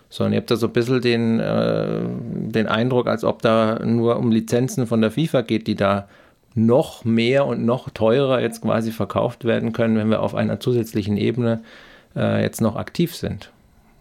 sondern 0.09 0.33
ihr 0.33 0.39
habt 0.39 0.51
da 0.51 0.55
so 0.57 0.67
ein 0.67 0.73
bisschen 0.73 1.01
den, 1.01 1.39
äh, 1.39 2.01
den 2.51 2.67
Eindruck, 2.67 3.07
als 3.07 3.23
ob 3.23 3.41
da 3.41 3.79
nur 3.83 4.17
um 4.17 4.31
Lizenzen 4.31 4.85
von 4.85 5.01
der 5.01 5.11
FIFA 5.11 5.41
geht, 5.41 5.67
die 5.67 5.75
da 5.75 6.07
noch 6.55 7.03
mehr 7.03 7.45
und 7.45 7.65
noch 7.65 7.89
teurer 7.89 8.41
jetzt 8.41 8.61
quasi 8.61 8.91
verkauft 8.91 9.43
werden 9.45 9.73
können, 9.73 9.97
wenn 9.97 10.09
wir 10.09 10.21
auf 10.21 10.35
einer 10.35 10.59
zusätzlichen 10.59 11.17
Ebene 11.17 11.61
äh, 12.15 12.41
jetzt 12.41 12.61
noch 12.61 12.77
aktiv 12.77 13.13
sind. 13.13 13.51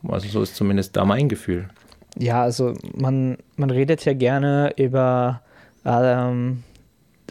Also 0.08 0.28
so 0.28 0.42
ist 0.42 0.56
zumindest 0.56 0.96
da 0.96 1.04
mein 1.04 1.28
Gefühl. 1.28 1.68
Ja, 2.16 2.42
also 2.42 2.74
man, 2.94 3.38
man 3.56 3.70
redet 3.70 4.04
ja 4.04 4.12
gerne 4.12 4.72
über 4.76 5.42
ähm, 5.84 6.62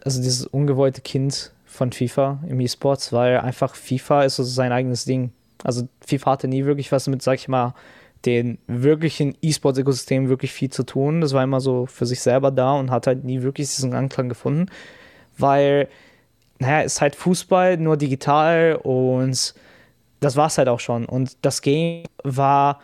also 0.04 0.22
dieses 0.22 0.46
ungewollte 0.46 1.02
Kind 1.02 1.52
von 1.66 1.92
FIFA 1.92 2.40
im 2.48 2.60
E-Sports, 2.60 3.14
weil 3.14 3.40
einfach 3.40 3.76
FIFA 3.76 4.24
ist 4.24 4.36
so 4.36 4.44
sein 4.44 4.72
eigenes 4.72 5.06
Ding. 5.06 5.32
Also 5.64 5.88
FIFA 6.06 6.32
hatte 6.32 6.48
nie 6.48 6.66
wirklich 6.66 6.92
was 6.92 7.08
mit, 7.08 7.22
sag 7.22 7.36
ich 7.36 7.48
mal, 7.48 7.74
den 8.26 8.58
wirklichen 8.68 9.36
E-Sports-Ökosystem 9.42 10.30
wirklich 10.30 10.52
viel 10.52 10.70
zu 10.70 10.84
tun. 10.84 11.22
Das 11.22 11.34
war 11.34 11.44
immer 11.44 11.60
so 11.60 11.86
für 11.86 12.06
sich 12.06 12.22
selber 12.22 12.52
da 12.52 12.74
und 12.74 12.92
hat 12.92 13.08
halt 13.08 13.24
nie 13.24 13.42
wirklich 13.42 13.70
diesen 13.70 13.94
Anklang 13.94 14.30
gefunden, 14.30 14.68
weil, 15.38 15.90
naja, 16.60 16.82
ist 16.82 17.02
halt 17.02 17.16
Fußball, 17.16 17.78
nur 17.78 17.98
digital 17.98 18.80
und 18.82 19.54
das 20.24 20.36
war 20.36 20.48
es 20.48 20.58
halt 20.58 20.70
auch 20.70 20.80
schon. 20.80 21.06
Und 21.06 21.38
das 21.42 21.62
Game 21.62 22.04
war 22.24 22.80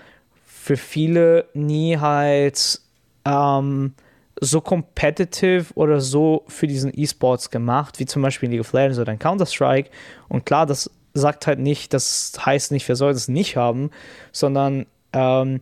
für 0.45 0.77
viele 0.77 1.45
nie 1.53 1.97
halt 1.97 2.81
ähm, 3.25 3.93
so 4.41 4.61
competitive 4.61 5.73
oder 5.75 6.01
so 6.01 6.43
für 6.47 6.67
diesen 6.67 6.91
E-Sports 6.97 7.49
gemacht, 7.49 7.99
wie 7.99 8.05
zum 8.05 8.21
Beispiel 8.21 8.49
League 8.49 8.61
of 8.61 8.73
Legends 8.73 8.99
oder 8.99 9.15
Counter-Strike. 9.15 9.89
Und 10.27 10.45
klar, 10.45 10.65
das 10.65 10.91
sagt 11.13 11.47
halt 11.47 11.59
nicht, 11.59 11.93
das 11.93 12.33
heißt 12.45 12.71
nicht, 12.71 12.87
wer 12.87 12.95
soll 12.95 13.13
das 13.13 13.27
nicht 13.27 13.57
haben, 13.57 13.89
sondern 14.31 14.85
ähm, 15.13 15.59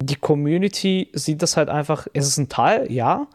die 0.00 0.16
Community 0.16 1.08
sieht 1.12 1.42
das 1.42 1.56
halt 1.56 1.68
einfach, 1.68 2.06
es 2.12 2.26
ist 2.26 2.38
ein 2.38 2.48
Teil, 2.48 2.90
ja, 2.90 3.26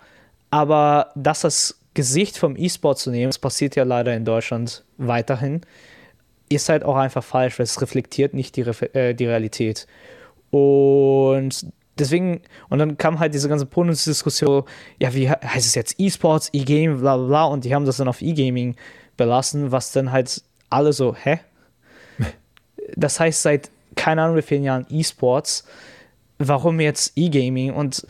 aber 0.51 1.11
das 1.15 1.45
als 1.45 1.79
Gesicht 1.93 2.37
vom 2.37 2.55
E-Sport 2.57 2.99
zu 2.99 3.11
nehmen, 3.11 3.29
das 3.29 3.39
passiert 3.39 3.75
ja 3.75 3.83
leider 3.83 4.15
in 4.15 4.25
Deutschland 4.25 4.83
weiterhin, 4.97 5.61
ist 6.49 6.69
halt 6.69 6.83
auch 6.83 6.95
einfach 6.95 7.23
falsch, 7.23 7.59
weil 7.59 7.63
es 7.63 7.81
reflektiert 7.81 8.33
nicht 8.33 8.55
die, 8.55 8.61
äh, 8.61 9.13
die 9.13 9.25
Realität. 9.25 9.87
Und 10.51 11.65
deswegen, 11.97 12.41
und 12.69 12.79
dann 12.79 12.97
kam 12.97 13.19
halt 13.19 13.33
diese 13.33 13.49
ganze 13.49 13.65
Diskussion, 13.65 14.63
ja, 14.99 15.13
wie 15.13 15.29
heißt 15.29 15.65
es 15.65 15.75
jetzt 15.75 15.95
E-Sports, 15.99 16.49
E-Game, 16.53 16.99
bla 16.99 17.17
bla 17.17 17.27
bla, 17.27 17.43
und 17.45 17.65
die 17.65 17.73
haben 17.73 17.85
das 17.85 17.97
dann 17.97 18.07
auf 18.07 18.21
E-Gaming 18.21 18.75
belassen, 19.17 19.71
was 19.71 19.91
dann 19.91 20.11
halt 20.11 20.43
alle 20.69 20.93
so, 20.93 21.15
hä? 21.15 21.39
Das 22.95 23.19
heißt, 23.19 23.41
seit, 23.41 23.71
keine 23.95 24.21
Ahnung, 24.21 24.37
wie 24.37 24.43
vielen 24.43 24.63
Jahren 24.63 24.85
E-Sports, 24.89 25.65
warum 26.37 26.79
jetzt 26.79 27.13
E-Gaming? 27.15 27.73
Und 27.73 28.05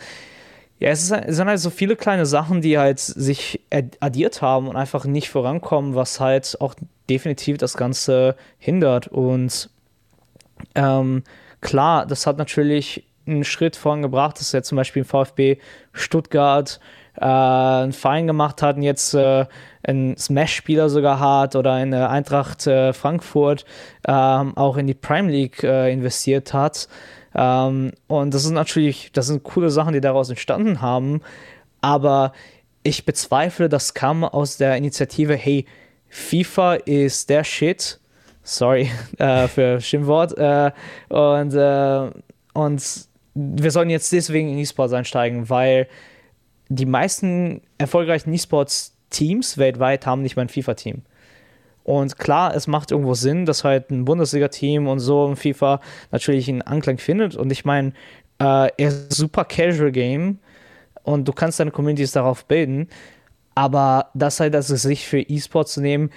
ja, 0.79 0.89
es, 0.89 1.03
ist, 1.03 1.11
es, 1.11 1.37
sind 1.37 1.47
halt 1.47 1.59
so 1.59 1.69
viele 1.69 1.95
kleine 1.95 2.25
Sachen, 2.25 2.61
die 2.61 2.77
halt 2.77 2.99
sich 2.99 3.61
addiert 4.01 4.41
haben 4.41 4.67
und 4.67 4.75
einfach 4.75 5.05
nicht 5.05 5.29
vorankommen, 5.29 5.95
was 5.95 6.19
halt 6.19 6.57
auch 6.59 6.75
definitiv 7.09 7.57
das 7.57 7.75
Ganze 7.77 8.35
hindert. 8.57 9.07
Und 9.07 9.69
ähm, 10.75 11.23
klar, 11.61 12.05
das 12.05 12.27
hat 12.27 12.37
natürlich 12.37 13.07
einen 13.27 13.43
Schritt 13.43 13.75
vorangebracht, 13.75 14.39
dass 14.39 14.53
er 14.53 14.63
zum 14.63 14.75
Beispiel 14.75 15.01
im 15.01 15.07
VfB 15.07 15.57
Stuttgart 15.93 16.79
äh, 17.17 17.25
einen 17.25 17.93
Verein 17.93 18.27
gemacht 18.27 18.61
hat 18.61 18.77
und 18.77 18.83
jetzt 18.83 19.13
äh, 19.13 19.45
einen 19.83 20.17
Smash-Spieler 20.17 20.89
sogar 20.89 21.19
hat 21.19 21.55
oder 21.55 21.81
in 21.81 21.91
der 21.91 22.09
Eintracht 22.09 22.67
äh, 22.67 22.93
Frankfurt 22.93 23.65
ähm, 24.07 24.55
auch 24.57 24.77
in 24.77 24.87
die 24.87 24.93
Prime 24.93 25.31
League 25.31 25.63
äh, 25.63 25.91
investiert 25.91 26.53
hat. 26.53 26.87
Ähm, 27.33 27.91
und 28.07 28.33
das 28.33 28.45
ist 28.45 28.51
natürlich, 28.51 29.11
das 29.11 29.27
sind 29.27 29.43
coole 29.43 29.69
Sachen, 29.69 29.93
die 29.93 30.01
daraus 30.01 30.29
entstanden 30.29 30.81
haben. 30.81 31.21
Aber 31.81 32.33
ich 32.83 33.05
bezweifle, 33.05 33.69
das 33.69 33.93
kam 33.93 34.23
aus 34.23 34.57
der 34.57 34.77
Initiative, 34.77 35.35
hey, 35.35 35.65
FIFA 36.09 36.75
ist 36.75 37.29
der 37.29 37.43
Shit. 37.43 37.99
Sorry 38.43 38.89
äh, 39.17 39.47
für 39.47 39.81
Schimpfwort. 39.81 40.37
Äh, 40.37 40.71
und, 41.09 41.53
äh, 41.53 42.11
und 42.53 43.07
wir 43.33 43.71
sollen 43.71 43.89
jetzt 43.89 44.11
deswegen 44.11 44.49
in 44.49 44.57
E-Sports 44.59 44.93
einsteigen, 44.93 45.49
weil 45.49 45.87
die 46.69 46.85
meisten 46.85 47.61
erfolgreichen 47.77 48.33
E-Sports-Teams 48.33 49.57
weltweit 49.57 50.05
haben 50.05 50.21
nicht 50.21 50.35
mal 50.35 50.43
ein 50.43 50.49
FIFA-Team. 50.49 51.03
Und 51.83 52.17
klar, 52.17 52.55
es 52.55 52.65
macht 52.65 52.89
irgendwo 52.89 53.13
Sinn, 53.13 53.45
dass 53.45 53.63
halt 53.63 53.91
ein 53.91 54.05
Bundesliga-Team 54.05 54.87
und 54.87 54.99
so 54.99 55.27
im 55.27 55.35
FIFA 55.35 55.81
natürlich 56.11 56.49
einen 56.49 56.63
Anklang 56.63 56.97
findet. 56.97 57.35
Und 57.35 57.51
ich 57.51 57.63
meine, 57.63 57.89
äh, 58.39 58.69
er 58.77 58.87
ist 58.87 59.11
ein 59.11 59.11
super 59.11 59.45
Casual 59.45 59.91
Game 59.91 60.39
und 61.03 61.27
du 61.27 61.33
kannst 61.33 61.59
deine 61.59 61.69
Communities 61.69 62.13
darauf 62.13 62.45
bilden. 62.45 62.89
Aber 63.55 64.09
das 64.13 64.39
halt 64.39 64.55
als 64.55 64.67
sich 64.67 65.07
für 65.07 65.21
E-Sport 65.21 65.69
zu 65.69 65.81
nehmen, 65.81 66.11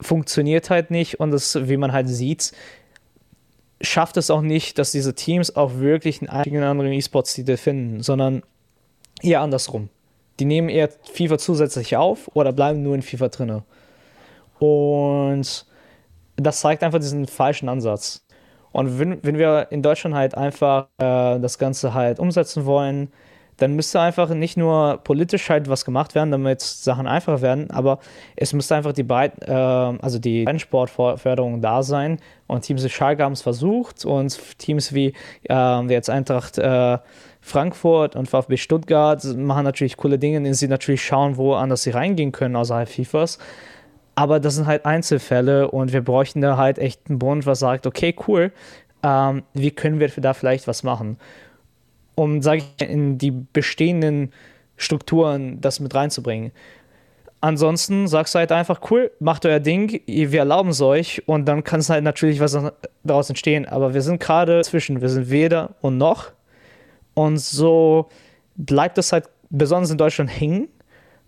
funktioniert 0.00 0.70
halt 0.70 0.90
nicht 0.90 1.20
und 1.20 1.30
das, 1.32 1.68
wie 1.68 1.76
man 1.76 1.92
halt 1.92 2.08
sieht, 2.08 2.52
schafft 3.80 4.16
es 4.16 4.30
auch 4.30 4.42
nicht, 4.42 4.78
dass 4.78 4.92
diese 4.92 5.14
Teams 5.14 5.56
auch 5.56 5.74
wirklich 5.74 6.20
einen 6.20 6.30
eigenen 6.30 6.64
anderen 6.64 6.92
E-Sports-Titel 6.92 7.56
finden, 7.56 8.02
sondern 8.02 8.42
eher 9.22 9.40
andersrum. 9.40 9.88
Die 10.38 10.44
nehmen 10.44 10.68
eher 10.68 10.88
FIFA 11.12 11.38
zusätzlich 11.38 11.96
auf 11.96 12.30
oder 12.34 12.52
bleiben 12.52 12.82
nur 12.82 12.94
in 12.94 13.02
FIFA 13.02 13.28
drinne. 13.28 13.62
Und 14.58 15.66
das 16.36 16.60
zeigt 16.60 16.82
einfach 16.82 16.98
diesen 16.98 17.26
falschen 17.26 17.68
Ansatz. 17.68 18.24
Und 18.72 18.98
wenn, 18.98 19.22
wenn 19.24 19.36
wir 19.36 19.68
in 19.70 19.82
Deutschland 19.82 20.14
halt 20.14 20.34
einfach 20.34 20.86
äh, 20.98 21.40
das 21.40 21.58
Ganze 21.58 21.92
halt 21.92 22.18
umsetzen 22.18 22.66
wollen, 22.66 23.08
dann 23.60 23.74
müsste 23.74 24.00
einfach 24.00 24.30
nicht 24.30 24.56
nur 24.56 25.00
politisch 25.04 25.50
halt 25.50 25.68
was 25.68 25.84
gemacht 25.84 26.14
werden, 26.14 26.30
damit 26.30 26.60
Sachen 26.62 27.06
einfacher 27.06 27.42
werden, 27.42 27.70
aber 27.70 27.98
es 28.36 28.52
müsste 28.52 28.74
einfach 28.74 28.92
die 28.92 29.02
Breit, 29.02 29.32
äh, 29.46 29.52
also 29.52 30.18
die 30.18 30.46
Sportförderung 30.58 31.60
da 31.60 31.82
sein. 31.82 32.18
Und 32.46 32.62
Teams 32.62 32.82
wie 32.82 32.88
Schalke 32.88 33.22
haben 33.22 33.34
es 33.34 33.42
versucht 33.42 34.04
und 34.04 34.38
Teams 34.58 34.94
wie, 34.94 35.12
äh, 35.48 35.80
jetzt 35.88 36.08
Eintracht 36.08 36.58
äh, 36.58 36.98
Frankfurt 37.40 38.16
und 38.16 38.28
VfB 38.28 38.56
Stuttgart 38.56 39.22
machen 39.36 39.64
natürlich 39.64 39.96
coole 39.96 40.18
Dinge, 40.18 40.38
indem 40.38 40.54
sie 40.54 40.68
natürlich 40.68 41.04
schauen, 41.04 41.36
wo 41.36 41.54
anders 41.54 41.82
sie 41.82 41.90
reingehen 41.90 42.32
können 42.32 42.56
außerhalb 42.56 42.88
FIFAs. 42.88 43.38
Aber 44.14 44.40
das 44.40 44.56
sind 44.56 44.66
halt 44.66 44.86
Einzelfälle 44.86 45.70
und 45.70 45.92
wir 45.92 46.02
bräuchten 46.02 46.40
da 46.40 46.56
halt 46.56 46.78
echt 46.78 47.08
einen 47.08 47.18
Bund, 47.18 47.46
was 47.46 47.58
sagt, 47.60 47.86
okay, 47.86 48.14
cool, 48.26 48.52
ähm, 49.02 49.42
wie 49.54 49.70
können 49.70 50.00
wir 50.00 50.08
da 50.08 50.34
vielleicht 50.34 50.66
was 50.66 50.82
machen? 50.82 51.18
Um, 52.20 52.42
sage 52.42 52.62
ich, 52.78 52.86
in 52.86 53.16
die 53.16 53.30
bestehenden 53.30 54.32
Strukturen 54.76 55.60
das 55.60 55.80
mit 55.80 55.94
reinzubringen. 55.94 56.52
Ansonsten 57.40 58.06
sagst 58.06 58.34
du 58.34 58.38
halt 58.40 58.52
einfach, 58.52 58.82
cool, 58.90 59.10
macht 59.18 59.46
euer 59.46 59.60
Ding, 59.60 60.02
wir 60.06 60.38
erlauben 60.38 60.70
es 60.70 60.82
euch 60.82 61.22
und 61.26 61.46
dann 61.46 61.64
kann 61.64 61.80
es 61.80 61.88
halt 61.88 62.04
natürlich 62.04 62.38
was 62.38 62.58
daraus 63.02 63.30
entstehen. 63.30 63.66
Aber 63.66 63.94
wir 63.94 64.02
sind 64.02 64.20
gerade 64.20 64.60
zwischen, 64.62 65.00
wir 65.00 65.08
sind 65.08 65.30
weder 65.30 65.74
und 65.80 65.96
noch. 65.96 66.32
Und 67.14 67.38
so 67.38 68.10
bleibt 68.56 68.98
es 68.98 69.12
halt 69.12 69.24
besonders 69.48 69.90
in 69.90 69.96
Deutschland 69.96 70.28
hängen. 70.28 70.68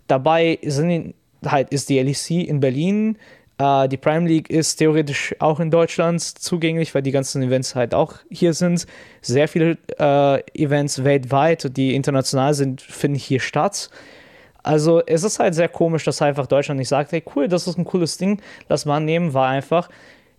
Dabei 0.05 0.59
sind 0.61 1.15
halt, 1.43 1.69
ist 1.69 1.89
die 1.89 1.99
LEC 1.99 2.47
in 2.47 2.59
Berlin, 2.59 3.17
Uh, 3.61 3.87
die 3.87 3.97
Prime 3.97 4.27
League 4.27 4.49
ist 4.49 4.77
theoretisch 4.77 5.35
auch 5.39 5.59
in 5.59 5.69
Deutschland 5.69 6.21
zugänglich, 6.21 6.95
weil 6.95 7.03
die 7.03 7.11
ganzen 7.11 7.43
Events 7.43 7.75
halt 7.75 7.93
auch 7.93 8.15
hier 8.31 8.53
sind. 8.53 8.87
Sehr 9.21 9.47
viele 9.47 9.77
uh, 9.99 10.39
Events 10.55 11.03
weltweit, 11.03 11.77
die 11.77 11.93
international 11.93 12.55
sind, 12.55 12.81
finden 12.81 13.17
hier 13.17 13.39
statt. 13.39 13.91
Also 14.63 15.03
es 15.05 15.23
ist 15.23 15.39
halt 15.39 15.53
sehr 15.53 15.69
komisch, 15.69 16.03
dass 16.03 16.21
einfach 16.21 16.47
Deutschland 16.47 16.79
nicht 16.79 16.87
sagt, 16.87 17.11
hey 17.11 17.23
cool, 17.35 17.47
das 17.47 17.67
ist 17.67 17.77
ein 17.77 17.85
cooles 17.85 18.17
Ding, 18.17 18.41
lass 18.69 18.85
mal 18.85 18.97
annehmen, 18.97 19.33
war 19.33 19.49
einfach, 19.49 19.89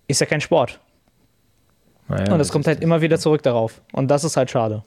ist 0.08 0.20
ja 0.20 0.26
kein 0.26 0.40
Sport. 0.40 0.80
Naja, 2.08 2.32
Und 2.32 2.40
es 2.40 2.50
kommt 2.50 2.66
halt 2.66 2.82
immer 2.82 3.00
wieder 3.00 3.18
zurück 3.18 3.42
darauf. 3.42 3.80
Und 3.92 4.08
das 4.10 4.24
ist 4.24 4.36
halt 4.36 4.50
schade. 4.50 4.82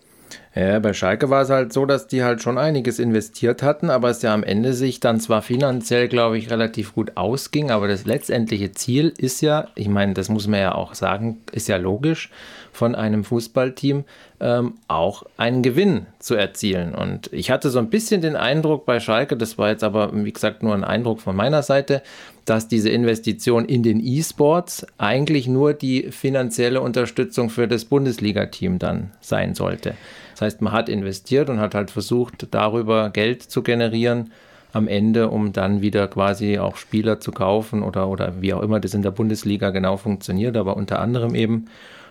Ja, 0.57 0.79
bei 0.79 0.93
Schalke 0.93 1.29
war 1.29 1.43
es 1.43 1.51
halt 1.51 1.71
so, 1.71 1.85
dass 1.85 2.07
die 2.07 2.23
halt 2.23 2.41
schon 2.41 2.57
einiges 2.57 2.97
investiert 2.97 3.61
hatten, 3.61 3.91
aber 3.91 4.09
es 4.09 4.23
ja 4.23 4.33
am 4.33 4.43
Ende 4.43 4.73
sich 4.73 4.99
dann 4.99 5.19
zwar 5.19 5.43
finanziell, 5.43 6.07
glaube 6.07 6.39
ich, 6.39 6.49
relativ 6.49 6.95
gut 6.95 7.11
ausging, 7.15 7.69
aber 7.69 7.87
das 7.87 8.05
letztendliche 8.05 8.71
Ziel 8.71 9.13
ist 9.19 9.41
ja, 9.41 9.67
ich 9.75 9.87
meine, 9.87 10.15
das 10.15 10.29
muss 10.29 10.47
man 10.47 10.59
ja 10.59 10.73
auch 10.73 10.95
sagen, 10.95 11.41
ist 11.51 11.67
ja 11.67 11.77
logisch, 11.77 12.31
von 12.71 12.95
einem 12.95 13.23
Fußballteam 13.23 14.03
ähm, 14.39 14.73
auch 14.87 15.23
einen 15.37 15.61
Gewinn 15.61 16.07
zu 16.17 16.33
erzielen. 16.33 16.95
Und 16.95 17.31
ich 17.31 17.51
hatte 17.51 17.69
so 17.69 17.77
ein 17.77 17.91
bisschen 17.91 18.21
den 18.21 18.35
Eindruck 18.35 18.87
bei 18.87 18.99
Schalke, 18.99 19.37
das 19.37 19.59
war 19.59 19.69
jetzt 19.69 19.83
aber, 19.83 20.09
wie 20.13 20.33
gesagt, 20.33 20.63
nur 20.63 20.73
ein 20.73 20.83
Eindruck 20.83 21.21
von 21.21 21.35
meiner 21.35 21.61
Seite, 21.61 22.01
dass 22.45 22.67
diese 22.67 22.89
Investition 22.89 23.65
in 23.65 23.83
den 23.83 23.99
E-Sports 24.03 24.87
eigentlich 24.97 25.47
nur 25.47 25.75
die 25.75 26.11
finanzielle 26.11 26.81
Unterstützung 26.81 27.51
für 27.51 27.67
das 27.67 27.85
Bundesliga-Team 27.85 28.79
dann 28.79 29.11
sein 29.21 29.53
sollte. 29.53 29.93
Das 30.37 30.43
heißt, 30.43 30.61
man 30.61 30.71
hat 30.71 30.87
investiert 30.87 31.49
und 31.49 31.59
hat 31.59 31.73
halt 31.73 31.89
versucht, 31.89 32.49
darüber 32.51 33.09
Geld 33.09 33.41
zu 33.41 33.63
generieren 33.63 34.31
am 34.71 34.87
Ende, 34.87 35.29
um 35.31 35.51
dann 35.51 35.81
wieder 35.81 36.07
quasi 36.07 36.59
auch 36.59 36.77
Spieler 36.77 37.19
zu 37.19 37.31
kaufen 37.31 37.81
oder, 37.81 38.07
oder 38.07 38.39
wie 38.39 38.53
auch 38.53 38.61
immer 38.61 38.79
das 38.79 38.93
in 38.93 39.01
der 39.01 39.09
Bundesliga 39.09 39.71
genau 39.71 39.97
funktioniert, 39.97 40.55
aber 40.55 40.77
unter 40.77 40.99
anderem 40.99 41.33
eben, 41.33 41.65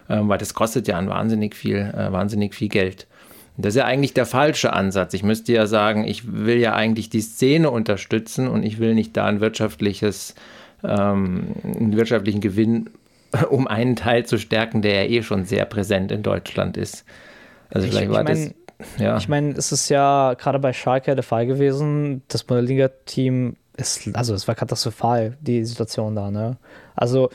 ähm, 0.08 0.28
weil 0.28 0.38
das 0.38 0.54
kostet 0.54 0.88
ja 0.88 0.98
ein 0.98 1.08
wahnsinnig 1.08 1.54
viel, 1.54 1.76
äh, 1.76 2.10
wahnsinnig 2.10 2.56
viel 2.56 2.68
Geld. 2.68 3.06
Das 3.58 3.76
ist 3.76 3.78
ja 3.78 3.84
eigentlich 3.84 4.12
der 4.12 4.26
falsche 4.26 4.72
Ansatz. 4.72 5.14
Ich 5.14 5.22
müsste 5.22 5.52
ja 5.52 5.68
sagen, 5.68 6.02
ich 6.02 6.32
will 6.32 6.58
ja 6.58 6.74
eigentlich 6.74 7.08
die 7.08 7.20
Szene 7.20 7.70
unterstützen 7.70 8.48
und 8.48 8.64
ich 8.64 8.80
will 8.80 8.94
nicht 8.94 9.16
da 9.16 9.26
ein 9.26 9.40
wirtschaftliches, 9.40 10.34
ähm, 10.82 11.54
einen 11.62 11.96
wirtschaftlichen 11.96 12.40
Gewinn, 12.40 12.90
um 13.50 13.68
einen 13.68 13.94
Teil 13.94 14.26
zu 14.26 14.36
stärken, 14.36 14.82
der 14.82 15.04
ja 15.04 15.10
eh 15.10 15.22
schon 15.22 15.44
sehr 15.44 15.64
präsent 15.64 16.10
in 16.10 16.24
Deutschland 16.24 16.76
ist. 16.76 17.04
Also 17.70 17.88
vielleicht 17.88 18.06
ich, 18.06 18.12
war 18.12 18.22
ich 18.22 18.28
mein, 18.28 18.54
das. 18.78 19.00
Ja. 19.00 19.16
Ich 19.16 19.28
meine, 19.28 19.52
es 19.52 19.72
ist 19.72 19.88
ja 19.88 20.34
gerade 20.34 20.58
bei 20.58 20.72
Schalke 20.72 21.14
der 21.14 21.24
Fall 21.24 21.46
gewesen, 21.46 22.22
das 22.28 22.44
Bundesliga-Team 22.44 23.56
ist, 23.76 24.08
also 24.14 24.34
es 24.34 24.46
war 24.48 24.54
katastrophal, 24.54 25.36
die 25.40 25.64
Situation 25.64 26.14
da, 26.14 26.30
ne? 26.30 26.56
Also 26.94 27.30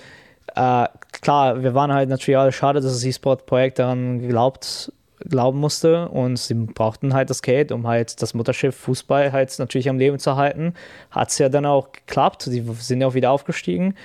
äh, 0.56 0.88
klar, 1.22 1.64
wir 1.64 1.74
waren 1.74 1.94
halt 1.94 2.10
natürlich 2.10 2.38
alle 2.38 2.52
schade, 2.52 2.82
dass 2.82 2.94
das 2.94 3.04
E-Sport-Projekt 3.04 3.80
daran 3.80 4.20
geglaubt 4.20 4.92
glauben 5.24 5.60
musste 5.60 6.10
und 6.10 6.38
sie 6.38 6.56
brauchten 6.56 7.14
halt 7.14 7.30
das 7.30 7.42
Geld, 7.42 7.72
um 7.72 7.88
halt 7.88 8.22
das 8.22 8.34
Mutterschiff 8.34 8.76
Fußball 8.76 9.32
halt 9.32 9.58
natürlich 9.60 9.88
am 9.88 10.00
Leben 10.00 10.20
zu 10.20 10.36
halten. 10.36 10.74
Hat 11.12 11.30
es 11.30 11.38
ja 11.38 11.50
dann 11.50 11.66
auch 11.66 11.92
geklappt, 11.92 12.44
sie 12.44 12.66
sind 12.80 13.02
ja 13.02 13.08
auch 13.08 13.14
wieder 13.14 13.32
aufgestiegen. 13.32 13.96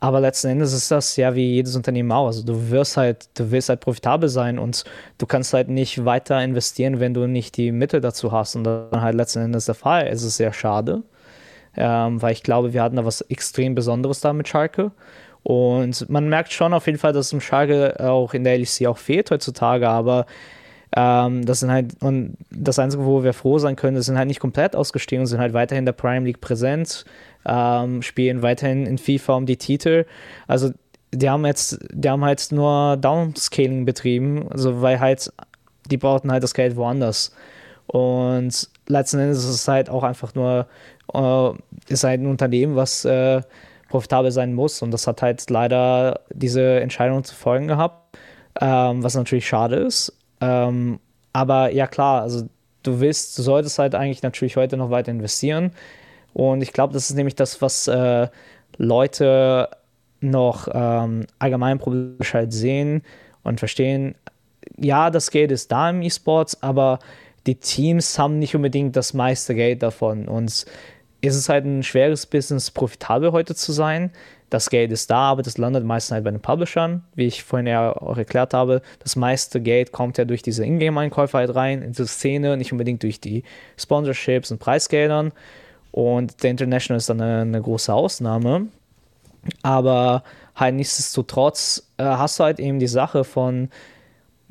Aber 0.00 0.20
letzten 0.20 0.48
Endes 0.48 0.72
ist 0.72 0.90
das 0.90 1.16
ja 1.16 1.34
wie 1.34 1.54
jedes 1.54 1.74
Unternehmen 1.74 2.12
auch. 2.12 2.26
Also 2.26 2.44
du 2.44 2.70
wirst 2.70 2.96
halt, 2.96 3.28
du 3.34 3.50
willst 3.50 3.68
halt 3.68 3.80
profitabel 3.80 4.28
sein 4.28 4.58
und 4.58 4.84
du 5.18 5.26
kannst 5.26 5.52
halt 5.52 5.68
nicht 5.68 6.04
weiter 6.04 6.42
investieren, 6.42 7.00
wenn 7.00 7.14
du 7.14 7.26
nicht 7.26 7.56
die 7.56 7.72
Mittel 7.72 8.00
dazu 8.00 8.30
hast. 8.30 8.54
Und 8.54 8.64
dann 8.64 9.00
halt 9.00 9.16
letzten 9.16 9.40
Endes 9.40 9.64
der 9.64 9.74
Fall. 9.74 10.06
Es 10.06 10.22
ist 10.22 10.36
sehr 10.36 10.52
schade, 10.52 11.02
ähm, 11.76 12.22
weil 12.22 12.32
ich 12.32 12.44
glaube, 12.44 12.72
wir 12.72 12.82
hatten 12.82 12.96
da 12.96 13.04
was 13.04 13.22
extrem 13.22 13.74
Besonderes 13.74 14.20
da 14.20 14.32
mit 14.32 14.46
Schalke. 14.46 14.92
Und 15.42 16.08
man 16.08 16.28
merkt 16.28 16.52
schon 16.52 16.74
auf 16.74 16.86
jeden 16.86 16.98
Fall, 16.98 17.12
dass 17.12 17.26
es 17.26 17.32
im 17.32 17.40
Schalke 17.40 17.98
auch 17.98 18.34
in 18.34 18.44
der 18.44 18.58
LEC 18.58 18.86
auch 18.86 18.98
fehlt 18.98 19.30
heutzutage, 19.30 19.88
aber 19.88 20.26
ähm, 20.96 21.44
das 21.44 21.60
sind 21.60 21.70
halt, 21.70 22.02
und 22.02 22.36
das 22.50 22.78
Einzige, 22.78 23.04
wo 23.04 23.22
wir 23.22 23.32
froh 23.32 23.58
sein 23.58 23.76
können, 23.76 24.00
sind 24.00 24.16
halt 24.16 24.28
nicht 24.28 24.40
komplett 24.40 24.74
ausgestiegen, 24.74 25.26
sind 25.26 25.40
halt 25.40 25.52
weiterhin 25.52 25.82
in 25.82 25.86
der 25.86 25.92
Prime 25.92 26.24
League 26.24 26.40
präsent, 26.40 27.04
ähm, 27.46 28.02
spielen 28.02 28.42
weiterhin 28.42 28.86
in 28.86 28.98
FIFA 28.98 29.34
um 29.34 29.46
die 29.46 29.56
Titel. 29.56 30.06
Also 30.46 30.70
die 31.12 31.30
haben 31.30 31.46
jetzt, 31.46 31.78
die 31.90 32.08
haben 32.08 32.24
halt 32.24 32.46
nur 32.50 32.96
Downscaling 32.96 33.84
betrieben, 33.84 34.48
also 34.50 34.82
weil 34.82 35.00
halt, 35.00 35.32
die 35.90 35.96
brauchten 35.96 36.30
halt 36.30 36.42
das 36.42 36.54
Geld 36.54 36.76
woanders. 36.76 37.32
Und 37.86 38.68
letzten 38.86 39.18
Endes 39.18 39.38
ist 39.38 39.50
es 39.50 39.68
halt 39.68 39.88
auch 39.88 40.02
einfach 40.02 40.34
nur, 40.34 40.66
äh, 41.14 41.50
ist 41.92 42.04
halt 42.04 42.20
ein 42.20 42.26
Unternehmen, 42.26 42.76
was 42.76 43.04
äh, 43.06 43.40
profitabel 43.88 44.30
sein 44.30 44.54
muss. 44.54 44.82
Und 44.82 44.90
das 44.90 45.06
hat 45.06 45.22
halt 45.22 45.48
leider 45.48 46.20
diese 46.30 46.80
Entscheidung 46.80 47.24
zu 47.24 47.34
folgen 47.34 47.68
gehabt, 47.68 48.18
ähm, 48.60 49.02
was 49.02 49.14
natürlich 49.14 49.48
schade 49.48 49.76
ist. 49.76 50.16
Ähm, 50.40 51.00
aber 51.32 51.72
ja, 51.72 51.86
klar, 51.86 52.22
also 52.22 52.48
du 52.82 53.00
willst, 53.00 53.38
du 53.38 53.42
solltest 53.42 53.78
halt 53.78 53.94
eigentlich 53.94 54.22
natürlich 54.22 54.56
heute 54.56 54.76
noch 54.76 54.90
weiter 54.90 55.10
investieren. 55.10 55.72
Und 56.38 56.62
ich 56.62 56.72
glaube, 56.72 56.92
das 56.92 57.10
ist 57.10 57.16
nämlich 57.16 57.34
das, 57.34 57.60
was 57.60 57.88
äh, 57.88 58.28
Leute 58.76 59.68
noch 60.20 60.68
ähm, 60.72 61.26
allgemein 61.38 61.78
problematisch 61.78 62.34
halt 62.34 62.52
sehen 62.52 63.02
und 63.42 63.58
verstehen. 63.58 64.14
Ja, 64.76 65.10
das 65.10 65.30
Geld 65.30 65.50
ist 65.50 65.72
da 65.72 65.90
im 65.90 66.02
E-Sports, 66.02 66.62
aber 66.62 66.98
die 67.46 67.56
Teams 67.56 68.18
haben 68.18 68.38
nicht 68.38 68.54
unbedingt 68.54 68.96
das 68.96 69.14
meiste 69.14 69.54
Geld 69.54 69.82
davon. 69.82 70.28
Und 70.28 70.48
es 70.48 70.66
ist 71.20 71.48
halt 71.48 71.64
ein 71.64 71.82
schweres 71.82 72.26
Business, 72.26 72.70
profitabel 72.70 73.32
heute 73.32 73.54
zu 73.54 73.72
sein 73.72 74.12
das 74.50 74.70
Geld 74.70 74.92
ist 74.92 75.10
da, 75.10 75.30
aber 75.30 75.42
das 75.42 75.58
landet 75.58 75.84
meistens 75.84 76.14
halt 76.14 76.24
bei 76.24 76.30
den 76.30 76.40
Publishern, 76.40 77.04
wie 77.14 77.26
ich 77.26 77.42
vorhin 77.42 77.66
ja 77.66 77.94
auch 77.94 78.16
erklärt 78.16 78.54
habe. 78.54 78.80
Das 79.00 79.16
meiste 79.16 79.60
Geld 79.60 79.92
kommt 79.92 80.16
ja 80.16 80.24
durch 80.24 80.42
diese 80.42 80.64
Ingame-Einkäufe 80.64 81.36
halt 81.36 81.54
rein, 81.54 81.82
in 81.82 81.92
die 81.92 82.06
Szene, 82.06 82.56
nicht 82.56 82.72
unbedingt 82.72 83.02
durch 83.02 83.20
die 83.20 83.44
Sponsorships 83.76 84.50
und 84.50 84.58
Preisgeldern. 84.58 85.32
Und 85.90 86.42
der 86.42 86.50
International 86.50 86.98
ist 86.98 87.08
dann 87.08 87.20
eine, 87.20 87.42
eine 87.42 87.62
große 87.62 87.92
Ausnahme. 87.92 88.68
Aber 89.62 90.22
halt 90.54 90.74
nichtsdestotrotz 90.74 91.90
äh, 91.96 92.04
hast 92.04 92.38
du 92.38 92.44
halt 92.44 92.60
eben 92.60 92.78
die 92.78 92.88
Sache 92.88 93.24
von, 93.24 93.70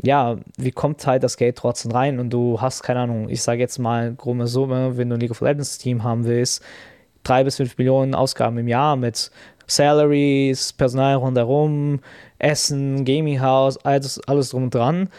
ja, 0.02 0.38
wie 0.58 0.72
kommt 0.72 1.06
halt 1.06 1.24
das 1.24 1.38
Geld 1.38 1.58
trotzdem 1.58 1.92
rein 1.92 2.20
und 2.20 2.30
du 2.32 2.62
hast, 2.62 2.84
keine 2.84 3.02
Ahnung, 3.02 3.30
ich 3.30 3.42
sage 3.42 3.60
jetzt 3.60 3.80
mal 3.80 4.14
grobe 4.14 4.48
Summe, 4.48 4.98
wenn 4.98 5.10
du 5.10 5.16
ein 5.16 5.20
League 5.20 5.32
of 5.32 5.42
Legends 5.42 5.78
Team 5.78 6.04
haben 6.04 6.26
willst, 6.26 6.64
drei 7.24 7.44
bis 7.44 7.58
fünf 7.58 7.78
Millionen 7.78 8.16
Ausgaben 8.16 8.58
im 8.58 8.68
Jahr 8.68 8.96
mit 8.96 9.32
Salaries, 9.66 10.72
Personal 10.74 11.16
rundherum, 11.16 12.00
Essen, 12.40 13.04
Gaming 13.06 13.42
House, 13.42 13.78
alles, 13.84 14.22
alles 14.28 14.50
drum 14.50 14.64
und 14.64 14.76
dran. 14.76 15.10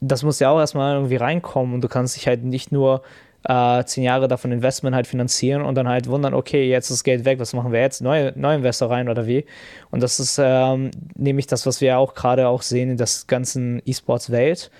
Das 0.00 0.24
muss 0.24 0.40
ja 0.40 0.50
auch 0.50 0.58
erstmal 0.58 0.96
irgendwie 0.96 1.16
reinkommen 1.16 1.74
und 1.74 1.82
du 1.82 1.88
kannst 1.88 2.16
dich 2.16 2.26
halt 2.26 2.44
nicht 2.44 2.72
nur 2.72 3.02
äh, 3.44 3.84
zehn 3.84 4.04
Jahre 4.04 4.28
davon 4.28 4.52
Investment 4.52 4.94
halt 4.94 5.06
finanzieren 5.06 5.62
und 5.62 5.74
dann 5.74 5.88
halt 5.88 6.08
wundern, 6.08 6.34
okay, 6.34 6.68
jetzt 6.68 6.90
ist 6.90 7.04
Geld 7.04 7.24
weg, 7.24 7.38
was 7.38 7.52
machen 7.52 7.72
wir 7.72 7.80
jetzt? 7.80 8.00
Neue, 8.00 8.32
neue 8.36 8.56
Investor 8.56 8.90
rein 8.90 9.08
oder 9.08 9.26
wie? 9.26 9.44
Und 9.90 10.02
das 10.02 10.20
ist 10.20 10.38
ähm, 10.42 10.90
nämlich 11.14 11.46
das, 11.46 11.66
was 11.66 11.80
wir 11.80 11.98
auch 11.98 12.14
gerade 12.14 12.48
auch 12.48 12.62
sehen 12.62 12.90
in 12.90 12.96
der 12.96 13.08
ganzen 13.26 13.82
E-Sports-Welt, 13.84 14.70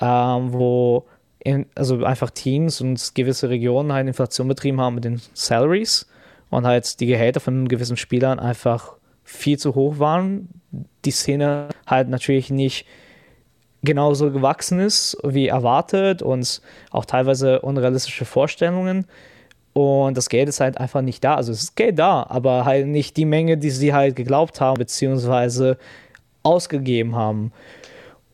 ähm, 0.00 0.52
wo 0.52 1.06
in, 1.40 1.66
also 1.74 2.04
einfach 2.04 2.30
Teams 2.30 2.80
und 2.80 3.14
gewisse 3.14 3.48
Regionen 3.48 3.92
halt 3.92 4.06
Inflation 4.06 4.48
betrieben 4.48 4.80
haben 4.80 4.96
mit 4.96 5.04
den 5.04 5.20
Salaries 5.32 6.08
und 6.50 6.66
halt 6.66 7.00
die 7.00 7.06
Gehälter 7.06 7.40
von 7.40 7.68
gewissen 7.68 7.96
Spielern 7.96 8.38
einfach 8.38 8.94
viel 9.24 9.58
zu 9.58 9.74
hoch 9.74 9.98
waren. 9.98 10.48
Die 11.04 11.10
Szene 11.10 11.68
halt 11.86 12.08
natürlich 12.08 12.50
nicht 12.50 12.86
genauso 13.86 14.30
gewachsen 14.30 14.80
ist 14.80 15.16
wie 15.24 15.48
erwartet 15.48 16.20
und 16.20 16.60
auch 16.90 17.06
teilweise 17.06 17.60
unrealistische 17.60 18.26
Vorstellungen. 18.26 19.06
Und 19.72 20.16
das 20.16 20.28
Geld 20.28 20.48
ist 20.48 20.60
halt 20.60 20.78
einfach 20.78 21.00
nicht 21.00 21.24
da. 21.24 21.36
Also 21.36 21.52
es 21.52 21.62
ist 21.62 21.76
Geld 21.76 21.98
da, 21.98 22.26
aber 22.28 22.66
halt 22.66 22.86
nicht 22.86 23.16
die 23.16 23.24
Menge, 23.24 23.56
die 23.56 23.70
sie 23.70 23.94
halt 23.94 24.16
geglaubt 24.16 24.60
haben, 24.60 24.78
beziehungsweise 24.78 25.78
ausgegeben 26.42 27.16
haben. 27.16 27.52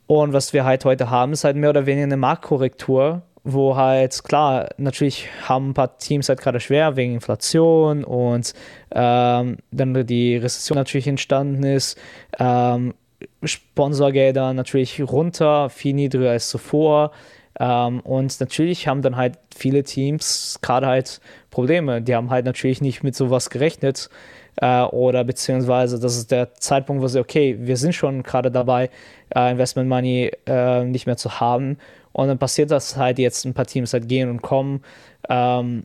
Und 0.07 0.32
was 0.32 0.53
wir 0.53 0.64
halt 0.64 0.84
heute 0.84 1.11
haben, 1.11 1.32
ist 1.32 1.44
halt 1.44 1.57
mehr 1.57 1.70
oder 1.70 1.86
weniger 1.86 2.05
eine 2.05 2.16
Marktkorrektur 2.16 3.22
wo 3.44 3.76
halt, 3.76 4.22
klar, 4.24 4.68
natürlich 4.76 5.28
haben 5.48 5.70
ein 5.70 5.74
paar 5.74 5.98
Teams 5.98 6.28
halt 6.28 6.40
gerade 6.40 6.61
schwer 6.61 6.96
wegen 6.96 7.14
Inflation 7.14 8.05
und 8.05 8.55
ähm, 8.92 9.59
dann 9.70 10.07
die 10.07 10.36
Rezession 10.36 10.76
natürlich 10.78 11.09
entstanden 11.09 11.64
ist, 11.64 11.98
ähm, 12.38 12.94
Sponsorgelder 13.43 14.53
natürlich 14.53 15.01
runter, 15.01 15.70
viel 15.70 15.95
niedriger 15.95 16.31
als 16.31 16.49
zuvor. 16.49 17.12
Ähm, 17.59 18.01
und 18.01 18.41
natürlich 18.41 18.89
haben 18.89 19.03
dann 19.03 19.16
halt 19.16 19.39
viele 19.55 19.83
Teams 19.83 20.59
gerade 20.62 20.87
halt 20.87 21.20
Probleme. 21.51 22.01
Die 22.03 22.14
haben 22.14 22.31
halt 22.31 22.47
natürlich 22.47 22.81
nicht 22.81 23.03
mit 23.03 23.14
sowas 23.14 23.51
gerechnet. 23.51 24.09
Äh, 24.57 24.83
oder 24.83 25.25
beziehungsweise 25.25 25.99
das 25.99 26.16
ist 26.16 26.31
der 26.31 26.55
Zeitpunkt, 26.55 27.03
wo 27.03 27.09
sie, 27.09 27.20
okay, 27.20 27.57
wir 27.61 27.77
sind 27.77 27.95
schon 27.95 28.23
gerade 28.23 28.51
dabei, 28.51 28.91
äh, 29.35 29.51
Investment 29.51 29.89
Money 29.89 30.31
äh, 30.47 30.85
nicht 30.85 31.07
mehr 31.07 31.16
zu 31.16 31.41
haben 31.41 31.79
und 32.12 32.29
dann 32.29 32.39
passiert 32.39 32.70
das 32.70 32.97
halt 32.97 33.18
jetzt, 33.18 33.45
ein 33.47 33.55
paar 33.55 33.66
Teams 33.66 33.93
halt 33.93 34.09
gehen 34.09 34.29
und 34.29 34.43
kommen. 34.43 34.83
Ähm, 35.29 35.85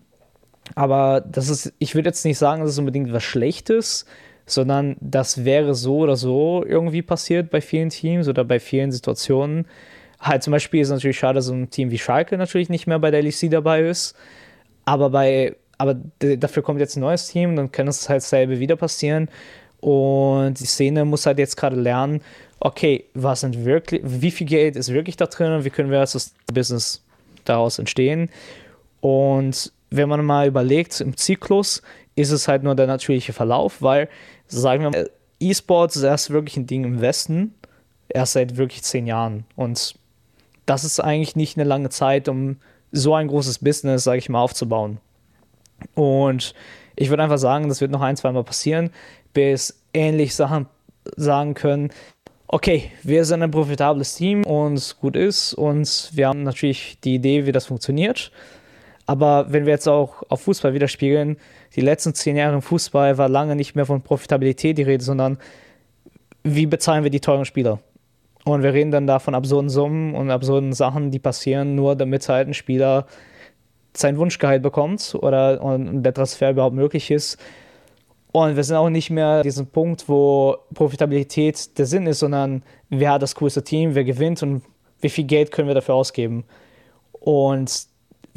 aber 0.75 1.21
das 1.21 1.47
ist, 1.47 1.73
ich 1.79 1.95
würde 1.95 2.09
jetzt 2.09 2.25
nicht 2.25 2.37
sagen, 2.37 2.61
dass 2.61 2.71
es 2.71 2.79
unbedingt 2.79 3.13
was 3.13 3.23
Schlechtes, 3.23 4.05
sondern 4.47 4.95
das 5.01 5.45
wäre 5.45 5.75
so 5.75 5.97
oder 5.97 6.15
so 6.15 6.63
irgendwie 6.65 7.01
passiert 7.01 7.51
bei 7.51 7.61
vielen 7.61 7.89
Teams 7.89 8.27
oder 8.27 8.43
bei 8.43 8.59
vielen 8.59 8.91
Situationen. 8.91 9.67
Halt 10.19 10.41
zum 10.41 10.51
Beispiel 10.51 10.81
ist 10.81 10.89
natürlich 10.89 11.19
schade, 11.19 11.35
dass 11.35 11.45
so 11.45 11.53
ein 11.53 11.69
Team 11.69 11.91
wie 11.91 11.99
Schalke 11.99 12.37
natürlich 12.37 12.69
nicht 12.69 12.87
mehr 12.87 12.97
bei 12.97 13.11
der 13.11 13.21
LEC 13.21 13.51
dabei 13.51 13.81
ist. 13.81 14.15
Aber 14.85 15.09
bei, 15.09 15.55
aber 15.77 15.97
dafür 16.19 16.63
kommt 16.63 16.79
jetzt 16.79 16.95
ein 16.95 17.01
neues 17.01 17.27
Team, 17.27 17.55
dann 17.55 17.71
kann 17.71 17.87
es 17.87 18.07
halt 18.09 18.23
selber 18.23 18.57
wieder 18.57 18.77
passieren. 18.77 19.27
Und 19.81 20.59
die 20.59 20.65
Szene 20.65 21.05
muss 21.05 21.25
halt 21.25 21.37
jetzt 21.39 21.57
gerade 21.57 21.75
lernen, 21.75 22.21
okay, 22.59 23.05
was 23.13 23.41
sind 23.41 23.65
wirklich, 23.65 24.01
wie 24.03 24.31
viel 24.31 24.47
Geld 24.47 24.75
ist 24.75 24.91
wirklich 24.91 25.17
da 25.17 25.27
drin 25.27 25.51
und 25.51 25.65
wie 25.65 25.69
können 25.69 25.91
wir 25.91 25.99
als 25.99 26.33
Business 26.51 27.03
daraus 27.45 27.77
entstehen? 27.77 28.29
Und 29.01 29.71
wenn 29.89 30.09
man 30.09 30.25
mal 30.25 30.47
überlegt, 30.47 30.99
im 31.01 31.15
Zyklus 31.15 31.81
ist 32.15 32.31
es 32.31 32.47
halt 32.47 32.63
nur 32.63 32.75
der 32.75 32.87
natürliche 32.87 33.31
Verlauf, 33.31 33.81
weil, 33.81 34.09
sagen 34.47 34.83
wir 34.83 34.91
mal, 34.91 35.09
E-Sports 35.39 35.95
ist 35.95 36.03
erst 36.03 36.29
wirklich 36.29 36.57
ein 36.57 36.67
Ding 36.67 36.83
im 36.83 37.01
Westen, 37.01 37.53
erst 38.09 38.33
seit 38.33 38.57
wirklich 38.57 38.83
zehn 38.83 39.07
Jahren. 39.07 39.45
Und 39.55 39.95
das 40.65 40.83
ist 40.83 40.99
eigentlich 40.99 41.35
nicht 41.35 41.57
eine 41.57 41.67
lange 41.67 41.89
Zeit, 41.89 42.27
um 42.27 42.57
so 42.91 43.13
ein 43.13 43.27
großes 43.27 43.59
Business, 43.59 44.03
sage 44.03 44.19
ich 44.19 44.29
mal, 44.29 44.41
aufzubauen. 44.41 44.99
Und 45.93 46.53
ich 46.95 47.09
würde 47.09 47.23
einfach 47.23 47.37
sagen, 47.37 47.69
das 47.69 47.81
wird 47.81 47.91
noch 47.91 48.01
ein, 48.01 48.17
zwei 48.17 48.31
Mal 48.31 48.43
passieren, 48.43 48.89
bis 49.33 49.79
ähnlich 49.93 50.35
Sachen 50.35 50.65
sagen 51.15 51.53
können, 51.53 51.91
okay, 52.47 52.91
wir 53.03 53.25
sind 53.25 53.43
ein 53.43 53.51
profitables 53.51 54.15
Team 54.15 54.43
und 54.45 54.97
gut 54.99 55.15
ist 55.15 55.53
und 55.53 56.11
wir 56.13 56.27
haben 56.27 56.43
natürlich 56.43 56.97
die 57.03 57.15
Idee, 57.15 57.45
wie 57.45 57.51
das 57.51 57.65
funktioniert. 57.65 58.31
Aber 59.05 59.51
wenn 59.51 59.65
wir 59.65 59.73
jetzt 59.73 59.87
auch 59.87 60.23
auf 60.29 60.41
Fußball 60.41 60.73
widerspiegeln, 60.73 61.37
die 61.77 61.81
letzten 61.81 62.15
zehn 62.15 62.35
Jahre 62.35 62.55
im 62.55 62.61
Fußball 62.61 63.17
war 63.17 63.29
lange 63.29 63.55
nicht 63.55 63.75
mehr 63.75 63.85
von 63.85 64.01
Profitabilität 64.01 64.77
die 64.77 64.83
Rede, 64.83 65.03
sondern 65.03 65.37
wie 66.43 66.65
bezahlen 66.65 67.03
wir 67.03 67.11
die 67.11 67.19
teuren 67.19 67.45
Spieler? 67.45 67.79
Und 68.45 68.63
wir 68.63 68.73
reden 68.73 68.91
dann 68.91 69.05
da 69.05 69.19
von 69.19 69.35
absurden 69.35 69.69
Summen 69.69 70.15
und 70.15 70.31
absurden 70.31 70.73
Sachen, 70.73 71.11
die 71.11 71.19
passieren, 71.19 71.75
nur 71.75 71.95
damit 71.95 72.27
halt 72.27 72.47
ein 72.47 72.53
Spieler 72.53 73.05
sein 73.95 74.17
Wunschgehalt 74.17 74.63
bekommt 74.63 75.15
oder 75.21 75.61
und 75.61 76.01
der 76.01 76.13
Transfer 76.13 76.51
überhaupt 76.51 76.75
möglich 76.75 77.11
ist. 77.11 77.37
Und 78.31 78.55
wir 78.55 78.63
sind 78.63 78.75
auch 78.75 78.89
nicht 78.89 79.09
mehr 79.09 79.43
diesen 79.43 79.67
Punkt, 79.67 80.09
wo 80.09 80.57
Profitabilität 80.73 81.77
der 81.77 81.85
Sinn 81.85 82.07
ist, 82.07 82.19
sondern 82.19 82.63
wer 82.89 83.13
hat 83.13 83.21
das 83.21 83.35
coolste 83.35 83.63
Team, 83.63 83.93
wer 83.95 84.03
gewinnt 84.03 84.41
und 84.41 84.63
wie 85.01 85.09
viel 85.09 85.25
Geld 85.25 85.51
können 85.51 85.67
wir 85.67 85.75
dafür 85.75 85.95
ausgeben. 85.95 86.43
Und 87.19 87.87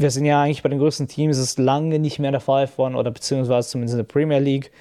wir 0.00 0.10
sind 0.10 0.24
ja 0.24 0.42
eigentlich 0.42 0.62
bei 0.62 0.70
den 0.70 0.78
größten 0.78 1.08
Teams, 1.08 1.36
es 1.36 1.44
ist 1.44 1.58
lange 1.58 1.98
nicht 1.98 2.18
mehr 2.18 2.30
der 2.30 2.40
Fall 2.40 2.66
von, 2.66 2.94
oder 2.94 3.10
beziehungsweise 3.10 3.68
zumindest 3.68 3.94
in 3.94 3.98
der 3.98 4.04
Premier 4.04 4.38
League, 4.38 4.72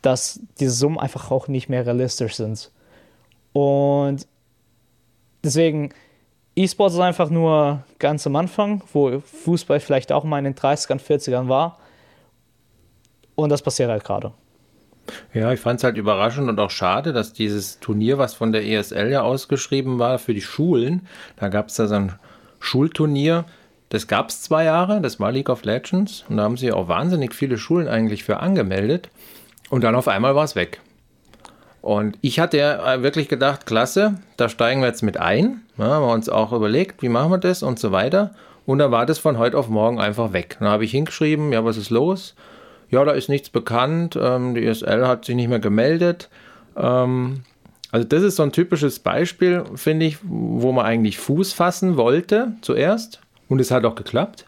dass 0.00 0.40
diese 0.58 0.70
Summen 0.70 0.98
einfach 0.98 1.30
auch 1.30 1.46
nicht 1.46 1.68
mehr 1.68 1.84
realistisch 1.84 2.36
sind. 2.36 2.70
Und 3.52 4.26
deswegen, 5.44 5.90
E-Sports 6.56 6.94
ist 6.94 7.00
einfach 7.00 7.28
nur 7.28 7.84
ganz 7.98 8.26
am 8.26 8.34
Anfang, 8.34 8.82
wo 8.94 9.20
Fußball 9.20 9.78
vielleicht 9.78 10.10
auch 10.10 10.24
mal 10.24 10.38
in 10.38 10.44
den 10.44 10.54
30ern, 10.54 10.98
40ern 10.98 11.48
war. 11.48 11.78
Und 13.34 13.50
das 13.50 13.60
passiert 13.60 13.90
halt 13.90 14.04
gerade. 14.04 14.32
Ja, 15.34 15.52
ich 15.52 15.60
fand 15.60 15.80
es 15.80 15.84
halt 15.84 15.98
überraschend 15.98 16.48
und 16.48 16.58
auch 16.58 16.70
schade, 16.70 17.12
dass 17.12 17.34
dieses 17.34 17.78
Turnier, 17.78 18.16
was 18.16 18.32
von 18.32 18.52
der 18.52 18.64
ESL 18.64 19.10
ja 19.10 19.20
ausgeschrieben 19.20 19.98
war 19.98 20.18
für 20.18 20.32
die 20.32 20.40
Schulen, 20.40 21.06
da 21.36 21.48
gab 21.48 21.68
es 21.68 21.74
da 21.74 21.88
so 21.88 21.94
ein 21.94 22.12
Schulturnier, 22.58 23.44
das 23.92 24.06
gab 24.06 24.30
es 24.30 24.40
zwei 24.40 24.64
Jahre, 24.64 25.02
das 25.02 25.20
war 25.20 25.30
League 25.30 25.50
of 25.50 25.64
Legends 25.64 26.24
und 26.30 26.38
da 26.38 26.44
haben 26.44 26.56
sich 26.56 26.72
auch 26.72 26.88
wahnsinnig 26.88 27.34
viele 27.34 27.58
Schulen 27.58 27.88
eigentlich 27.88 28.24
für 28.24 28.40
angemeldet 28.40 29.10
und 29.68 29.84
dann 29.84 29.94
auf 29.94 30.08
einmal 30.08 30.34
war 30.34 30.44
es 30.44 30.56
weg. 30.56 30.80
Und 31.82 32.16
ich 32.22 32.40
hatte 32.40 32.56
ja 32.56 33.02
wirklich 33.02 33.28
gedacht, 33.28 33.66
klasse, 33.66 34.14
da 34.38 34.48
steigen 34.48 34.80
wir 34.80 34.86
jetzt 34.86 35.02
mit 35.02 35.18
ein. 35.18 35.60
Ja, 35.76 35.84
haben 35.84 36.06
wir 36.06 36.12
uns 36.12 36.30
auch 36.30 36.52
überlegt, 36.52 37.02
wie 37.02 37.10
machen 37.10 37.32
wir 37.32 37.38
das 37.38 37.62
und 37.62 37.78
so 37.78 37.92
weiter. 37.92 38.34
Und 38.64 38.78
da 38.78 38.90
war 38.90 39.04
das 39.04 39.18
von 39.18 39.36
heute 39.36 39.58
auf 39.58 39.68
morgen 39.68 40.00
einfach 40.00 40.32
weg. 40.32 40.56
Dann 40.60 40.68
habe 40.68 40.84
ich 40.84 40.92
hingeschrieben, 40.92 41.52
ja, 41.52 41.62
was 41.62 41.76
ist 41.76 41.90
los? 41.90 42.34
Ja, 42.88 43.04
da 43.04 43.12
ist 43.12 43.28
nichts 43.28 43.50
bekannt. 43.50 44.18
Ähm, 44.18 44.54
die 44.54 44.64
ESL 44.64 45.06
hat 45.06 45.26
sich 45.26 45.34
nicht 45.34 45.48
mehr 45.48 45.58
gemeldet. 45.58 46.30
Ähm, 46.76 47.42
also 47.90 48.06
das 48.06 48.22
ist 48.22 48.36
so 48.36 48.44
ein 48.44 48.52
typisches 48.52 49.00
Beispiel, 49.00 49.64
finde 49.74 50.06
ich, 50.06 50.18
wo 50.22 50.72
man 50.72 50.86
eigentlich 50.86 51.18
Fuß 51.18 51.52
fassen 51.52 51.96
wollte 51.96 52.52
zuerst. 52.62 53.21
Und 53.52 53.60
es 53.60 53.70
hat 53.70 53.84
auch 53.84 53.96
geklappt. 53.96 54.46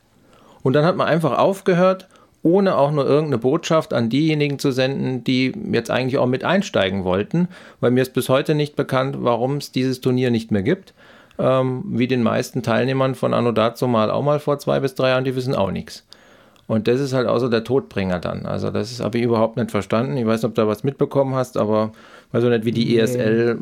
Und 0.63 0.73
dann 0.73 0.87
hat 0.87 0.97
man 0.97 1.07
einfach 1.07 1.37
aufgehört 1.37 2.09
ohne 2.43 2.79
auch 2.79 2.91
nur 2.91 3.05
irgendeine 3.05 3.37
Botschaft 3.37 3.93
an 3.93 4.09
diejenigen 4.09 4.59
zu 4.59 4.71
senden, 4.71 5.25
die 5.25 5.53
jetzt 5.73 5.91
eigentlich 5.91 6.17
auch 6.17 6.27
mit 6.27 6.43
einsteigen 6.43 7.05
wollten, 7.05 7.49
weil 7.81 7.91
mir 7.91 8.01
ist 8.01 8.15
bis 8.15 8.31
heute 8.31 8.55
nicht 8.55 8.77
bekannt, 8.77 9.17
warum 9.19 9.59
es 9.59 9.73
dieses 9.73 10.01
Turnier 10.01 10.31
nicht 10.31 10.51
mehr 10.51 10.63
gibt. 10.63 10.95
Ähm, 11.39 11.85
wie 11.89 12.07
den 12.07 12.23
meisten 12.23 12.63
Teilnehmern 12.63 13.15
von 13.15 13.35
Anno 13.35 13.53
dazu 13.53 13.87
mal 13.89 14.11
auch 14.11 14.23
mal 14.23 14.41
vor 14.41 14.59
zwei 14.59 14.81
bis 14.81 14.95
drei 14.95 15.11
Jahren, 15.11 15.25
die 15.25 15.37
wissen 15.37 15.55
auch 15.55 15.71
nichts. 15.71 16.07
Und 16.67 16.89
das 16.89 16.99
ist 16.99 17.13
halt 17.13 17.29
auch 17.29 17.41
so 17.41 17.51
der 17.51 17.63
Todbringer 17.63 18.21
dann. 18.21 18.47
Also 18.47 18.71
das 18.71 19.01
habe 19.01 19.19
ich 19.19 19.25
überhaupt 19.25 19.59
nicht 19.59 19.71
verstanden. 19.71 20.17
Ich 20.17 20.25
weiß 20.25 20.41
nicht, 20.41 20.49
ob 20.49 20.55
du 20.55 20.63
da 20.63 20.69
was 20.69 20.83
mitbekommen 20.83 21.35
hast, 21.35 21.59
aber 21.59 21.93
weiß 22.33 22.43
auch 22.43 22.49
nicht, 22.49 22.65
wie 22.65 22.73
die. 22.73 22.99
ESL, 22.99 23.59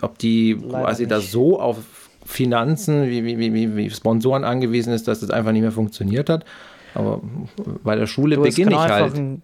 ob 0.00 0.16
die 0.18 0.52
Leider 0.52 0.84
quasi 0.84 1.02
nicht. 1.02 1.10
da 1.10 1.20
so 1.20 1.58
auf 1.60 1.78
Finanzen, 2.24 3.08
wie, 3.08 3.24
wie, 3.24 3.52
wie, 3.52 3.76
wie 3.76 3.90
Sponsoren 3.90 4.44
angewiesen 4.44 4.92
ist, 4.92 5.08
dass 5.08 5.20
das 5.20 5.30
einfach 5.30 5.52
nicht 5.52 5.62
mehr 5.62 5.72
funktioniert 5.72 6.28
hat. 6.30 6.44
Aber 6.94 7.20
bei 7.82 7.96
der 7.96 8.06
Schule 8.06 8.36
du, 8.36 8.42
beginne 8.42 8.72
ich 8.72 8.76
halt. 8.78 9.16
Ein 9.16 9.42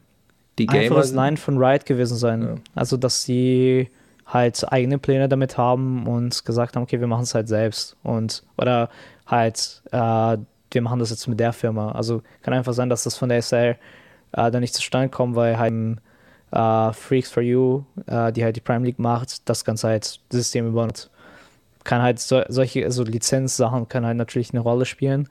die 0.59 0.67
Gamer. 0.67 0.83
Einfaches 0.83 1.13
Nein 1.13 1.37
von 1.37 1.59
Riot 1.59 1.87
gewesen 1.87 2.17
sein. 2.17 2.43
Ja. 2.43 2.55
Also, 2.75 2.97
dass 2.97 3.23
sie 3.23 3.89
halt 4.27 4.71
eigene 4.71 4.99
Pläne 4.99 5.29
damit 5.29 5.57
haben 5.57 6.07
und 6.07 6.45
gesagt 6.45 6.77
haben, 6.77 6.83
okay, 6.83 7.01
wir 7.01 7.07
machen 7.07 7.23
es 7.23 7.35
halt 7.35 7.49
selbst. 7.49 7.97
Und, 8.03 8.43
oder 8.57 8.91
halt, 9.27 9.83
äh, 9.91 10.37
wir 10.71 10.83
machen 10.83 10.99
das 10.99 11.11
jetzt 11.11 11.27
mit 11.29 11.41
der 11.41 11.53
Firma. 11.53 11.93
Also 11.93 12.23
kann 12.43 12.53
einfach 12.53 12.75
sein, 12.75 12.91
dass 12.91 13.05
das 13.05 13.17
von 13.17 13.31
der 13.31 13.41
SL 13.41 13.77
äh, 14.33 14.51
dann 14.51 14.61
nicht 14.61 14.75
zustande 14.75 15.09
kommt, 15.09 15.35
weil 15.35 15.59
halt 15.59 15.99
äh, 16.51 16.93
Freaks 16.93 17.31
for 17.31 17.43
You, 17.43 17.85
äh, 18.07 18.33
die 18.33 18.45
halt 18.45 18.57
die 18.57 18.61
Prime 18.61 18.85
League 18.85 18.99
macht, 18.99 19.49
das 19.49 19.65
Ganze 19.65 19.89
halt 19.89 20.21
System 20.31 20.69
übernimmt. 20.69 21.11
Kann 21.89 22.03
halt 22.03 22.19
so, 22.21 22.43
solche, 22.49 22.85
also 22.85 23.03
Lizenzsachen 23.03 23.89
kann 23.89 24.05
halt 24.05 24.19
natürlich 24.19 24.51
eine 24.53 24.61
Rolle 24.61 24.85
spielen. 24.85 25.27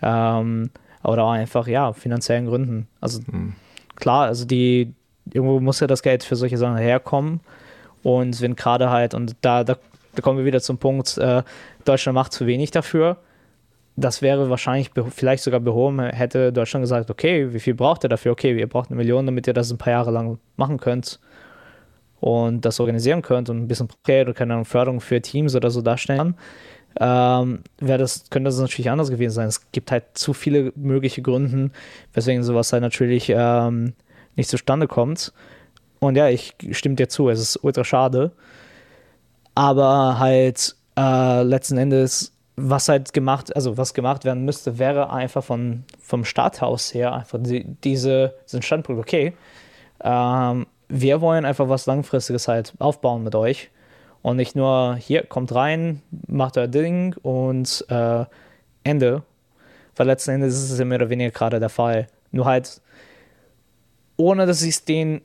Ähm, 0.00 0.70
oder 1.02 1.24
auch 1.24 1.32
einfach, 1.32 1.66
ja, 1.66 1.92
finanziellen 1.92 2.46
Gründen. 2.46 2.86
Also 3.00 3.22
mhm. 3.26 3.54
klar, 3.96 4.26
also 4.26 4.44
die, 4.44 4.94
irgendwo 5.32 5.58
muss 5.58 5.80
ja 5.80 5.88
das 5.88 6.04
Geld 6.04 6.22
für 6.22 6.36
solche 6.36 6.58
Sachen 6.58 6.76
herkommen. 6.76 7.40
Und 8.04 8.40
wenn 8.40 8.54
gerade 8.54 8.88
halt, 8.88 9.14
und 9.14 9.34
da, 9.40 9.64
da, 9.64 9.78
da, 10.14 10.22
kommen 10.22 10.38
wir 10.38 10.44
wieder 10.44 10.60
zum 10.60 10.78
Punkt, 10.78 11.18
äh, 11.18 11.42
Deutschland 11.84 12.14
macht 12.14 12.32
zu 12.32 12.46
wenig 12.46 12.70
dafür. 12.70 13.16
Das 13.96 14.22
wäre 14.22 14.48
wahrscheinlich 14.48 14.92
vielleicht 15.10 15.42
sogar 15.42 15.58
behoben, 15.58 15.98
hätte 15.98 16.52
Deutschland 16.52 16.84
gesagt, 16.84 17.10
okay, 17.10 17.52
wie 17.52 17.58
viel 17.58 17.74
braucht 17.74 18.04
ihr 18.04 18.08
dafür? 18.08 18.30
Okay, 18.30 18.56
ihr 18.56 18.68
braucht 18.68 18.90
eine 18.90 18.96
Million, 18.96 19.26
damit 19.26 19.48
ihr 19.48 19.54
das 19.54 19.72
ein 19.72 19.78
paar 19.78 19.92
Jahre 19.92 20.12
lang 20.12 20.38
machen 20.56 20.78
könnt 20.78 21.18
und 22.20 22.64
das 22.64 22.80
organisieren 22.80 23.22
könnt 23.22 23.50
und 23.50 23.58
ein 23.58 23.68
bisschen 23.68 23.88
Geld 24.04 24.28
oder 24.28 24.34
keine 24.34 24.54
Ahnung, 24.54 24.64
Förderung 24.64 25.00
für 25.00 25.20
Teams 25.20 25.54
oder 25.54 25.70
so 25.70 25.82
darstellen 25.82 26.34
ähm, 26.98 27.62
wäre 27.78 27.98
das, 27.98 28.30
könnte 28.30 28.48
das 28.48 28.58
natürlich 28.58 28.90
anders 28.90 29.10
gewesen 29.10 29.34
sein. 29.34 29.48
Es 29.48 29.70
gibt 29.72 29.90
halt 29.90 30.04
zu 30.14 30.32
viele 30.32 30.72
mögliche 30.76 31.22
Gründe, 31.22 31.70
weswegen 32.14 32.42
sowas 32.42 32.72
halt 32.72 32.82
natürlich 32.82 33.30
ähm, 33.34 33.94
nicht 34.34 34.48
zustande 34.48 34.86
kommt. 34.86 35.32
Und 35.98 36.16
ja, 36.16 36.28
ich 36.28 36.54
stimme 36.72 36.94
dir 36.94 37.08
zu, 37.08 37.28
es 37.28 37.40
ist 37.40 37.62
ultra 37.62 37.84
schade. 37.84 38.32
Aber 39.54 40.18
halt 40.18 40.76
äh, 40.98 41.42
letzten 41.42 41.78
Endes, 41.78 42.32
was 42.56 42.88
halt 42.88 43.12
gemacht, 43.12 43.54
also 43.54 43.76
was 43.76 43.92
gemacht 43.92 44.24
werden 44.24 44.44
müsste, 44.44 44.78
wäre 44.78 45.10
einfach 45.10 45.44
von, 45.44 45.84
vom 46.00 46.24
Starthaus 46.24 46.94
her 46.94 47.14
einfach 47.14 47.38
die, 47.42 47.64
diese, 47.84 48.34
diesen 48.46 48.62
Standpunkt, 48.62 49.00
okay, 49.00 49.34
ähm, 50.02 50.66
wir 50.88 51.20
wollen 51.20 51.44
einfach 51.44 51.68
was 51.68 51.86
Langfristiges 51.86 52.48
halt 52.48 52.74
aufbauen 52.78 53.22
mit 53.22 53.34
euch. 53.34 53.70
Und 54.22 54.36
nicht 54.36 54.56
nur, 54.56 54.96
hier, 54.96 55.22
kommt 55.22 55.54
rein, 55.54 56.02
macht 56.26 56.56
euer 56.56 56.66
Ding 56.66 57.14
und 57.22 57.84
äh, 57.88 58.24
Ende. 58.82 59.22
Weil 59.94 60.06
letzten 60.06 60.32
Endes 60.32 60.54
ist 60.54 60.70
es 60.70 60.78
ja 60.78 60.84
mehr 60.84 60.98
oder 60.98 61.10
weniger 61.10 61.30
gerade 61.30 61.60
der 61.60 61.68
Fall. 61.68 62.08
Nur 62.32 62.44
halt, 62.44 62.80
ohne 64.16 64.46
dass 64.46 64.60
sie 64.60 64.68
es 64.68 64.84
den 64.84 65.20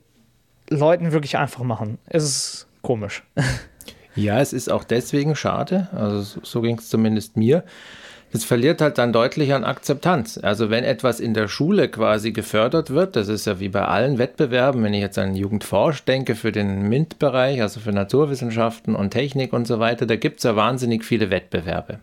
Leuten 0.70 1.12
wirklich 1.12 1.38
einfach 1.38 1.64
machen. 1.64 1.98
Es 2.06 2.24
ist 2.24 2.68
komisch. 2.82 3.24
Ja, 4.16 4.42
es 4.42 4.52
ist 4.52 4.70
auch 4.70 4.84
deswegen 4.84 5.36
schade, 5.36 5.88
also 5.94 6.42
so 6.44 6.62
ging 6.62 6.78
es 6.78 6.90
zumindest 6.90 7.38
mir, 7.38 7.64
es 8.34 8.46
verliert 8.46 8.82
halt 8.82 8.98
dann 8.98 9.12
deutlich 9.12 9.54
an 9.54 9.64
Akzeptanz. 9.64 10.40
Also 10.42 10.70
wenn 10.70 10.84
etwas 10.84 11.20
in 11.20 11.34
der 11.34 11.48
Schule 11.48 11.90
quasi 11.90 12.32
gefördert 12.32 12.90
wird, 12.90 13.16
das 13.16 13.28
ist 13.28 13.46
ja 13.46 13.60
wie 13.60 13.70
bei 13.70 13.84
allen 13.84 14.18
Wettbewerben, 14.18 14.84
wenn 14.84 14.94
ich 14.94 15.02
jetzt 15.02 15.18
an 15.18 15.36
Jugendforsch 15.36 16.06
denke 16.06 16.36
für 16.36 16.52
den 16.52 16.88
MINT-Bereich, 16.88 17.62
also 17.62 17.82
für 17.82 17.92
Naturwissenschaften 17.92 18.96
und 18.96 19.12
Technik 19.12 19.52
und 19.52 19.68
so 19.68 19.80
weiter, 19.80 20.06
da 20.06 20.16
gibt 20.16 20.38
es 20.38 20.44
ja 20.44 20.56
wahnsinnig 20.56 21.04
viele 21.04 21.30
Wettbewerbe. 21.30 22.00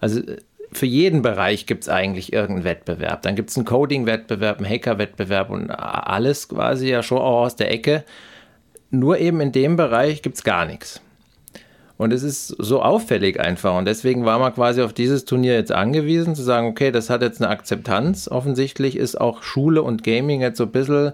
Also 0.00 0.20
für 0.72 0.86
jeden 0.86 1.20
Bereich 1.20 1.66
gibt 1.66 1.82
es 1.82 1.88
eigentlich 1.90 2.32
irgendeinen 2.32 2.64
Wettbewerb. 2.64 3.22
Dann 3.22 3.36
gibt 3.36 3.50
es 3.50 3.56
einen 3.56 3.66
Coding-Wettbewerb, 3.66 4.58
einen 4.58 4.70
Hacker-Wettbewerb 4.70 5.50
und 5.50 5.70
alles 5.70 6.48
quasi 6.48 6.88
ja 6.88 7.02
schon 7.02 7.18
auch 7.18 7.42
aus 7.42 7.56
der 7.56 7.70
Ecke. 7.70 8.04
Nur 8.90 9.18
eben 9.18 9.40
in 9.42 9.52
dem 9.52 9.76
Bereich 9.76 10.22
gibt 10.22 10.36
es 10.36 10.44
gar 10.44 10.64
nichts. 10.64 11.02
Und 12.02 12.12
es 12.12 12.24
ist 12.24 12.48
so 12.58 12.82
auffällig 12.82 13.38
einfach. 13.38 13.78
Und 13.78 13.84
deswegen 13.84 14.24
war 14.24 14.40
man 14.40 14.52
quasi 14.52 14.82
auf 14.82 14.92
dieses 14.92 15.24
Turnier 15.24 15.54
jetzt 15.54 15.70
angewiesen, 15.70 16.34
zu 16.34 16.42
sagen, 16.42 16.66
okay, 16.66 16.90
das 16.90 17.10
hat 17.10 17.22
jetzt 17.22 17.40
eine 17.40 17.48
Akzeptanz. 17.48 18.26
Offensichtlich 18.26 18.96
ist 18.96 19.20
auch 19.20 19.44
Schule 19.44 19.82
und 19.82 20.02
Gaming 20.02 20.40
jetzt 20.40 20.58
so 20.58 20.64
ein 20.64 20.72
bisschen 20.72 21.12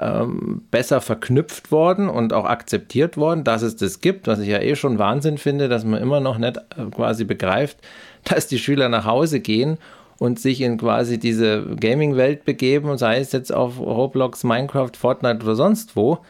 ähm, 0.00 0.62
besser 0.70 1.02
verknüpft 1.02 1.70
worden 1.70 2.08
und 2.08 2.32
auch 2.32 2.46
akzeptiert 2.46 3.18
worden, 3.18 3.44
dass 3.44 3.60
es 3.60 3.76
das 3.76 4.00
gibt, 4.00 4.26
was 4.26 4.38
ich 4.38 4.48
ja 4.48 4.60
eh 4.60 4.76
schon 4.76 4.98
Wahnsinn 4.98 5.36
finde, 5.36 5.68
dass 5.68 5.84
man 5.84 6.00
immer 6.00 6.20
noch 6.20 6.38
nicht 6.38 6.56
äh, 6.56 6.86
quasi 6.90 7.24
begreift, 7.24 7.76
dass 8.24 8.46
die 8.46 8.58
Schüler 8.58 8.88
nach 8.88 9.04
Hause 9.04 9.40
gehen 9.40 9.76
und 10.18 10.40
sich 10.40 10.62
in 10.62 10.78
quasi 10.78 11.18
diese 11.18 11.66
Gaming-Welt 11.78 12.46
begeben, 12.46 12.96
sei 12.96 13.18
es 13.18 13.32
jetzt 13.32 13.52
auf 13.52 13.78
Roblox, 13.78 14.42
Minecraft, 14.42 14.92
Fortnite 14.98 15.44
oder 15.44 15.54
sonst 15.54 15.96
wo 15.96 16.20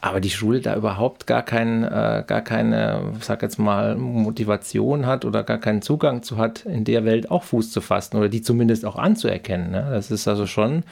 aber 0.00 0.20
die 0.20 0.30
Schule 0.30 0.60
da 0.60 0.76
überhaupt 0.76 1.26
gar, 1.26 1.42
kein, 1.42 1.82
äh, 1.82 2.22
gar 2.26 2.40
keine, 2.42 3.12
sag 3.20 3.42
jetzt 3.42 3.58
mal, 3.58 3.96
Motivation 3.96 5.06
hat 5.06 5.24
oder 5.24 5.42
gar 5.42 5.58
keinen 5.58 5.82
Zugang 5.82 6.22
zu 6.22 6.36
hat, 6.36 6.64
in 6.66 6.84
der 6.84 7.04
Welt 7.04 7.30
auch 7.30 7.42
Fuß 7.42 7.72
zu 7.72 7.80
fassen 7.80 8.16
oder 8.16 8.28
die 8.28 8.40
zumindest 8.40 8.84
auch 8.84 8.96
anzuerkennen. 8.96 9.72
Ne? 9.72 9.88
Das 9.90 10.12
ist 10.12 10.28
also 10.28 10.46
schon, 10.46 10.84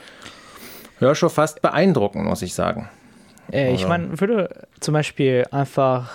ja, 1.01 1.15
schon 1.15 1.31
fast 1.31 1.63
beeindruckend, 1.63 2.25
muss 2.25 2.43
ich 2.43 2.55
sagen. 2.55 2.89
Äh, 3.53 3.75
ich 3.75 3.87
meine, 3.87 4.21
würde 4.21 4.67
zum 4.81 4.95
Beispiel 4.95 5.45
einfach 5.53 6.13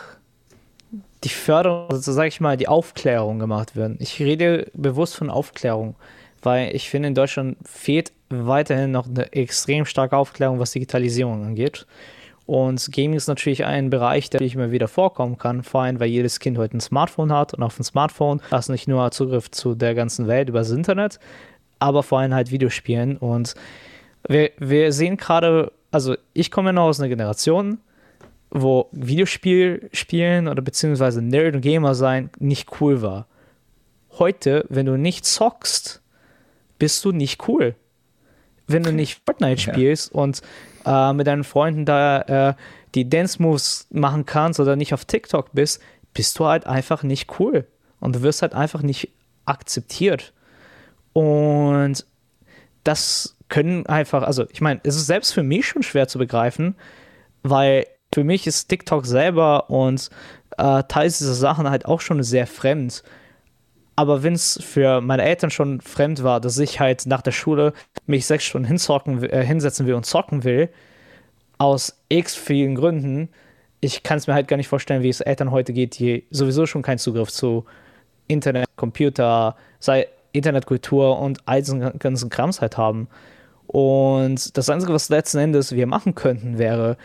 die 1.23 1.29
Förderung, 1.29 1.89
also 1.89 2.11
sage 2.11 2.27
ich 2.27 2.41
mal, 2.41 2.57
die 2.57 2.67
Aufklärung 2.67 3.39
gemacht 3.39 3.77
werden. 3.77 3.97
Ich 4.01 4.19
rede 4.19 4.69
bewusst 4.73 5.15
von 5.15 5.29
Aufklärung, 5.29 5.95
weil 6.41 6.75
ich 6.75 6.89
finde, 6.89 7.07
in 7.07 7.15
Deutschland 7.15 7.57
fehlt 7.63 8.11
weiterhin 8.29 8.91
noch 8.91 9.07
eine 9.07 9.31
extrem 9.31 9.85
starke 9.85 10.17
Aufklärung, 10.17 10.59
was 10.59 10.71
Digitalisierung 10.71 11.45
angeht. 11.45 11.85
Und 12.45 12.91
Gaming 12.91 13.13
ist 13.13 13.27
natürlich 13.27 13.65
ein 13.65 13.89
Bereich, 13.89 14.29
der 14.29 14.41
immer 14.41 14.71
wieder 14.71 14.87
vorkommen 14.87 15.37
kann, 15.37 15.63
vor 15.63 15.83
allem, 15.83 15.99
weil 15.99 16.09
jedes 16.09 16.39
Kind 16.39 16.57
heute 16.57 16.77
ein 16.77 16.81
Smartphone 16.81 17.31
hat 17.31 17.53
und 17.53 17.63
auf 17.63 17.75
dem 17.75 17.83
Smartphone 17.83 18.41
hast 18.49 18.69
du 18.69 18.73
nicht 18.73 18.87
nur 18.87 19.09
Zugriff 19.11 19.51
zu 19.51 19.75
der 19.75 19.95
ganzen 19.95 20.27
Welt 20.27 20.49
über 20.49 20.59
das 20.59 20.71
Internet, 20.71 21.19
aber 21.79 22.03
vor 22.03 22.19
allem 22.19 22.33
halt 22.33 22.51
Videospielen. 22.51 23.17
Und 23.17 23.55
wir, 24.27 24.51
wir 24.57 24.91
sehen 24.91 25.17
gerade, 25.17 25.71
also 25.91 26.15
ich 26.33 26.51
komme 26.51 26.69
ja 26.69 26.73
noch 26.73 26.83
aus 26.83 26.99
einer 26.99 27.09
Generation, 27.09 27.79
wo 28.49 28.89
Videospiel 28.91 29.89
spielen 29.93 30.47
oder 30.47 30.61
beziehungsweise 30.61 31.21
Nerd 31.21 31.55
und 31.55 31.61
Gamer 31.61 31.95
sein 31.95 32.29
nicht 32.37 32.81
cool 32.81 33.01
war. 33.01 33.27
Heute, 34.19 34.65
wenn 34.67 34.85
du 34.85 34.97
nicht 34.97 35.25
zockst, 35.25 36.01
bist 36.77 37.05
du 37.05 37.11
nicht 37.11 37.47
cool. 37.47 37.75
Wenn 38.67 38.83
du 38.83 38.91
nicht 38.91 39.21
Fortnite 39.25 39.61
ja. 39.61 39.73
spielst 39.73 40.11
und 40.11 40.41
äh, 40.85 41.13
mit 41.13 41.27
deinen 41.27 41.43
Freunden 41.43 41.85
da 41.85 42.21
äh, 42.21 42.53
die 42.95 43.09
Dance 43.09 43.41
Moves 43.41 43.87
machen 43.91 44.25
kannst 44.25 44.59
oder 44.59 44.75
nicht 44.75 44.93
auf 44.93 45.05
TikTok 45.05 45.49
bist, 45.53 45.81
bist 46.13 46.37
du 46.39 46.45
halt 46.45 46.65
einfach 46.65 47.03
nicht 47.03 47.39
cool. 47.39 47.67
Und 47.99 48.15
du 48.15 48.21
wirst 48.21 48.41
halt 48.41 48.53
einfach 48.53 48.81
nicht 48.81 49.09
akzeptiert. 49.45 50.33
Und 51.13 52.05
das 52.83 53.37
können 53.49 53.85
einfach, 53.85 54.23
also 54.23 54.45
ich 54.49 54.61
meine, 54.61 54.79
es 54.83 54.95
ist 54.95 55.07
selbst 55.07 55.33
für 55.33 55.43
mich 55.43 55.67
schon 55.67 55.83
schwer 55.83 56.07
zu 56.07 56.17
begreifen, 56.17 56.75
weil 57.43 57.85
für 58.13 58.23
mich 58.23 58.47
ist 58.47 58.67
TikTok 58.67 59.05
selber 59.05 59.69
und 59.69 60.09
äh, 60.57 60.83
teils 60.87 61.19
dieser 61.19 61.33
Sachen 61.33 61.69
halt 61.69 61.85
auch 61.85 62.01
schon 62.01 62.23
sehr 62.23 62.47
fremd. 62.47 63.03
Aber 64.01 64.23
wenn 64.23 64.33
es 64.33 64.57
für 64.63 64.99
meine 64.99 65.21
Eltern 65.21 65.51
schon 65.51 65.79
fremd 65.79 66.23
war, 66.23 66.41
dass 66.41 66.57
ich 66.57 66.79
halt 66.79 67.05
nach 67.05 67.21
der 67.21 67.31
Schule 67.31 67.71
mich 68.07 68.25
sechs 68.25 68.45
Stunden 68.45 68.67
hinzocken, 68.67 69.21
äh, 69.21 69.45
hinsetzen 69.45 69.85
will 69.85 69.93
und 69.93 70.07
zocken 70.07 70.43
will, 70.43 70.69
aus 71.59 72.01
x 72.09 72.33
vielen 72.33 72.73
Gründen, 72.73 73.29
ich 73.79 74.01
kann 74.01 74.17
es 74.17 74.25
mir 74.25 74.33
halt 74.33 74.47
gar 74.47 74.57
nicht 74.57 74.69
vorstellen, 74.69 75.03
wie 75.03 75.09
es 75.09 75.21
Eltern 75.21 75.51
heute 75.51 75.71
geht, 75.71 75.99
die 75.99 76.25
sowieso 76.31 76.65
schon 76.65 76.81
keinen 76.81 76.97
Zugriff 76.97 77.29
zu 77.29 77.65
Internet, 78.25 78.65
Computer, 78.75 79.55
sei 79.77 80.07
Internetkultur 80.31 81.19
und 81.19 81.37
all 81.45 81.59
diesen 81.59 81.99
ganzen 81.99 82.31
Krams 82.31 82.59
halt 82.59 82.79
haben. 82.79 83.07
Und 83.67 84.57
das 84.57 84.67
Einzige, 84.71 84.93
was 84.93 85.09
letzten 85.09 85.37
Endes 85.37 85.73
wir 85.75 85.85
machen 85.85 86.15
könnten, 86.15 86.57
wäre, 86.57 86.97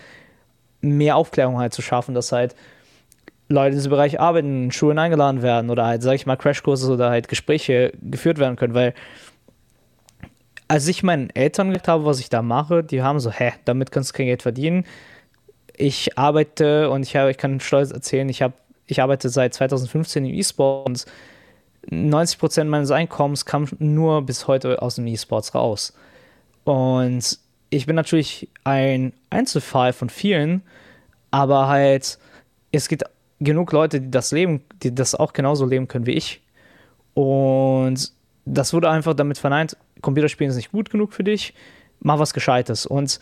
mehr 0.81 1.17
Aufklärung 1.17 1.59
halt 1.59 1.75
zu 1.75 1.83
schaffen, 1.83 2.15
dass 2.15 2.33
halt 2.33 2.57
Leute 3.49 3.71
in 3.71 3.77
diesem 3.77 3.91
Bereich 3.91 4.21
arbeiten, 4.21 4.65
in 4.65 4.73
Schulen 4.73 4.99
eingeladen 4.99 5.43
werden 5.43 5.71
oder 5.71 5.87
halt, 5.87 6.03
sag 6.03 6.15
ich 6.15 6.27
mal, 6.27 6.37
Crashkurse 6.37 6.93
oder 6.93 7.11
halt 7.11 7.29
Gespräche 7.29 7.93
geführt 8.03 8.39
werden 8.39 8.57
können, 8.57 8.75
weil 8.75 8.95
als 10.69 10.89
ich 10.89 11.03
meinen 11.03 11.31
Eltern 11.31 11.69
gesagt 11.69 11.89
habe, 11.89 12.05
was 12.05 12.19
ich 12.19 12.29
da 12.29 12.43
mache, 12.43 12.83
die 12.83 13.03
haben 13.03 13.21
so, 13.21 13.31
hä, 13.31 13.53
damit 13.65 13.93
kannst 13.93 14.11
du 14.11 14.17
kein 14.17 14.27
Geld 14.27 14.43
verdienen. 14.43 14.85
Ich 15.77 16.19
arbeite 16.19 16.91
und 16.91 17.03
ich, 17.03 17.15
habe, 17.15 17.31
ich 17.31 17.39
kann 17.39 17.61
stolz 17.61 17.93
erzählen, 17.93 18.29
ich, 18.29 18.43
habe, 18.43 18.55
ich 18.87 19.01
arbeite 19.01 19.29
seit 19.29 19.55
2015 19.55 20.25
im 20.25 20.35
E-Sport 20.35 20.87
und 20.89 21.07
90% 21.91 22.65
meines 22.65 22.91
Einkommens 22.91 23.45
kam 23.45 23.69
nur 23.79 24.23
bis 24.23 24.49
heute 24.49 24.83
aus 24.83 24.97
dem 24.97 25.07
E-Sports 25.07 25.55
raus. 25.55 25.93
Und 26.65 27.39
ich 27.71 27.87
bin 27.87 27.95
natürlich 27.95 28.49
ein 28.65 29.13
Einzelfall 29.31 29.93
von 29.93 30.09
vielen, 30.09 30.63
aber 31.31 31.69
halt, 31.69 32.19
es 32.73 32.89
gibt 32.89 33.05
genug 33.41 33.73
Leute, 33.73 34.01
die 34.01 34.11
das 34.11 34.33
leben, 34.33 34.63
die 34.83 34.95
das 34.95 35.15
auch 35.15 35.33
genauso 35.33 35.67
leben 35.67 35.89
können 35.89 36.07
wie 36.07 36.13
ich. 36.13 36.43
Und 37.15 38.13
das 38.45 38.73
wurde 38.73 38.91
einfach 38.91 39.15
damit 39.15 39.39
verneint, 39.39 39.77
Computerspielen 40.03 40.51
ist 40.51 40.57
nicht 40.57 40.73
gut 40.73 40.91
genug 40.91 41.13
für 41.13 41.25
dich, 41.25 41.55
mach 42.01 42.19
was 42.19 42.35
Gescheites. 42.35 42.87
Und 42.87 43.21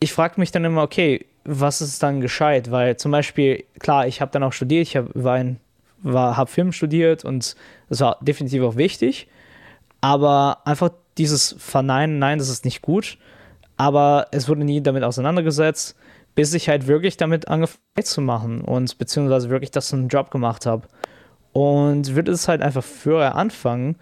ich 0.00 0.12
frage 0.12 0.40
mich 0.40 0.52
dann 0.52 0.64
immer, 0.64 0.82
okay, 0.82 1.26
was 1.44 1.80
ist 1.80 2.02
dann 2.02 2.20
gescheit? 2.20 2.70
Weil 2.70 2.96
zum 2.96 3.12
Beispiel, 3.12 3.64
klar, 3.78 4.06
ich 4.06 4.20
habe 4.20 4.30
dann 4.30 4.42
auch 4.42 4.52
studiert, 4.52 4.82
ich 4.82 4.96
habe 4.96 5.58
hab 6.04 6.48
Film 6.48 6.72
studiert 6.72 7.24
und 7.24 7.56
das 7.88 8.00
war 8.00 8.18
definitiv 8.20 8.62
auch 8.62 8.76
wichtig, 8.76 9.28
aber 10.00 10.58
einfach 10.64 10.90
dieses 11.18 11.54
Verneinen, 11.58 12.18
nein, 12.18 12.38
das 12.38 12.48
ist 12.48 12.64
nicht 12.64 12.82
gut, 12.82 13.18
aber 13.76 14.28
es 14.30 14.48
wurde 14.48 14.64
nie 14.64 14.82
damit 14.82 15.02
auseinandergesetzt, 15.02 15.96
bis 16.34 16.54
ich 16.54 16.68
halt 16.68 16.86
wirklich 16.86 17.16
damit 17.16 17.48
angefangen 17.48 17.80
zu 18.02 18.20
machen 18.20 18.60
und 18.62 18.96
beziehungsweise 18.98 19.50
wirklich 19.50 19.70
das 19.70 19.92
einen 19.92 20.08
Job 20.08 20.30
gemacht 20.30 20.66
habe. 20.66 20.88
Und 21.52 22.14
würde 22.14 22.32
es 22.32 22.48
halt 22.48 22.62
einfach 22.62 22.84
früher 22.84 23.34
anfangen, 23.34 23.96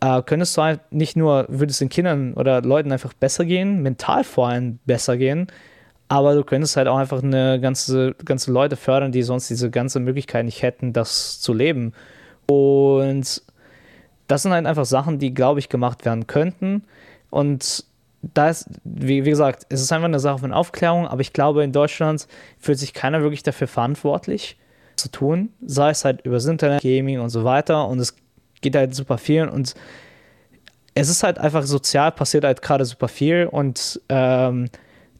äh, 0.00 0.22
könntest 0.22 0.56
du 0.56 0.62
halt 0.62 0.80
nicht 0.92 1.16
nur, 1.16 1.46
würde 1.48 1.70
es 1.70 1.78
den 1.78 1.88
Kindern 1.88 2.34
oder 2.34 2.60
Leuten 2.62 2.92
einfach 2.92 3.14
besser 3.14 3.44
gehen, 3.44 3.82
mental 3.82 4.22
vor 4.24 4.48
allem 4.48 4.78
besser 4.84 5.16
gehen, 5.16 5.46
aber 6.08 6.34
du 6.34 6.44
könntest 6.44 6.76
halt 6.76 6.88
auch 6.88 6.98
einfach 6.98 7.22
eine 7.22 7.60
ganze, 7.60 8.14
ganze 8.24 8.52
Leute 8.52 8.76
fördern, 8.76 9.12
die 9.12 9.22
sonst 9.22 9.48
diese 9.48 9.70
ganze 9.70 10.00
Möglichkeit 10.00 10.44
nicht 10.44 10.62
hätten, 10.62 10.92
das 10.92 11.40
zu 11.40 11.54
leben. 11.54 11.92
Und 12.46 13.42
das 14.26 14.42
sind 14.42 14.52
halt 14.52 14.66
einfach 14.66 14.84
Sachen, 14.84 15.18
die, 15.18 15.32
glaube 15.32 15.60
ich, 15.60 15.68
gemacht 15.68 16.04
werden 16.04 16.26
könnten. 16.26 16.84
Und 17.30 17.84
da 18.32 18.48
ist, 18.48 18.68
wie, 18.84 19.24
wie, 19.24 19.30
gesagt, 19.30 19.66
es 19.68 19.80
ist 19.80 19.92
einfach 19.92 20.06
eine 20.06 20.20
Sache 20.20 20.38
von 20.38 20.52
Aufklärung, 20.52 21.06
aber 21.06 21.20
ich 21.20 21.32
glaube, 21.32 21.64
in 21.64 21.72
Deutschland 21.72 22.26
fühlt 22.58 22.78
sich 22.78 22.94
keiner 22.94 23.22
wirklich 23.22 23.42
dafür 23.42 23.66
verantwortlich 23.66 24.56
zu 24.96 25.10
tun, 25.10 25.50
sei 25.66 25.90
es 25.90 26.04
halt 26.04 26.22
über 26.22 26.36
das 26.36 26.46
Internet, 26.46 26.82
Gaming 26.82 27.20
und 27.20 27.30
so 27.30 27.44
weiter. 27.44 27.88
Und 27.88 27.98
es 27.98 28.16
geht 28.60 28.76
halt 28.76 28.94
super 28.94 29.18
viel 29.18 29.48
und 29.48 29.74
es 30.94 31.08
ist 31.08 31.22
halt 31.22 31.38
einfach 31.38 31.64
sozial 31.64 32.12
passiert 32.12 32.44
halt 32.44 32.62
gerade 32.62 32.84
super 32.84 33.08
viel 33.08 33.48
und 33.50 34.00
ähm, 34.08 34.70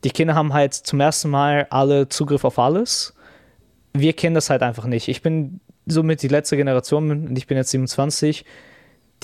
die 0.05 0.11
Kinder 0.11 0.35
haben 0.35 0.53
halt 0.53 0.75
zum 0.75 1.01
ersten 1.01 1.31
Mal 1.31 1.67
alle 1.71 2.09
Zugriff 2.09 2.45
auf 2.45 2.59
alles. 2.59 3.15
Wir 3.93 4.13
kennen 4.13 4.35
das 4.35 4.51
halt 4.51 4.63
einfach 4.63 4.85
nicht. 4.85 5.09
Ich 5.09 5.23
bin 5.23 5.61
somit 5.87 6.23
die 6.23 6.29
letzte 6.29 6.57
Generation 6.57 7.11
und 7.11 7.37
ich 7.37 7.47
bin 7.47 7.57
jetzt 7.57 7.71
27 7.71 8.45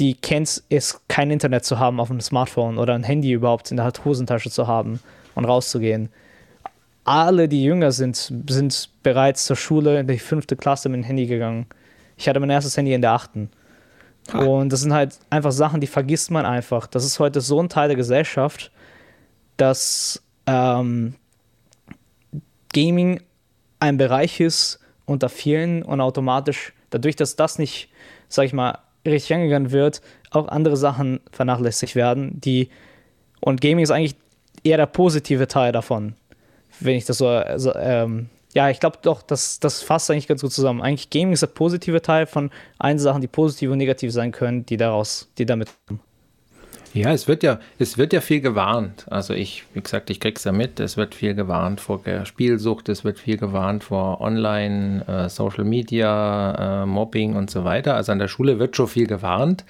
die 0.01 0.15
kennt 0.15 0.63
es, 0.71 1.01
kein 1.09 1.31
Internet 1.31 1.65
zu 1.65 1.79
haben 1.79 2.01
auf 2.01 2.09
dem 2.09 2.21
Smartphone 2.21 2.79
oder 2.79 2.95
ein 2.95 3.05
Handy 3.05 3.33
überhaupt 3.33 3.71
in 3.71 3.77
der 3.77 3.93
Hosentasche 4.05 4.51
zu 4.51 4.67
haben 4.67 4.99
und 5.35 5.45
rauszugehen. 5.45 6.09
Alle, 7.05 7.49
die 7.49 7.63
jünger 7.63 7.93
sind, 7.93 8.33
sind 8.49 8.91
bereits 9.03 9.45
zur 9.45 9.57
Schule 9.57 10.01
in 10.01 10.07
die 10.07 10.19
fünfte 10.19 10.57
Klasse 10.57 10.89
mit 10.89 11.03
dem 11.03 11.05
Handy 11.05 11.27
gegangen. 11.27 11.67
Ich 12.17 12.29
hatte 12.29 12.41
mein 12.41 12.51
erstes 12.51 12.77
Handy 12.77 12.95
in 12.95 13.03
der 13.03 13.13
achten. 13.13 13.51
Und 14.33 14.73
das 14.73 14.81
sind 14.81 14.93
halt 14.93 15.19
einfach 15.29 15.53
Sachen, 15.53 15.81
die 15.81 15.87
vergisst 15.87 16.31
man 16.31 16.47
einfach. 16.47 16.87
Das 16.87 17.05
ist 17.05 17.19
heute 17.19 17.41
so 17.41 17.61
ein 17.61 17.69
Teil 17.69 17.89
der 17.89 17.97
Gesellschaft, 17.97 18.71
dass 19.57 20.23
ähm, 20.47 21.15
Gaming 22.73 23.23
ein 23.81 23.97
Bereich 23.97 24.41
ist 24.41 24.79
unter 25.05 25.29
vielen 25.29 25.83
und 25.83 26.01
automatisch, 26.01 26.73
dadurch, 26.91 27.17
dass 27.17 27.37
das 27.37 27.59
nicht, 27.59 27.91
sag 28.29 28.45
ich 28.45 28.53
mal, 28.53 28.79
richtig 29.07 29.35
angegangen 29.35 29.73
wird, 29.73 30.01
auch 30.31 30.49
andere 30.49 30.77
Sachen 30.77 31.21
vernachlässigt 31.33 31.95
werden, 31.95 32.41
die 32.41 32.69
und 33.41 33.61
Gaming 33.61 33.83
ist 33.83 33.91
eigentlich 33.91 34.17
eher 34.63 34.77
der 34.77 34.87
positive 34.87 35.49
Teil 35.49 35.73
davon, 35.73 36.15
wenn 36.81 36.97
ich 36.97 37.05
das 37.07 37.19
so, 37.19 37.29
also, 37.29 37.75
ähm, 37.75 38.29
ja, 38.53 38.69
ich 38.69 38.81
glaube 38.81 38.99
doch, 39.03 39.23
das, 39.23 39.61
das 39.61 39.83
fasst 39.83 40.11
eigentlich 40.11 40.27
ganz 40.27 40.43
gut 40.43 40.53
zusammen. 40.53 40.83
Eigentlich 40.83 41.11
Gaming 41.11 41.33
ist 41.33 41.43
der 41.43 41.47
positive 41.47 42.03
Teil 42.03 42.27
von 42.27 42.51
allen 42.79 42.99
Sachen, 42.99 43.21
die 43.21 43.29
positiv 43.29 43.71
und 43.71 43.79
negativ 43.79 44.13
sein 44.13 44.33
können, 44.33 44.67
die 44.67 44.77
daraus, 44.77 45.31
die 45.39 45.47
damit 45.47 45.69
kommen. 45.87 46.01
Ja, 46.93 47.13
es 47.13 47.29
wird 47.29 47.45
ja, 47.45 47.61
es 47.79 47.99
wird 47.99 48.13
ja 48.13 48.21
viel 48.21 48.41
gewarnt. 48.41 49.07
Also 49.11 49.33
ich, 49.33 49.65
wie 49.75 49.81
gesagt, 49.81 50.11
ich 50.11 50.19
krieg's 50.19 50.43
ja 50.43 50.51
mit, 50.51 50.81
es 50.81 50.97
wird 50.97 51.15
viel 51.15 51.35
gewarnt 51.35 51.81
vor 51.81 52.01
Spielsucht, 52.25 52.89
es 52.89 53.05
wird 53.05 53.21
viel 53.21 53.37
gewarnt 53.37 53.85
vor 53.85 54.21
Online, 54.21 55.07
äh, 55.07 55.29
Social 55.29 55.63
Media, 55.63 56.83
äh, 56.83 56.87
Mobbing 56.87 57.37
und 57.37 57.49
so 57.49 57.65
weiter. 57.65 57.95
Also 57.95 58.11
an 58.11 58.19
der 58.19 58.27
Schule 58.27 58.59
wird 58.59 58.75
schon 58.75 58.89
viel 58.89 59.07
gewarnt, 59.07 59.65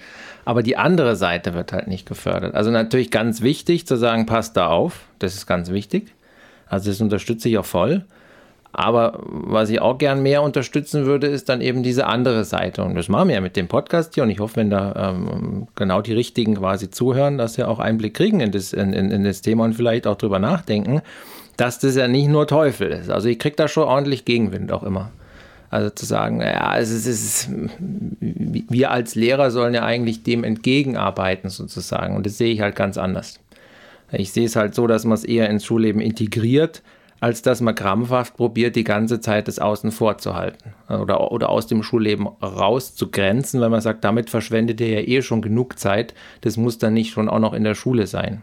aber 0.45 0.63
die 0.63 0.77
andere 0.77 1.15
Seite 1.15 1.53
wird 1.53 1.73
halt 1.73 1.87
nicht 1.87 2.07
gefördert. 2.07 2.55
Also 2.55 2.71
natürlich 2.71 3.11
ganz 3.11 3.41
wichtig 3.41 3.85
zu 3.85 3.97
sagen, 3.97 4.25
passt 4.25 4.57
da 4.57 4.67
auf, 4.67 5.01
das 5.19 5.35
ist 5.35 5.45
ganz 5.45 5.69
wichtig. 5.69 6.15
Also 6.65 6.89
das 6.89 7.01
unterstütze 7.01 7.49
ich 7.49 7.57
auch 7.59 7.65
voll. 7.65 8.05
Aber 8.73 9.19
was 9.23 9.69
ich 9.69 9.81
auch 9.81 9.97
gern 9.97 10.23
mehr 10.23 10.41
unterstützen 10.41 11.05
würde, 11.05 11.27
ist 11.27 11.49
dann 11.49 11.59
eben 11.59 11.83
diese 11.83 12.07
andere 12.07 12.45
Seite. 12.45 12.83
Und 12.83 12.95
das 12.95 13.09
machen 13.09 13.27
wir 13.27 13.35
ja 13.35 13.41
mit 13.41 13.57
dem 13.57 13.67
Podcast 13.67 14.15
hier. 14.15 14.23
Und 14.23 14.29
ich 14.29 14.39
hoffe, 14.39 14.57
wenn 14.57 14.69
da 14.69 15.11
ähm, 15.11 15.67
genau 15.75 16.01
die 16.01 16.13
Richtigen 16.13 16.55
quasi 16.55 16.89
zuhören, 16.89 17.37
dass 17.37 17.55
sie 17.55 17.67
auch 17.67 17.79
Einblick 17.79 18.13
kriegen 18.13 18.39
in 18.39 18.51
das, 18.51 18.71
in, 18.71 18.93
in, 18.93 19.11
in 19.11 19.23
das 19.23 19.41
Thema 19.41 19.65
und 19.65 19.73
vielleicht 19.73 20.07
auch 20.07 20.15
drüber 20.15 20.39
nachdenken, 20.39 21.01
dass 21.57 21.79
das 21.79 21.95
ja 21.95 22.07
nicht 22.07 22.29
nur 22.29 22.47
Teufel 22.47 22.89
ist. 22.91 23.09
Also 23.09 23.27
ich 23.27 23.39
kriege 23.39 23.55
da 23.57 23.67
schon 23.67 23.83
ordentlich 23.83 24.23
Gegenwind 24.23 24.71
auch 24.71 24.83
immer. 24.83 25.11
Also 25.69 25.89
zu 25.89 26.05
sagen, 26.05 26.41
ja, 26.41 26.77
es 26.77 26.91
ist, 26.91 27.07
es 27.07 27.23
ist, 27.23 27.49
wir 28.19 28.91
als 28.91 29.15
Lehrer 29.15 29.51
sollen 29.51 29.73
ja 29.73 29.83
eigentlich 29.83 30.23
dem 30.23 30.43
entgegenarbeiten 30.43 31.49
sozusagen. 31.49 32.15
Und 32.15 32.25
das 32.25 32.37
sehe 32.37 32.53
ich 32.53 32.61
halt 32.61 32.75
ganz 32.75 32.97
anders. 32.97 33.39
Ich 34.11 34.33
sehe 34.33 34.45
es 34.45 34.55
halt 34.57 34.75
so, 34.75 34.87
dass 34.87 35.05
man 35.05 35.13
es 35.13 35.23
eher 35.23 35.49
ins 35.49 35.63
Schulleben 35.63 36.01
integriert, 36.01 36.81
als 37.21 37.43
dass 37.43 37.61
man 37.61 37.75
krampfhaft 37.75 38.35
probiert, 38.35 38.75
die 38.75 38.83
ganze 38.83 39.21
Zeit 39.21 39.47
das 39.47 39.59
Außen 39.59 39.91
vorzuhalten 39.91 40.73
oder, 40.89 41.31
oder 41.31 41.49
aus 41.49 41.67
dem 41.67 41.83
Schulleben 41.83 42.27
rauszugrenzen, 42.27 43.61
weil 43.61 43.69
man 43.69 43.79
sagt, 43.79 44.03
damit 44.03 44.29
verschwendet 44.29 44.81
ihr 44.81 44.89
ja 44.89 45.07
eh 45.07 45.21
schon 45.21 45.41
genug 45.41 45.79
Zeit, 45.79 46.15
das 46.41 46.57
muss 46.57 46.79
dann 46.79 46.95
nicht 46.95 47.11
schon 47.11 47.29
auch 47.29 47.39
noch 47.39 47.53
in 47.53 47.63
der 47.63 47.75
Schule 47.75 48.07
sein. 48.07 48.41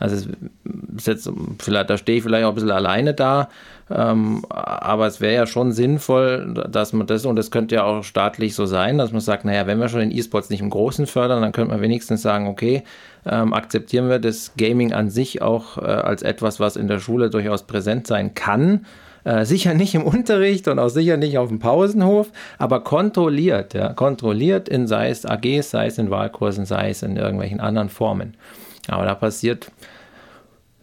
Also 0.00 0.16
es 0.96 1.06
jetzt, 1.06 1.30
vielleicht, 1.60 1.90
da 1.90 1.98
stehe 1.98 2.18
ich 2.18 2.24
vielleicht 2.24 2.44
auch 2.44 2.48
ein 2.48 2.54
bisschen 2.54 2.70
alleine 2.70 3.14
da, 3.14 3.48
ähm, 3.90 4.44
aber 4.48 5.06
es 5.06 5.20
wäre 5.20 5.34
ja 5.34 5.46
schon 5.46 5.72
sinnvoll, 5.72 6.54
dass 6.68 6.92
man 6.92 7.06
das, 7.06 7.26
und 7.26 7.36
das 7.36 7.50
könnte 7.50 7.74
ja 7.76 7.84
auch 7.84 8.02
staatlich 8.02 8.54
so 8.54 8.64
sein, 8.66 8.98
dass 8.98 9.12
man 9.12 9.20
sagt, 9.20 9.44
naja, 9.44 9.66
wenn 9.66 9.78
wir 9.78 9.88
schon 9.88 10.00
den 10.00 10.10
E-Sports 10.10 10.48
nicht 10.48 10.60
im 10.60 10.70
Großen 10.70 11.06
fördern, 11.06 11.42
dann 11.42 11.52
könnte 11.52 11.72
man 11.72 11.82
wenigstens 11.82 12.22
sagen, 12.22 12.48
okay, 12.48 12.82
ähm, 13.26 13.52
akzeptieren 13.52 14.08
wir 14.08 14.18
das 14.18 14.52
Gaming 14.56 14.92
an 14.92 15.10
sich 15.10 15.42
auch 15.42 15.76
äh, 15.76 15.82
als 15.82 16.22
etwas, 16.22 16.60
was 16.60 16.76
in 16.76 16.88
der 16.88 16.98
Schule 16.98 17.28
durchaus 17.28 17.66
präsent 17.66 18.06
sein 18.06 18.34
kann. 18.34 18.86
Äh, 19.24 19.44
sicher 19.44 19.74
nicht 19.74 19.94
im 19.94 20.04
Unterricht 20.04 20.66
und 20.66 20.78
auch 20.78 20.88
sicher 20.88 21.18
nicht 21.18 21.36
auf 21.36 21.48
dem 21.48 21.58
Pausenhof, 21.58 22.30
aber 22.56 22.82
kontrolliert, 22.82 23.74
ja, 23.74 23.92
kontrolliert 23.92 24.66
in 24.66 24.86
sei 24.86 25.10
es 25.10 25.26
AGs, 25.26 25.70
sei 25.70 25.86
es 25.88 25.98
in 25.98 26.10
Wahlkursen, 26.10 26.64
sei 26.64 26.88
es 26.88 27.02
in 27.02 27.18
irgendwelchen 27.18 27.60
anderen 27.60 27.90
Formen. 27.90 28.34
Aber 28.90 29.04
da 29.04 29.14
passiert 29.14 29.70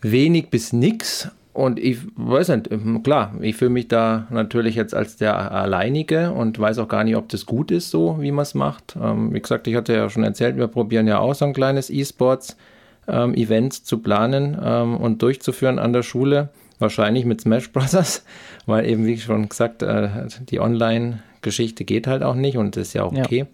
wenig 0.01 0.49
bis 0.49 0.73
nichts. 0.73 1.29
Und 1.53 1.79
ich 1.79 1.97
weiß 2.15 2.49
nicht, 2.49 2.69
klar, 3.03 3.33
ich 3.41 3.55
fühle 3.55 3.71
mich 3.71 3.87
da 3.87 4.27
natürlich 4.29 4.75
jetzt 4.75 4.93
als 4.93 5.17
der 5.17 5.51
Alleinige 5.51 6.31
und 6.31 6.59
weiß 6.59 6.77
auch 6.77 6.87
gar 6.87 7.03
nicht, 7.03 7.15
ob 7.15 7.29
das 7.29 7.47
gut 7.47 7.71
ist, 7.71 7.89
so 7.89 8.17
wie 8.21 8.31
man 8.31 8.43
es 8.43 8.53
macht. 8.53 8.95
Ähm, 9.01 9.33
wie 9.33 9.41
gesagt, 9.41 9.67
ich 9.67 9.75
hatte 9.75 9.93
ja 9.93 10.07
schon 10.09 10.23
erzählt, 10.23 10.57
wir 10.57 10.67
probieren 10.67 11.07
ja 11.07 11.17
auch 11.17 11.33
so 11.33 11.45
ein 11.45 11.53
kleines 11.53 11.89
E-Sports-Event 11.89 13.73
ähm, 13.73 13.83
zu 13.83 13.97
planen 13.97 14.55
ähm, 14.63 14.97
und 14.97 15.23
durchzuführen 15.23 15.79
an 15.79 15.93
der 15.93 16.03
Schule. 16.03 16.49
Wahrscheinlich 16.77 17.25
mit 17.25 17.41
Smash 17.41 17.71
Brothers, 17.71 18.23
weil 18.67 18.85
eben, 18.85 19.07
wie 19.07 19.17
schon 19.17 19.49
gesagt, 19.49 19.81
äh, 19.81 20.09
die 20.41 20.59
Online-Geschichte 20.59 21.85
geht 21.85 22.05
halt 22.05 22.21
auch 22.21 22.35
nicht 22.35 22.57
und 22.57 22.77
ist 22.77 22.93
ja 22.93 23.01
auch 23.01 23.13
okay. 23.13 23.39
Ja 23.39 23.47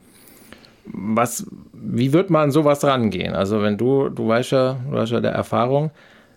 was, 0.86 1.46
wie 1.74 2.14
wird 2.14 2.30
man 2.30 2.44
an 2.44 2.52
sowas 2.52 2.84
rangehen? 2.84 3.36
Also 3.36 3.62
wenn 3.62 3.78
du, 3.78 4.10
du 4.10 4.28
weißt 4.28 4.52
ja, 4.52 4.78
du 4.90 4.98
hast 4.98 5.12
ja 5.12 5.20
der 5.20 5.32
Erfahrung, 5.32 5.92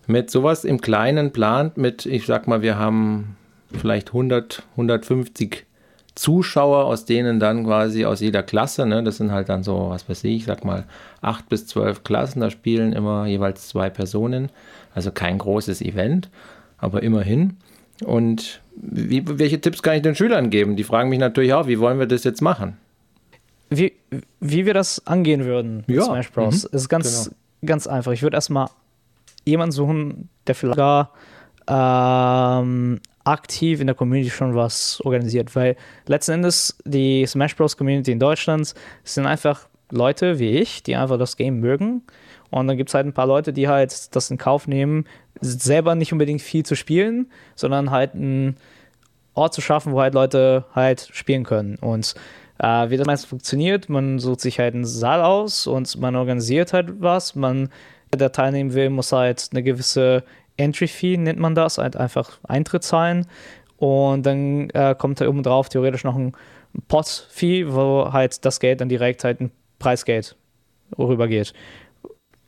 mit 0.07 0.31
sowas 0.31 0.65
im 0.65 0.81
Kleinen 0.81 1.33
plant, 1.33 1.77
mit, 1.77 2.07
ich 2.07 2.27
sag 2.27 2.47
mal, 2.47 2.63
wir 2.63 2.79
haben 2.79 3.37
vielleicht 3.73 4.09
100, 4.09 4.63
150 4.73 5.67
Zuschauer, 6.15 6.85
aus 6.85 7.05
denen 7.05 7.41
dann 7.41 7.65
quasi 7.65 8.07
aus 8.07 8.21
jeder 8.21 8.43
Klasse, 8.43 8.87
ne, 8.87 9.03
das 9.03 9.19
sind 9.19 9.33
halt 9.33 9.49
dann 9.49 9.63
so, 9.63 9.91
was 9.91 10.09
weiß 10.09 10.25
ich, 10.25 10.37
ich 10.37 10.45
sag 10.47 10.65
mal, 10.65 10.85
acht 11.21 11.49
bis 11.49 11.67
zwölf 11.67 12.05
Klassen, 12.05 12.41
da 12.41 12.51
spielen 12.51 12.93
immer 12.93 13.27
jeweils 13.27 13.69
zwei 13.69 13.91
Personen, 13.91 14.49
also 14.95 15.11
kein 15.11 15.37
großes 15.37 15.83
Event, 15.83 16.31
aber 16.79 17.03
immerhin. 17.03 17.59
Und 18.05 18.63
wie, 18.77 19.25
welche 19.27 19.61
Tipps 19.61 19.83
kann 19.83 19.97
ich 19.97 20.03
den 20.03 20.15
Schülern 20.15 20.49
geben? 20.49 20.77
Die 20.77 20.85
fragen 20.85 21.11
mich 21.11 21.19
natürlich 21.19 21.53
auch, 21.53 21.67
wie 21.67 21.81
wollen 21.81 21.99
wir 21.99 22.07
das 22.07 22.25
jetzt 22.25 22.41
machen? 22.41 22.79
Wie, 23.71 23.95
wie 24.41 24.67
wir 24.67 24.75
das 24.75 25.07
angehen 25.07 25.45
würden 25.45 25.85
mit 25.87 25.97
ja. 25.97 26.05
Smash 26.05 26.31
Bros. 26.31 26.65
Mhm. 26.65 26.77
ist 26.77 26.89
ganz, 26.89 27.25
genau. 27.25 27.37
ganz 27.65 27.87
einfach. 27.87 28.13
Ich 28.13 28.23
würde 28.23 28.37
erstmal 28.37 28.69
jemanden 29.45 29.73
suchen, 29.73 30.29
der 30.47 30.55
vielleicht 30.55 30.77
gar 30.77 31.13
ähm, 31.69 33.01
aktiv 33.25 33.81
in 33.81 33.87
der 33.87 33.97
Community 33.97 34.31
schon 34.31 34.55
was 34.55 35.01
organisiert, 35.03 35.55
weil 35.57 35.77
letzten 36.07 36.33
Endes 36.33 36.79
die 36.85 37.27
Smash 37.27 37.57
Bros. 37.57 37.77
Community 37.77 38.13
in 38.13 38.21
Deutschland 38.21 38.75
sind 39.05 39.27
einfach 39.27 39.69
Leute 39.91 40.39
wie 40.39 40.51
ich, 40.51 40.83
die 40.83 40.97
einfach 40.97 41.19
das 41.19 41.37
Game 41.37 41.61
mögen. 41.61 42.03
Und 42.51 42.69
dann 42.69 42.77
gibt 42.77 42.91
es 42.91 42.95
halt 42.95 43.07
ein 43.07 43.13
paar 43.13 43.27
Leute, 43.27 43.53
die 43.53 43.69
halt 43.69 44.15
das 44.15 44.31
in 44.31 44.39
Kauf 44.39 44.69
nehmen, 44.69 45.07
selber 45.41 45.95
nicht 45.95 46.13
unbedingt 46.13 46.43
viel 46.43 46.65
zu 46.65 46.77
spielen, 46.77 47.31
sondern 47.55 47.91
halt 47.91 48.15
einen 48.15 48.57
Ort 49.35 49.53
zu 49.53 49.61
schaffen, 49.61 49.93
wo 49.93 50.01
halt 50.01 50.15
Leute 50.15 50.65
halt 50.75 51.09
spielen 51.13 51.45
können. 51.45 51.77
Und 51.77 52.15
äh, 52.59 52.91
wie 52.91 52.97
das 52.97 53.07
meistens 53.07 53.29
funktioniert, 53.29 53.89
man 53.89 54.19
sucht 54.19 54.41
sich 54.41 54.59
halt 54.59 54.75
einen 54.75 54.85
Saal 54.85 55.23
aus 55.23 55.67
und 55.67 56.01
man 56.01 56.17
organisiert 56.17 56.73
halt 56.73 57.01
was. 57.01 57.35
Man, 57.35 57.69
der 58.15 58.33
teilnehmen 58.33 58.73
will, 58.75 58.91
muss 58.91 59.13
halt 59.13 59.49
eine 59.53 59.63
gewisse 59.63 60.25
Entry-Fee, 60.57 61.17
nennt 61.19 61.39
man 61.39 61.55
das, 61.55 61.79
halt 61.79 61.97
einfach 61.97 62.39
Eintritt 62.45 62.83
zahlen. 62.83 63.27
Und 63.77 64.25
dann 64.25 64.71
äh, 64.71 64.95
kommt 64.97 65.21
da 65.21 65.29
oben 65.29 65.43
drauf 65.43 65.69
theoretisch 65.69 66.05
noch 66.05 66.17
ein 66.17 66.33
Pot-Fee, 66.89 67.73
wo 67.73 68.11
halt 68.13 68.45
das 68.45 68.61
Geld 68.61 68.81
dann 68.81 68.89
direkt 68.89 69.25
halt 69.25 69.41
ein 69.41 69.51
Preisgeld 69.79 70.37
rübergeht. 70.99 71.53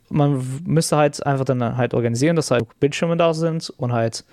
Man 0.09 0.43
müsste 0.65 0.97
halt 0.97 1.23
einfach 1.25 1.45
dann 1.45 1.77
halt 1.77 1.93
organisieren, 1.93 2.35
dass 2.35 2.49
halt 2.49 2.65
Bildschirme 2.79 3.15
da 3.15 3.35
sind 3.35 3.69
und 3.77 3.93
halt 3.93 4.25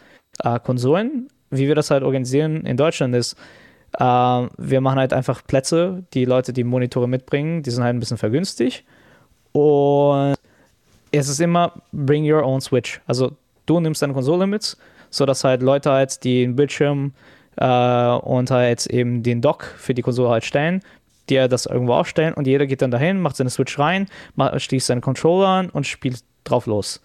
äh, 0.42 0.58
Konsolen. 0.58 1.28
Wie 1.50 1.68
wir 1.68 1.74
das 1.74 1.90
halt 1.90 2.02
organisieren 2.02 2.64
in 2.64 2.78
Deutschland 2.78 3.14
ist, 3.14 3.36
äh, 3.99 4.03
wir 4.03 4.80
machen 4.80 4.99
halt 4.99 5.12
einfach 5.12 5.42
Plätze, 5.47 6.05
die 6.14 6.24
Leute, 6.24 6.53
die 6.53 6.64
Monitore 6.64 7.09
mitbringen, 7.09 7.62
die 7.62 7.70
sind 7.70 7.84
halt 7.84 7.97
ein 7.97 8.01
bisschen 8.01 8.18
vergünstigt. 8.18 8.84
Und 9.53 10.36
es 11.12 11.28
ist 11.28 11.40
immer 11.40 11.72
bring 11.92 12.30
your 12.30 12.44
own 12.44 12.61
Switch. 12.61 13.01
Also 13.07 13.32
du 13.66 13.80
nimmst 13.80 14.03
deine 14.03 14.12
Konsole 14.12 14.47
mit, 14.47 14.76
sodass 15.11 15.44
halt 15.44 15.62
Leute 15.62 15.90
halt 15.90 16.24
den 16.24 16.57
Bildschirm 16.57 17.12
äh, 17.57 17.66
und 17.66 18.51
halt 18.51 18.86
eben 18.86 19.22
den 19.22 19.40
Dock 19.40 19.64
für 19.64 19.94
die 19.94 20.03
Konsole 20.03 20.30
halt 20.30 20.44
stellen, 20.44 20.82
die 21.30 21.36
das 21.49 21.66
irgendwo 21.66 21.94
aufstellen 21.94 22.34
und 22.34 22.47
jeder 22.47 22.66
geht 22.66 22.82
dann 22.82 22.90
dahin, 22.90 23.20
macht 23.20 23.36
seine 23.36 23.51
Switch 23.51 23.78
rein, 23.78 24.09
schließt 24.57 24.86
seinen 24.86 25.01
Controller 25.01 25.49
an 25.49 25.70
und 25.70 25.86
spielt 25.86 26.22
drauf 26.44 26.66
los. 26.66 27.01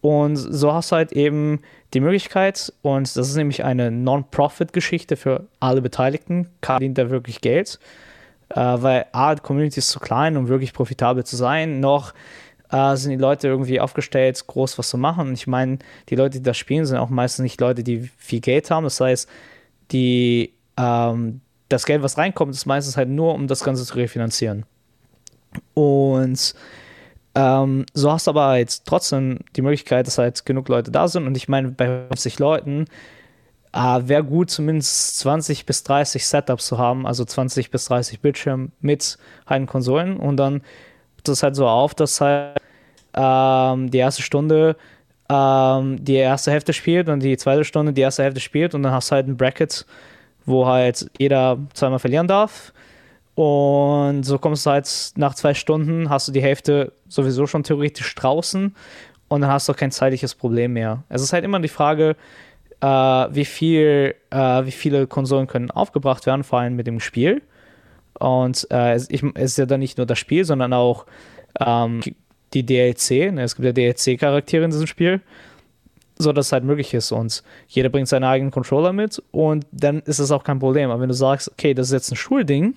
Und 0.00 0.36
so 0.36 0.72
hast 0.72 0.92
du 0.92 0.96
halt 0.96 1.12
eben 1.12 1.60
die 1.94 2.00
Möglichkeit, 2.00 2.72
und 2.82 3.16
das 3.16 3.28
ist 3.28 3.36
nämlich 3.36 3.64
eine 3.64 3.90
Non-Profit-Geschichte 3.90 5.16
für 5.16 5.46
alle 5.58 5.82
Beteiligten, 5.82 6.48
keiner 6.60 6.80
dient 6.80 6.98
da 6.98 7.10
wirklich 7.10 7.40
Geld, 7.40 7.80
äh, 8.50 8.54
weil 8.54 9.06
A, 9.12 9.34
die 9.34 9.42
Community 9.42 9.78
ist 9.78 9.90
zu 9.90 9.98
klein, 9.98 10.36
um 10.36 10.48
wirklich 10.48 10.72
profitabel 10.72 11.24
zu 11.24 11.36
sein, 11.36 11.80
noch 11.80 12.14
äh, 12.70 12.96
sind 12.96 13.10
die 13.12 13.16
Leute 13.16 13.48
irgendwie 13.48 13.80
aufgestellt, 13.80 14.46
groß 14.46 14.78
was 14.78 14.90
zu 14.90 14.98
machen. 14.98 15.28
Und 15.28 15.34
ich 15.34 15.46
meine, 15.46 15.78
die 16.08 16.16
Leute, 16.16 16.38
die 16.38 16.44
das 16.44 16.56
spielen, 16.56 16.86
sind 16.86 16.98
auch 16.98 17.08
meistens 17.08 17.42
nicht 17.42 17.60
Leute, 17.60 17.82
die 17.82 18.10
viel 18.18 18.40
Geld 18.40 18.70
haben. 18.70 18.84
Das 18.84 19.00
heißt, 19.00 19.28
die, 19.90 20.52
ähm, 20.76 21.40
das 21.68 21.86
Geld, 21.86 22.02
was 22.02 22.18
reinkommt, 22.18 22.54
ist 22.54 22.66
meistens 22.66 22.96
halt 22.96 23.08
nur, 23.08 23.34
um 23.34 23.46
das 23.46 23.64
Ganze 23.64 23.84
zu 23.84 23.94
refinanzieren. 23.94 24.64
Und 25.74 26.54
ähm, 27.38 27.86
so 27.94 28.10
hast 28.10 28.26
du 28.26 28.32
aber 28.32 28.46
halt 28.46 28.84
trotzdem 28.84 29.38
die 29.54 29.62
Möglichkeit, 29.62 30.08
dass 30.08 30.18
halt 30.18 30.44
genug 30.44 30.68
Leute 30.68 30.90
da 30.90 31.06
sind. 31.06 31.26
Und 31.26 31.36
ich 31.36 31.48
meine, 31.48 31.68
bei 31.68 31.86
50 32.08 32.40
Leuten 32.40 32.86
äh, 33.72 34.00
wäre 34.02 34.24
gut, 34.24 34.50
zumindest 34.50 35.18
20 35.20 35.64
bis 35.64 35.84
30 35.84 36.26
Setups 36.26 36.66
zu 36.66 36.78
haben, 36.78 37.06
also 37.06 37.24
20 37.24 37.70
bis 37.70 37.84
30 37.84 38.20
Bildschirme 38.20 38.70
mit 38.80 39.18
halt 39.46 39.68
Konsolen. 39.68 40.16
Und 40.16 40.38
dann 40.38 40.62
das 41.22 41.44
halt 41.44 41.54
so 41.54 41.68
auf, 41.68 41.94
dass 41.94 42.20
halt 42.20 42.58
ähm, 43.14 43.90
die 43.90 43.98
erste 43.98 44.22
Stunde 44.22 44.76
ähm, 45.30 46.04
die 46.04 46.14
erste 46.16 46.50
Hälfte 46.50 46.72
spielt 46.72 47.08
und 47.08 47.20
die 47.20 47.36
zweite 47.36 47.64
Stunde 47.64 47.92
die 47.92 48.00
erste 48.00 48.24
Hälfte 48.24 48.40
spielt. 48.40 48.74
Und 48.74 48.82
dann 48.82 48.92
hast 48.92 49.10
du 49.10 49.14
halt 49.14 49.28
ein 49.28 49.36
Bracket, 49.36 49.86
wo 50.44 50.66
halt 50.66 51.08
jeder 51.18 51.58
zweimal 51.74 52.00
verlieren 52.00 52.26
darf. 52.26 52.72
Und 53.36 54.24
so 54.24 54.38
kommst 54.38 54.66
du 54.66 54.70
halt 54.70 55.12
nach 55.14 55.36
zwei 55.36 55.54
Stunden, 55.54 56.10
hast 56.10 56.26
du 56.26 56.32
die 56.32 56.42
Hälfte 56.42 56.92
sowieso 57.08 57.46
schon 57.46 57.62
theoretisch 57.62 58.14
draußen 58.14 58.74
und 59.28 59.40
dann 59.40 59.50
hast 59.50 59.68
du 59.68 59.74
kein 59.74 59.90
zeitliches 59.90 60.34
Problem 60.34 60.72
mehr. 60.72 61.04
Es 61.08 61.22
ist 61.22 61.32
halt 61.32 61.44
immer 61.44 61.60
die 61.60 61.68
Frage, 61.68 62.16
äh, 62.80 62.86
wie, 62.86 63.44
viel, 63.44 64.14
äh, 64.30 64.64
wie 64.64 64.70
viele 64.70 65.06
Konsolen 65.06 65.46
können 65.46 65.70
aufgebracht 65.70 66.26
werden, 66.26 66.44
vor 66.44 66.60
allem 66.60 66.76
mit 66.76 66.86
dem 66.86 67.00
Spiel. 67.00 67.42
Und 68.18 68.66
äh, 68.70 68.94
es, 68.94 69.10
ich, 69.10 69.22
es, 69.34 69.52
ist 69.52 69.58
ja 69.58 69.66
dann 69.66 69.80
nicht 69.80 69.98
nur 69.98 70.06
das 70.06 70.18
Spiel, 70.18 70.44
sondern 70.44 70.72
auch 70.72 71.06
ähm, 71.60 72.00
die 72.54 72.64
DLC. 72.64 73.32
Ne? 73.32 73.42
Es 73.42 73.56
gibt 73.56 73.66
ja 73.66 73.72
DLC-Charaktere 73.72 74.64
in 74.64 74.70
diesem 74.70 74.86
Spiel, 74.86 75.20
so 76.18 76.32
dass 76.32 76.46
es 76.46 76.52
halt 76.52 76.64
möglich 76.64 76.94
ist. 76.94 77.12
Und 77.12 77.42
jeder 77.68 77.88
bringt 77.90 78.08
seinen 78.08 78.24
eigenen 78.24 78.50
Controller 78.50 78.92
mit 78.92 79.22
und 79.30 79.66
dann 79.70 80.00
ist 80.00 80.18
es 80.18 80.30
auch 80.30 80.42
kein 80.42 80.58
Problem. 80.58 80.90
Aber 80.90 81.00
wenn 81.00 81.08
du 81.08 81.14
sagst, 81.14 81.50
okay, 81.50 81.74
das 81.74 81.88
ist 81.88 81.92
jetzt 81.92 82.12
ein 82.12 82.16
Schulding, 82.16 82.74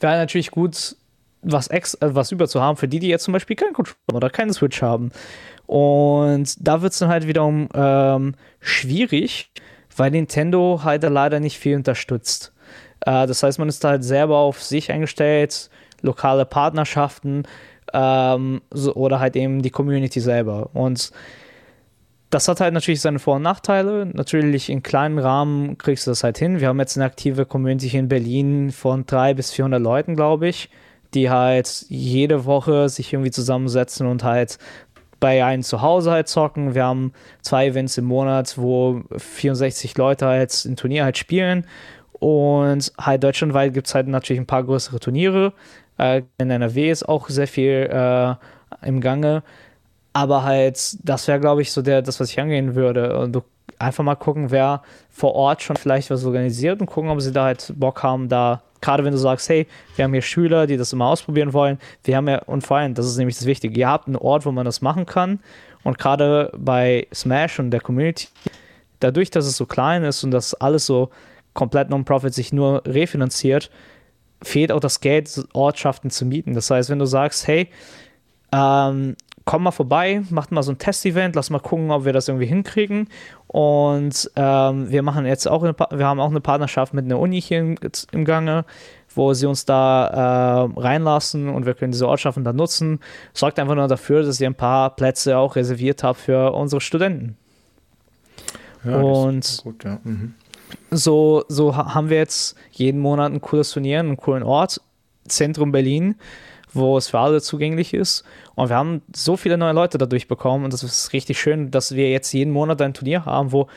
wäre 0.00 0.16
natürlich 0.16 0.50
gut, 0.50 0.96
was, 1.44 1.68
ex 1.68 1.94
äh, 1.94 2.14
was 2.14 2.32
über 2.32 2.48
zu 2.48 2.60
haben 2.60 2.76
für 2.76 2.88
die, 2.88 2.98
die 2.98 3.08
jetzt 3.08 3.24
zum 3.24 3.32
Beispiel 3.32 3.56
keinen 3.56 3.72
Controller 3.72 4.16
oder 4.16 4.30
keinen 4.30 4.52
Switch 4.52 4.82
haben. 4.82 5.10
Und 5.66 6.56
da 6.66 6.82
wird 6.82 6.92
es 6.92 6.98
dann 6.98 7.08
halt 7.08 7.26
wiederum 7.26 7.68
ähm, 7.74 8.34
schwierig, 8.60 9.50
weil 9.96 10.10
Nintendo 10.10 10.80
halt 10.84 11.02
leider 11.02 11.40
nicht 11.40 11.58
viel 11.58 11.76
unterstützt. 11.76 12.52
Äh, 13.00 13.26
das 13.26 13.42
heißt, 13.42 13.58
man 13.58 13.68
ist 13.68 13.84
da 13.84 13.90
halt 13.90 14.04
selber 14.04 14.38
auf 14.38 14.62
sich 14.62 14.90
eingestellt, 14.90 15.70
lokale 16.02 16.44
Partnerschaften 16.44 17.44
ähm, 17.92 18.60
so, 18.70 18.94
oder 18.94 19.20
halt 19.20 19.36
eben 19.36 19.62
die 19.62 19.70
Community 19.70 20.20
selber. 20.20 20.70
Und 20.74 21.12
das 22.30 22.48
hat 22.48 22.60
halt 22.60 22.74
natürlich 22.74 23.00
seine 23.00 23.20
Vor- 23.20 23.36
und 23.36 23.42
Nachteile. 23.42 24.06
Natürlich 24.06 24.68
in 24.68 24.82
kleinen 24.82 25.18
Rahmen 25.18 25.78
kriegst 25.78 26.06
du 26.06 26.10
das 26.10 26.24
halt 26.24 26.36
hin. 26.36 26.60
Wir 26.60 26.68
haben 26.68 26.80
jetzt 26.80 26.96
eine 26.96 27.04
aktive 27.04 27.46
Community 27.46 27.88
hier 27.88 28.00
in 28.00 28.08
Berlin 28.08 28.72
von 28.72 29.06
300 29.06 29.36
bis 29.36 29.52
400 29.52 29.80
Leuten, 29.80 30.16
glaube 30.16 30.48
ich, 30.48 30.68
die 31.14 31.30
halt 31.30 31.86
jede 31.88 32.44
Woche 32.44 32.88
sich 32.88 33.12
irgendwie 33.12 33.30
zusammensetzen 33.30 34.06
und 34.06 34.24
halt 34.24 34.58
bei 35.20 35.44
einem 35.44 35.62
zu 35.62 35.80
Hause 35.80 36.10
halt 36.10 36.28
zocken. 36.28 36.74
Wir 36.74 36.84
haben 36.84 37.12
zwei 37.40 37.68
Events 37.68 37.96
im 37.96 38.04
Monat, 38.04 38.58
wo 38.58 39.02
64 39.16 39.96
Leute 39.96 40.26
halt 40.26 40.64
ein 40.64 40.76
Turnier 40.76 41.04
halt 41.04 41.16
spielen. 41.16 41.66
Und 42.12 42.92
halt 42.98 43.24
deutschlandweit 43.24 43.74
gibt 43.74 43.86
es 43.86 43.94
halt 43.94 44.08
natürlich 44.08 44.40
ein 44.40 44.46
paar 44.46 44.64
größere 44.64 45.00
Turniere. 45.00 45.52
Äh, 45.98 46.22
in 46.38 46.50
NRW 46.50 46.90
ist 46.90 47.08
auch 47.08 47.28
sehr 47.28 47.46
viel 47.46 47.88
äh, 47.90 48.34
im 48.86 49.00
Gange 49.00 49.42
Aber 50.12 50.42
halt, 50.44 50.96
das 51.02 51.28
wäre, 51.28 51.40
glaube 51.40 51.62
ich, 51.62 51.72
so 51.72 51.82
der, 51.82 52.02
das, 52.02 52.20
was 52.20 52.30
ich 52.30 52.40
angehen 52.40 52.74
würde. 52.74 53.18
Und 53.18 53.42
einfach 53.78 54.04
mal 54.04 54.16
gucken, 54.16 54.50
wer 54.50 54.82
vor 55.10 55.34
Ort 55.34 55.62
schon 55.62 55.76
vielleicht 55.76 56.10
was 56.10 56.24
organisiert 56.24 56.80
und 56.80 56.86
gucken, 56.86 57.10
ob 57.10 57.20
sie 57.20 57.32
da 57.32 57.44
halt 57.44 57.72
Bock 57.76 58.02
haben, 58.02 58.28
da, 58.28 58.62
gerade 58.84 59.02
wenn 59.04 59.12
du 59.12 59.18
sagst, 59.18 59.48
hey, 59.48 59.66
wir 59.96 60.04
haben 60.04 60.12
hier 60.12 60.22
Schüler, 60.22 60.66
die 60.66 60.76
das 60.76 60.92
immer 60.92 61.06
ausprobieren 61.06 61.52
wollen, 61.52 61.78
wir 62.04 62.16
haben 62.16 62.28
ja, 62.28 62.42
und 62.42 62.66
vor 62.66 62.76
allem, 62.76 62.94
das 62.94 63.06
ist 63.06 63.16
nämlich 63.16 63.36
das 63.36 63.46
Wichtige, 63.46 63.80
ihr 63.80 63.88
habt 63.88 64.06
einen 64.06 64.16
Ort, 64.16 64.44
wo 64.44 64.52
man 64.52 64.66
das 64.66 64.82
machen 64.82 65.06
kann 65.06 65.40
und 65.82 65.98
gerade 65.98 66.52
bei 66.56 67.06
Smash 67.12 67.58
und 67.58 67.70
der 67.70 67.80
Community, 67.80 68.28
dadurch, 69.00 69.30
dass 69.30 69.46
es 69.46 69.56
so 69.56 69.64
klein 69.64 70.04
ist 70.04 70.22
und 70.22 70.30
dass 70.30 70.54
alles 70.54 70.84
so 70.84 71.10
komplett 71.54 71.88
Non-Profit 71.88 72.34
sich 72.34 72.52
nur 72.52 72.82
refinanziert, 72.84 73.70
fehlt 74.42 74.70
auch 74.70 74.80
das 74.80 75.00
Geld, 75.00 75.30
Ortschaften 75.54 76.10
zu 76.10 76.26
mieten. 76.26 76.52
Das 76.52 76.70
heißt, 76.70 76.90
wenn 76.90 76.98
du 76.98 77.06
sagst, 77.06 77.46
hey, 77.46 77.70
ähm, 78.52 79.16
komm 79.44 79.64
mal 79.64 79.72
vorbei, 79.72 80.22
macht 80.30 80.52
mal 80.52 80.62
so 80.62 80.72
ein 80.72 80.78
Test-Event, 80.78 81.36
lass 81.36 81.50
mal 81.50 81.60
gucken, 81.60 81.90
ob 81.90 82.04
wir 82.04 82.12
das 82.12 82.28
irgendwie 82.28 82.46
hinkriegen. 82.46 83.08
Und 83.46 84.30
ähm, 84.36 84.90
wir 84.90 85.02
machen 85.02 85.26
jetzt 85.26 85.46
auch, 85.46 85.62
eine, 85.62 85.74
wir 85.74 86.06
haben 86.06 86.20
auch 86.20 86.30
eine 86.30 86.40
Partnerschaft 86.40 86.94
mit 86.94 87.04
einer 87.04 87.18
Uni 87.18 87.40
hier 87.40 87.60
im, 87.60 87.76
im 88.12 88.24
Gange, 88.24 88.64
wo 89.14 89.34
sie 89.34 89.46
uns 89.46 89.64
da 89.64 90.66
äh, 90.76 90.80
reinlassen 90.80 91.48
und 91.48 91.66
wir 91.66 91.74
können 91.74 91.92
diese 91.92 92.08
Ortschaften 92.08 92.42
dann 92.42 92.56
nutzen. 92.56 93.00
Sorgt 93.34 93.58
einfach 93.58 93.74
nur 93.74 93.86
dafür, 93.86 94.22
dass 94.22 94.40
ihr 94.40 94.48
ein 94.48 94.54
paar 94.54 94.96
Plätze 94.96 95.36
auch 95.36 95.56
reserviert 95.56 96.02
habt 96.02 96.20
für 96.20 96.52
unsere 96.52 96.80
Studenten. 96.80 97.36
Ja, 98.84 98.96
und 98.96 99.60
gut, 99.62 99.84
ja. 99.84 99.98
mhm. 100.04 100.34
so, 100.90 101.44
so 101.48 101.76
haben 101.76 102.10
wir 102.10 102.18
jetzt 102.18 102.56
jeden 102.70 103.00
Monat 103.00 103.32
ein 103.32 103.40
cooles 103.40 103.70
Turnier, 103.70 104.00
einen 104.00 104.16
coolen 104.16 104.42
Ort, 104.42 104.80
Zentrum 105.26 105.72
Berlin 105.72 106.16
wo 106.74 106.96
es 106.96 107.08
für 107.08 107.18
alle 107.18 107.40
zugänglich 107.40 107.94
ist. 107.94 108.24
Und 108.54 108.68
wir 108.68 108.76
haben 108.76 109.02
so 109.14 109.36
viele 109.36 109.56
neue 109.56 109.72
Leute 109.72 109.98
dadurch 109.98 110.28
bekommen 110.28 110.64
und 110.64 110.72
das 110.72 110.82
ist 110.82 111.12
richtig 111.12 111.40
schön, 111.40 111.70
dass 111.70 111.94
wir 111.94 112.10
jetzt 112.10 112.32
jeden 112.32 112.52
Monat 112.52 112.80
ein 112.82 112.94
Turnier 112.94 113.24
haben, 113.24 113.52
wo 113.52 113.68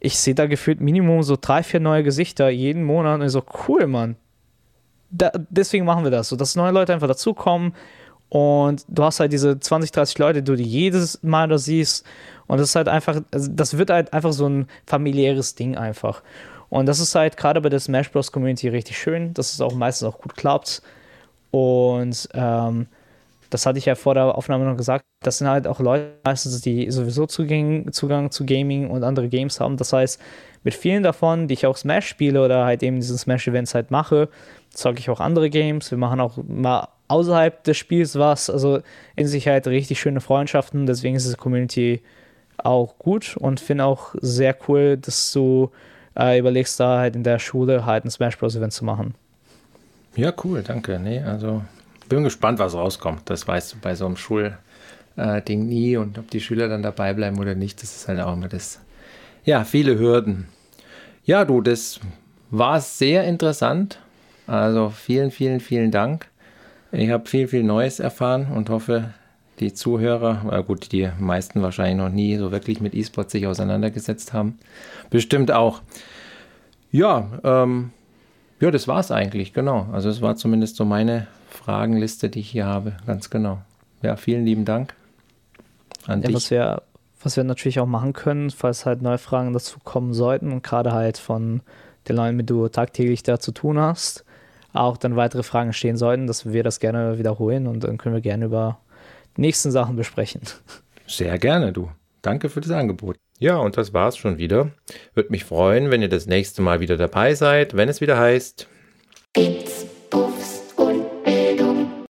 ich 0.00 0.18
sehe 0.18 0.34
da 0.34 0.46
gefühlt 0.46 0.80
Minimum 0.80 1.22
so 1.22 1.36
drei, 1.40 1.62
vier 1.62 1.80
neue 1.80 2.02
Gesichter 2.02 2.48
jeden 2.48 2.84
Monat 2.84 3.20
und 3.20 3.26
ich 3.26 3.32
so, 3.32 3.42
cool, 3.66 3.86
Mann. 3.86 4.16
Da, 5.10 5.30
deswegen 5.50 5.84
machen 5.84 6.04
wir 6.04 6.10
das, 6.10 6.28
so 6.28 6.36
dass 6.36 6.56
neue 6.56 6.72
Leute 6.72 6.92
einfach 6.92 7.08
dazukommen 7.08 7.74
und 8.28 8.84
du 8.88 9.04
hast 9.04 9.20
halt 9.20 9.32
diese 9.32 9.58
20, 9.58 9.92
30 9.92 10.18
Leute, 10.18 10.42
die 10.42 10.56
du 10.56 10.60
jedes 10.60 11.22
Mal 11.22 11.48
da 11.48 11.58
siehst 11.58 12.04
und 12.46 12.58
das 12.58 12.70
ist 12.70 12.76
halt 12.76 12.88
einfach, 12.88 13.20
also 13.30 13.50
das 13.52 13.78
wird 13.78 13.90
halt 13.90 14.12
einfach 14.12 14.32
so 14.32 14.48
ein 14.48 14.66
familiäres 14.86 15.54
Ding 15.54 15.76
einfach. 15.76 16.22
Und 16.68 16.86
das 16.86 17.00
ist 17.00 17.14
halt 17.14 17.36
gerade 17.36 17.60
bei 17.60 17.68
der 17.68 17.80
Smash 17.80 18.10
Bros. 18.10 18.32
Community 18.32 18.68
richtig 18.68 18.98
schön, 18.98 19.34
dass 19.34 19.52
es 19.52 19.60
auch 19.60 19.74
meistens 19.74 20.08
auch 20.08 20.18
gut 20.18 20.36
klappt. 20.36 20.82
Und 21.50 22.28
ähm, 22.34 22.86
das 23.50 23.66
hatte 23.66 23.78
ich 23.78 23.86
ja 23.86 23.94
vor 23.94 24.14
der 24.14 24.36
Aufnahme 24.36 24.64
noch 24.64 24.76
gesagt, 24.76 25.04
das 25.22 25.38
sind 25.38 25.48
halt 25.48 25.66
auch 25.66 25.80
Leute 25.80 26.12
meistens, 26.24 26.60
die 26.60 26.90
sowieso 26.90 27.26
Zugang, 27.26 27.92
Zugang 27.92 28.30
zu 28.30 28.44
Gaming 28.44 28.90
und 28.90 29.04
andere 29.04 29.28
Games 29.28 29.60
haben. 29.60 29.76
Das 29.76 29.92
heißt, 29.92 30.20
mit 30.64 30.74
vielen 30.74 31.02
davon, 31.02 31.48
die 31.48 31.54
ich 31.54 31.66
auch 31.66 31.76
Smash 31.76 32.08
spiele 32.08 32.44
oder 32.44 32.64
halt 32.64 32.82
eben 32.82 32.96
diesen 32.96 33.16
Smash-Events 33.16 33.74
halt 33.74 33.90
mache, 33.90 34.28
zocke 34.70 34.98
ich 34.98 35.08
auch 35.10 35.20
andere 35.20 35.48
Games. 35.48 35.90
Wir 35.90 35.98
machen 35.98 36.20
auch 36.20 36.38
mal 36.46 36.88
außerhalb 37.08 37.62
des 37.64 37.76
Spiels 37.76 38.18
was. 38.18 38.50
Also 38.50 38.80
in 39.14 39.26
sich 39.26 39.46
halt 39.46 39.66
richtig 39.68 40.00
schöne 40.00 40.20
Freundschaften. 40.20 40.86
Deswegen 40.86 41.16
ist 41.16 41.24
diese 41.24 41.36
Community 41.36 42.02
auch 42.58 42.98
gut 42.98 43.36
und 43.36 43.60
finde 43.60 43.84
auch 43.84 44.14
sehr 44.20 44.56
cool, 44.66 44.96
dass 44.96 45.32
du 45.32 45.70
äh, 46.18 46.38
überlegst, 46.38 46.80
da 46.80 46.98
halt 46.98 47.14
in 47.14 47.22
der 47.22 47.38
Schule 47.38 47.86
halt 47.86 48.04
ein 48.04 48.10
Smash 48.10 48.38
Bros. 48.38 48.56
Event 48.56 48.72
zu 48.72 48.84
machen. 48.84 49.14
Ja, 50.16 50.32
cool, 50.44 50.62
danke. 50.62 50.98
Nee, 50.98 51.20
also 51.20 51.62
bin 52.08 52.24
gespannt, 52.24 52.58
was 52.58 52.74
rauskommt. 52.74 53.28
Das 53.28 53.46
weißt 53.46 53.74
du 53.74 53.76
bei 53.80 53.94
so 53.94 54.06
einem 54.06 54.16
Schulding 54.16 54.56
äh, 55.16 55.54
nie 55.56 55.96
und 55.96 56.18
ob 56.18 56.30
die 56.30 56.40
Schüler 56.40 56.68
dann 56.68 56.82
dabei 56.82 57.12
bleiben 57.12 57.38
oder 57.38 57.54
nicht, 57.54 57.82
das 57.82 57.94
ist 57.94 58.08
halt 58.08 58.20
auch 58.20 58.32
immer 58.32 58.48
das. 58.48 58.80
Ja, 59.44 59.64
viele 59.64 59.98
Hürden. 59.98 60.48
Ja, 61.24 61.44
du, 61.44 61.60
das 61.60 62.00
war 62.50 62.80
sehr 62.80 63.24
interessant. 63.24 63.98
Also 64.46 64.90
vielen, 64.90 65.30
vielen, 65.30 65.60
vielen 65.60 65.90
Dank. 65.90 66.28
Ich 66.92 67.10
habe 67.10 67.28
viel, 67.28 67.48
viel 67.48 67.64
Neues 67.64 68.00
erfahren 68.00 68.46
und 68.54 68.70
hoffe, 68.70 69.12
die 69.58 69.72
Zuhörer, 69.74 70.52
äh 70.52 70.62
gut, 70.62 70.92
die 70.92 71.10
meisten 71.18 71.62
wahrscheinlich 71.62 71.96
noch 71.96 72.10
nie 72.10 72.36
so 72.36 72.52
wirklich 72.52 72.80
mit 72.80 72.94
E-Sport 72.94 73.30
sich 73.30 73.46
auseinandergesetzt 73.46 74.32
haben, 74.32 74.58
bestimmt 75.10 75.50
auch. 75.50 75.82
Ja, 76.92 77.28
ähm, 77.42 77.90
ja, 78.60 78.70
das 78.70 78.88
war 78.88 79.00
es 79.00 79.10
eigentlich, 79.10 79.52
genau. 79.52 79.88
Also 79.92 80.08
es 80.08 80.22
war 80.22 80.36
zumindest 80.36 80.76
so 80.76 80.84
meine 80.84 81.26
Fragenliste, 81.50 82.28
die 82.28 82.40
ich 82.40 82.50
hier 82.50 82.66
habe, 82.66 82.94
ganz 83.06 83.30
genau. 83.30 83.58
Ja, 84.02 84.16
vielen 84.16 84.44
lieben 84.44 84.64
Dank 84.64 84.94
an 86.06 86.22
ja, 86.22 86.28
dich. 86.28 86.36
Was 86.36 86.50
wir, 86.50 86.82
was 87.22 87.36
wir 87.36 87.44
natürlich 87.44 87.80
auch 87.80 87.86
machen 87.86 88.12
können, 88.12 88.50
falls 88.50 88.86
halt 88.86 89.02
neue 89.02 89.18
Fragen 89.18 89.52
dazu 89.52 89.78
kommen 89.82 90.14
sollten 90.14 90.52
und 90.52 90.62
gerade 90.62 90.92
halt 90.92 91.18
von 91.18 91.62
den 92.08 92.16
Leuten, 92.16 92.36
mit 92.36 92.48
denen 92.48 92.60
du 92.60 92.68
tagtäglich 92.68 93.22
da 93.22 93.38
zu 93.40 93.52
tun 93.52 93.78
hast, 93.78 94.24
auch 94.72 94.96
dann 94.96 95.16
weitere 95.16 95.42
Fragen 95.42 95.72
stehen 95.72 95.96
sollten, 95.96 96.26
dass 96.26 96.50
wir 96.50 96.62
das 96.62 96.80
gerne 96.80 97.18
wiederholen 97.18 97.66
und 97.66 97.84
dann 97.84 97.98
können 97.98 98.14
wir 98.14 98.22
gerne 98.22 98.46
über 98.46 98.78
die 99.36 99.40
nächsten 99.42 99.70
Sachen 99.70 99.96
besprechen. 99.96 100.42
Sehr 101.06 101.38
gerne, 101.38 101.72
du. 101.72 101.90
Danke 102.22 102.48
für 102.48 102.60
das 102.60 102.70
Angebot. 102.70 103.16
Ja, 103.38 103.58
und 103.58 103.76
das 103.76 103.92
war's 103.92 104.16
schon 104.16 104.38
wieder. 104.38 104.70
Würde 105.14 105.30
mich 105.30 105.44
freuen, 105.44 105.90
wenn 105.90 106.00
ihr 106.00 106.08
das 106.08 106.26
nächste 106.26 106.62
Mal 106.62 106.80
wieder 106.80 106.96
dabei 106.96 107.34
seid, 107.34 107.76
wenn 107.76 107.88
es 107.88 108.00
wieder 108.00 108.18
heißt. 108.18 108.66
It's 109.36 109.75